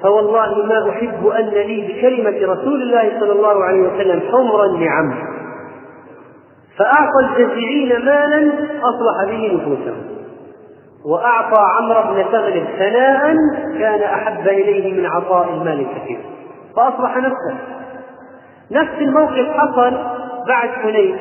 [0.03, 5.32] فوالله ما أحب أن لي بكلمة رسول الله صلى الله عليه وسلم حمرا لعمرو
[6.79, 10.03] فأعطى الجزيعين مالا أصلح به نفوسهم
[11.05, 13.35] وأعطى عمرو بن ثغر ثناء
[13.79, 16.19] كان أحب إليه من عطاء المال الكثير
[16.77, 17.55] فأصلح نفسه
[18.71, 19.93] نفس الموقف حصل
[20.49, 21.17] بعد حنين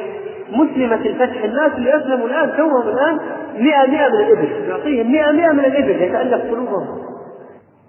[0.51, 3.17] مسلمة الفتح الناس اللي أسلموا الآن توهم الآن
[3.57, 6.87] مئة مئة من الإبل يعطيهم مئة مئة من الإبل يتألف قلوبهم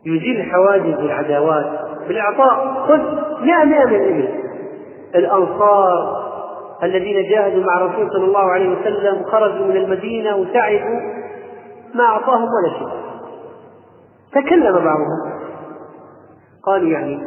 [0.06, 1.66] يزيل الحواجز والعداوات
[2.08, 2.98] بالإعطاء خذ
[3.44, 4.28] مئة مئة من الإبل
[5.14, 6.21] الأنصار
[6.82, 10.98] الذين جاهدوا مع الرسول صلى الله عليه وسلم خرجوا من المدينة وتعبوا
[11.94, 12.88] ما أعطاهم ولا شيء
[14.42, 15.42] تكلم بعضهم
[16.62, 17.18] قالوا يعني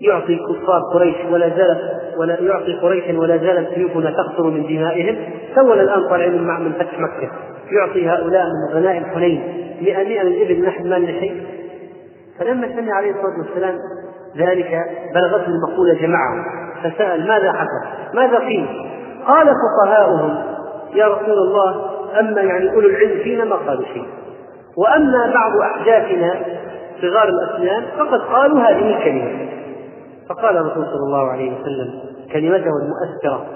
[0.00, 1.80] يعطي كفار قريش ولا زالت
[2.18, 6.98] ولا يعطي قريشا ولا زالت سيوفنا تقطر من دمائهم سول الان طالعين مع من فتح
[7.00, 7.30] مكه
[7.70, 9.40] يعطي هؤلاء من غنائم حنين
[9.82, 11.42] 100 من الابل نحن ما لنا شيء
[12.38, 13.74] فلما سمع عليه الصلاه والسلام
[14.36, 14.78] ذلك
[15.14, 18.66] بلغته المقوله جمعهم فسأل ماذا حصل؟ ماذا قيل؟
[19.26, 20.42] قال فقهاؤهم
[20.94, 21.90] يا رسول الله
[22.20, 24.06] أما يعني أولو العلم فينا ما قالوا شيء
[24.76, 26.34] وأما بعض أحداثنا
[27.02, 29.48] صغار الأسنان فقد قالوا هذه الكلمة
[30.28, 32.00] فقال الرسول صلى الله عليه وسلم
[32.32, 33.46] كلمته المؤثرة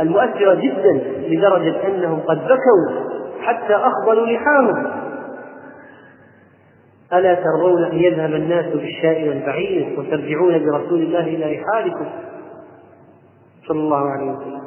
[0.00, 0.92] المؤثرة جدا
[1.28, 3.00] لدرجة أنهم قد بكوا
[3.40, 4.86] حتى أخضلوا لحامهم
[7.14, 12.06] ألا ترضون أن يذهب الناس بالشاء والبعير وترجعون برسول الله إلى رحالكم
[13.68, 14.60] صلى الله عليه وسلم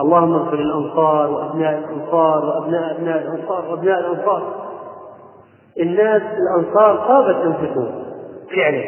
[0.00, 4.42] اللهم اغفر الانصار وابناء الانصار وابناء ابناء الانصار وابناء الانصار
[5.80, 7.90] الناس الانصار طابت انفسهم
[8.56, 8.84] فعلا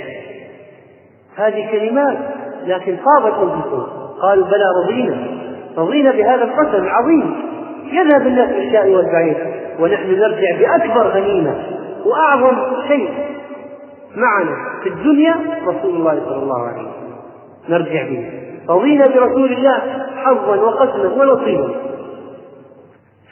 [1.37, 2.19] هذه كلمات
[2.67, 3.87] لكن طابت انفسهم
[4.23, 5.27] قالوا بلى رضينا
[5.79, 7.35] رضينا بهذا القسم العظيم
[7.85, 9.37] يذهب الناس بالشاء والبعيد
[9.81, 11.57] ونحن نرجع باكبر غنيمه
[12.07, 12.57] واعظم
[12.89, 13.09] شيء
[14.17, 15.35] معنا في الدنيا
[15.67, 17.09] رسول الله صلى الله عليه وسلم
[17.69, 19.79] نرجع به رضينا برسول الله
[20.17, 21.69] حظا وقسما ونصيبا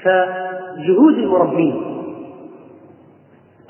[0.04, 1.82] فجهود المربين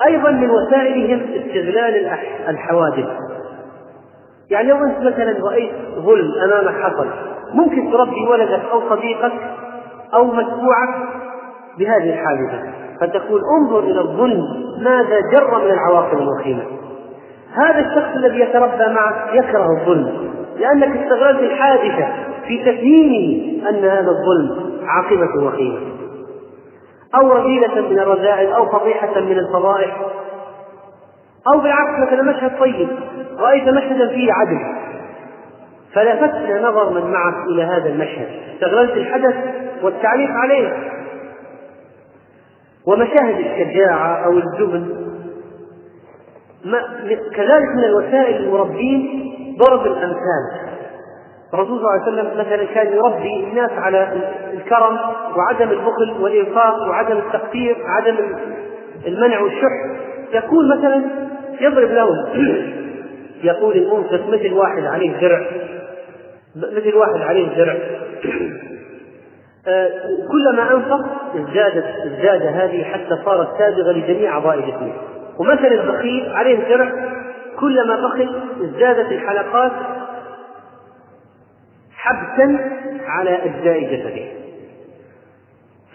[0.06, 2.14] أيضا من وسائلهم استغلال
[2.48, 3.08] الحوادث
[4.50, 7.06] يعني لو أنت مثلا رأيت ظلم أمامك حصل
[7.52, 9.32] ممكن تربي ولدك أو صديقك
[10.14, 11.08] أو مدفوعك
[11.78, 12.70] بهذه الحادثة
[13.00, 14.40] فتقول انظر إلى الظلم
[14.84, 16.62] ماذا جر من العواقب الوخيمة
[17.52, 22.06] هذا الشخص الذي يتربى معك يكره الظلم لأنك استغلت الحادثة
[22.48, 25.78] في تفهيمه أن هذا الظلم عاقبة وخيمة
[27.14, 29.96] أو رذيلة من الرذائل أو فضيحة من الفضائح
[31.54, 32.88] أو بالعكس مثلا مشهد طيب
[33.38, 34.60] رأيت مشهدا فيه عدل
[35.92, 39.34] فلفتنا نظر من معك إلى هذا المشهد استغللت الحدث
[39.82, 40.76] والتعليق عليه
[42.86, 45.06] ومشاهد الشجاعة أو الجبن
[46.64, 46.80] ما
[47.34, 50.42] كذلك من الوسائل المربين ضرب الامثال
[51.54, 54.08] الرسول صلى الله عليه وسلم مثلا كان يربي الناس على
[54.52, 54.96] الكرم
[55.36, 58.16] وعدم البخل والانفاق وعدم التقدير عدم
[59.06, 59.86] المنع والشح
[60.32, 61.02] يقول مثلا
[61.60, 62.16] يضرب لهم
[63.42, 65.46] يقول المنفق مثل واحد عليه زرع
[66.56, 67.74] مثل واحد عليه زرع
[69.68, 69.88] آه،
[70.32, 71.04] كلما انفق
[71.36, 74.92] ازدادت ازداد هذه حتى صارت سابغه لجميع اعضاء جسمه
[75.38, 76.92] ومثل البخيل عليه زرع
[77.60, 78.28] كلما بقي
[78.64, 79.72] ازدادت الحلقات
[81.96, 82.70] حبسا
[83.06, 84.26] على اجزاء جسده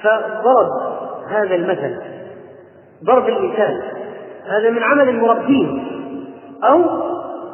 [0.02, 0.98] فضرب
[1.30, 2.02] هذا المثل
[3.04, 3.82] ضرب المثال
[4.48, 5.86] هذا من عمل المربين
[6.64, 6.80] او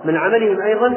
[0.06, 0.94] من عملهم ايضا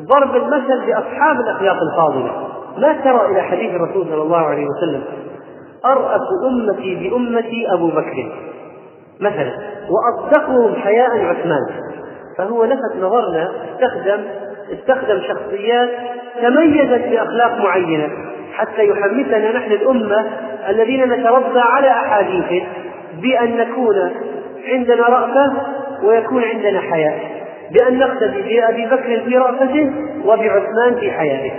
[0.00, 5.04] ضرب المثل لاصحاب الاخلاق الفاضله لا ترى الى حديث الرسول صلى الله عليه وسلم
[5.84, 8.32] ارأس امتي بامتي ابو بكر
[9.20, 9.58] مثلا
[9.90, 11.91] واصدقهم حياء عثمان
[12.38, 14.20] فهو لفت نظرنا استخدم
[14.72, 15.88] استخدم شخصيات
[16.42, 18.08] تميزت بأخلاق معينة
[18.52, 20.24] حتى يحمسنا نحن الأمة
[20.68, 22.66] الذين نتربى على أحاديثه
[23.22, 24.10] بأن نكون
[24.68, 25.52] عندنا رأفة
[26.02, 27.20] ويكون عندنا حياة
[27.72, 29.90] بأن نقتدي بأبي بكر في رأفته
[30.24, 31.50] وبعثمان في حيائه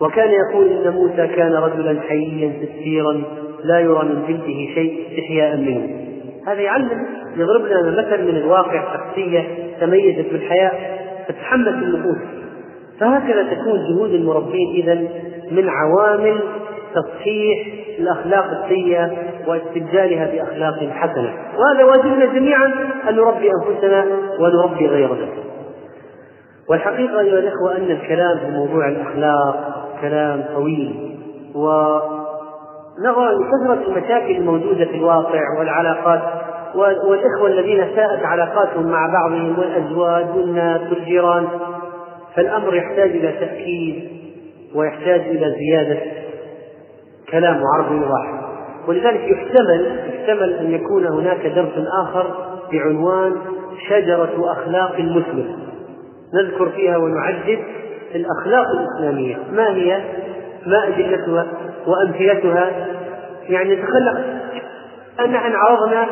[0.00, 3.22] وكان يقول إن موسى كان رجلا حييا ستيرا
[3.64, 5.90] لا يرى من جلده شيء استحياء منه
[6.46, 7.06] هذا يعلم
[7.36, 9.48] يضرب لنا مثل من الواقع شخصية
[9.80, 10.72] تميزت بالحياة
[11.28, 12.16] تتحمس النفوس
[13.00, 14.94] فهكذا تكون جهود المربين إذا
[15.50, 16.38] من عوامل
[16.94, 17.66] تصحيح
[17.98, 19.10] الأخلاق السيئة
[19.46, 22.66] واستبدالها بأخلاق حسنة وهذا واجبنا جميعا
[23.08, 24.04] أن نربي أنفسنا
[24.38, 25.28] ونربي غيرنا
[26.70, 31.16] والحقيقة أيها الأخوة أن الكلام في موضوع الأخلاق كلام طويل
[31.54, 31.98] و
[32.98, 36.22] نرى لكثرة المشاكل الموجودة في الواقع والعلاقات
[36.74, 41.46] والإخوة الذين ساءت علاقاتهم مع بعضهم والأزواج والناس والجيران
[42.36, 44.08] فالأمر يحتاج إلى تأكيد
[44.74, 45.98] ويحتاج إلى زيادة
[47.30, 48.44] كلام وعرض واحد
[48.88, 52.26] ولذلك يحتمل يحتمل أن يكون هناك درس آخر
[52.72, 53.32] بعنوان
[53.88, 55.56] شجرة أخلاق المسلم
[56.34, 57.58] نذكر فيها ونعدد
[58.14, 60.00] الأخلاق الإسلامية ما هي
[60.66, 61.46] ما أدلتها
[61.86, 62.86] وأمثلتها
[63.48, 64.18] يعني تخلق
[65.24, 66.06] أن عن عرضنا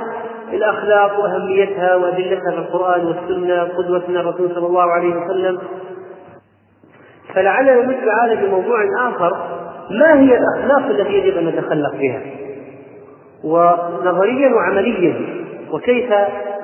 [0.53, 5.59] الأخلاق وأهميتها وأدلتها في القرآن والسنة قدوتنا الرسول صلى الله عليه وسلم
[7.35, 9.37] فلعلنا مثل هذا في موضوع آخر
[9.91, 12.21] ما هي الأخلاق التي يجب أن نتخلق بها
[13.45, 15.15] ونظريا وعمليا
[15.73, 16.13] وكيف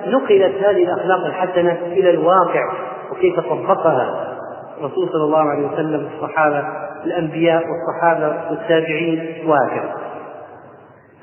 [0.06, 2.72] نقلت هذه الأخلاق الحسنة إلى الواقع
[3.12, 4.36] وكيف طبقها
[4.80, 9.94] الرسول صلى الله عليه وسلم الصحابه الأنبياء والصحابة والتابعين وهكذا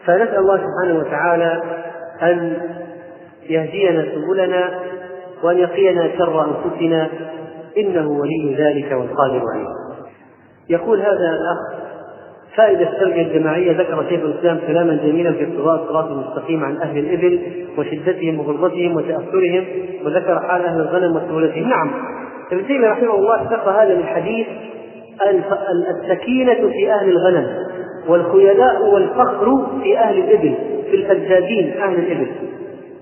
[0.05, 1.61] فنسأل الله سبحانه وتعالى
[2.21, 2.57] أن
[3.49, 4.79] يهدينا سبلنا
[5.43, 7.07] وأن يقينا شر أنفسنا
[7.77, 9.67] إنه ولي ذلك والقادر عليه
[10.69, 11.79] يقول هذا الأخ
[12.55, 17.41] فائدة التربية الجماعية ذكر شيخ الإسلام كلاما جميلا في اقتضاء الصراط المستقيم عن أهل الإبل
[17.77, 19.65] وشدتهم وغلظتهم وتأثرهم
[20.05, 21.91] وذكر حال أهل الغنم وسهولتهم نعم
[22.51, 24.47] ابن تيمية رحمه الله ذكر هذا الحديث
[25.95, 27.45] السكينة في أهل الغنم
[28.07, 30.53] والخيلاء والفخر في أهل الإبل
[30.91, 32.27] في الفجاجين أهل الإبل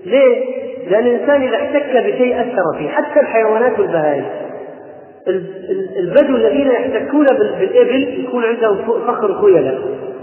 [0.06, 0.44] ليه؟
[0.90, 4.24] لأن الإنسان إذا احتك بشيء أثر فيه حتى الحيوانات والبهائم
[5.96, 8.76] البدو الذين يحتكون بالإبل يكون عندهم
[9.06, 9.78] فخر خيلاء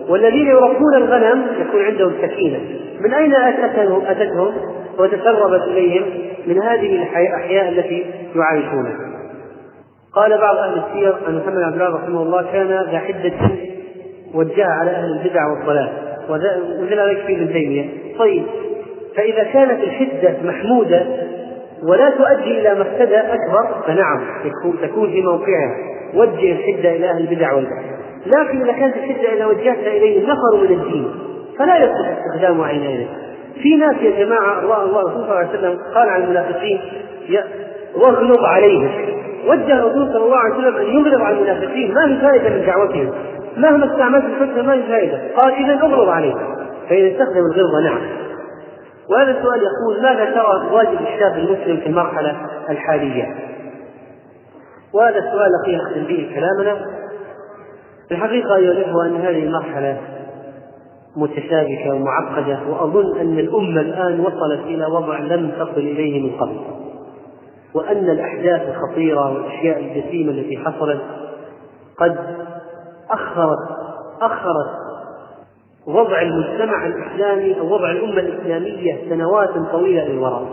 [0.10, 2.60] والذين يربون الغنم يكون عندهم سكينة
[3.02, 4.52] من أين أتتهم, أتتهم
[5.00, 6.04] وتسربت إليهم
[6.48, 8.06] من هذه الأحياء التي
[8.36, 9.13] يعايشونها
[10.16, 13.34] قال بعض أهل السير أن محمد عبد الله رحمه الله كان ذا حدة
[14.34, 15.90] وجهها على أهل البدع والضلال
[16.84, 18.44] وكذلك في ابن تيمية طيب
[19.16, 21.06] فإذا كانت الحدة محمودة
[21.84, 24.22] ولا تؤدي إلى مفسدة أكبر فنعم
[24.84, 25.76] تكون في موقعها
[26.14, 27.94] وجه الحدة إلى أهل البدع والضلال
[28.26, 31.12] لكن إذا كانت الحدة إذا وجهتها إليه نفروا من الدين
[31.60, 33.08] فلا يصلح استخدامه عينيه
[33.64, 36.80] في ناس يا جماعة الله الله صلى الله عليه وسلم قال عن المنافقين
[37.96, 38.90] واغلظ عليهم
[39.46, 43.12] وجه الرسول صلى الله عليه وسلم ان يغلب على المنافقين ما في فائده من دعوتهم
[43.58, 46.34] مهما استعملت الفتنه ما في فائده قال اذا اغلظ عليه
[46.90, 48.00] فاذا استخدم الغلظه نعم
[49.10, 52.36] وهذا السؤال يقول ماذا ترى واجب الشاب المسلم في المرحله
[52.70, 53.36] الحاليه؟
[54.94, 56.86] وهذا السؤال اخي نختم به كلامنا
[58.12, 59.98] الحقيقه ايها الاخوه ان هذه المرحله
[61.18, 66.56] متشابكه ومعقده واظن ان الامه الان وصلت الى وضع لم تصل اليه من قبل
[67.76, 71.02] وأن الأحداث الخطيرة والأشياء الجسيمة التي حصلت
[71.98, 72.18] قد
[73.12, 73.58] أخرت
[74.22, 74.70] أخرت
[75.88, 80.46] وضع المجتمع الإسلامي أو وضع الأمة الإسلامية سنوات طويلة للوراء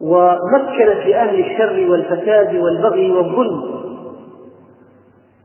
[0.00, 3.62] ومكنت لأهل الشر والفساد والبغي والظلم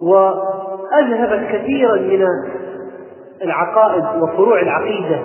[0.02, 2.26] وأذهبت كثيرا من
[3.42, 5.20] العقائد وفروع العقيدة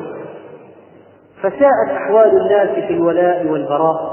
[1.42, 4.11] فساءت أحوال الناس في الولاء والبراء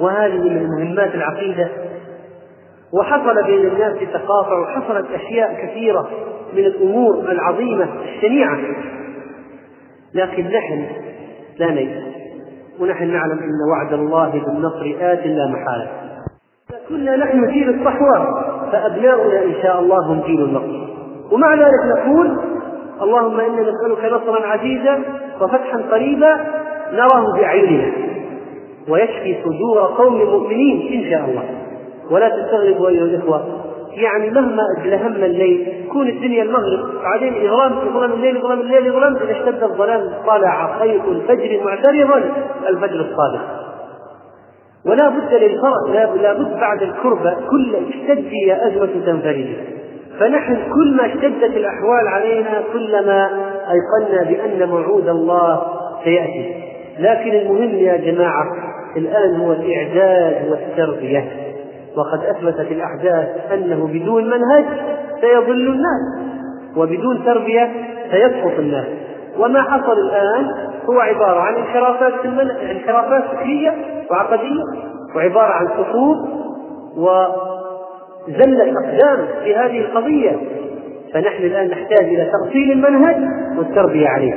[0.00, 1.68] وهذه من مهمات العقيدة
[2.92, 6.08] وحصل بين الناس تقاطع وحصلت أشياء كثيرة
[6.52, 8.58] من الأمور العظيمة الشنيعة
[10.14, 10.86] لكن نحن
[11.58, 12.04] لا نيأس
[12.80, 15.88] ونحن نعلم أن وعد الله بالنصر آت لا محالة
[16.88, 18.42] كنا نحن جيل الصحوة
[18.72, 20.86] فأبناؤنا إن شاء الله هم جيل النصر
[21.34, 22.38] ومع ذلك نقول
[23.02, 25.00] اللهم إنا نسألك نصرا عزيزا
[25.40, 26.40] وفتحا قريبا
[26.92, 27.92] نراه بعيننا
[28.88, 31.42] ويشفي صدور قوم مؤمنين إن شاء الله
[32.10, 33.44] ولا تستغربوا أيها الإخوة
[33.92, 39.16] يعني مهما ازدهمنا الليل تكون الدنيا المغرب بعدين إغرام اغرام ظلام الليل إغرام الليل إغرام
[39.16, 42.22] إذا اشتد الظلام طلع خيط الفجر معترضا
[42.68, 43.48] الفجر الصادق
[44.86, 45.90] ولا بد للفرق
[46.22, 49.56] لا بد بعد الكربة كل اشتد يا أزمة تنفرد
[50.20, 53.30] فنحن كل ما اشتدت الأحوال علينا كلما
[53.70, 55.62] أيقنا بأن موعود الله
[56.04, 58.52] سيأتي لكن المهم يا جماعة
[58.96, 61.24] الآن هو الإعداد والتربية
[61.96, 64.64] وقد أثبتت الأحداث أنه بدون منهج
[65.20, 66.32] سيضل الناس
[66.76, 67.70] وبدون تربية
[68.10, 68.86] سيسقط الناس
[69.38, 70.50] وما حصل الآن
[70.90, 72.12] هو عبارة عن انحرافات
[72.70, 73.74] انحرافات فكرية
[74.10, 74.62] وعقدية
[75.16, 76.18] وعبارة عن سقوط
[76.96, 80.36] وزلة أقدام في هذه القضية
[81.14, 83.16] فنحن الآن نحتاج إلى تغسيل المنهج
[83.58, 84.34] والتربية عليه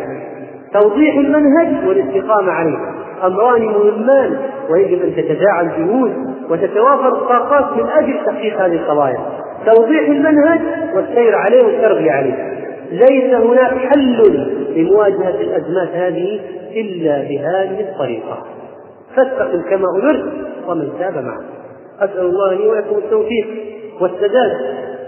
[0.80, 2.78] توضيح المنهج والاستقامة عليه
[3.24, 4.38] أمران مهمان
[4.72, 6.12] ويجب أن تتداعى الجهود
[6.50, 9.18] وتتوافر الطاقات من أجل تحقيق هذه القضايا
[9.74, 10.62] توضيح المنهج
[10.96, 12.56] والسير عليه والتربية عليه
[12.92, 16.40] ليس هناك حل لمواجهة الأزمات هذه
[16.76, 18.44] إلا بهذه الطريقة
[19.16, 20.26] فاستقم كما أمرت
[20.68, 21.44] ومن تاب معك
[22.00, 23.48] أسأل الله لي ولكم التوفيق
[24.02, 24.52] والسداد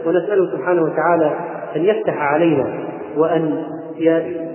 [0.06, 1.32] ونسأله سبحانه وتعالى
[1.76, 2.66] أن يفتح علينا
[3.18, 3.64] وأن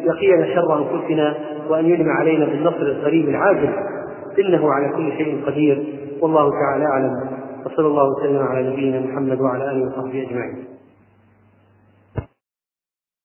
[0.05, 1.35] يقينا شر انفسنا
[1.69, 3.69] وان يلم علينا بالنصر القريب العاجل
[4.39, 5.83] انه على كل شيء قدير
[6.21, 7.13] والله تعالى اعلم
[7.67, 10.72] وصلى الله وسلم على نبينا محمد وعلى اله وصحبه اجمعين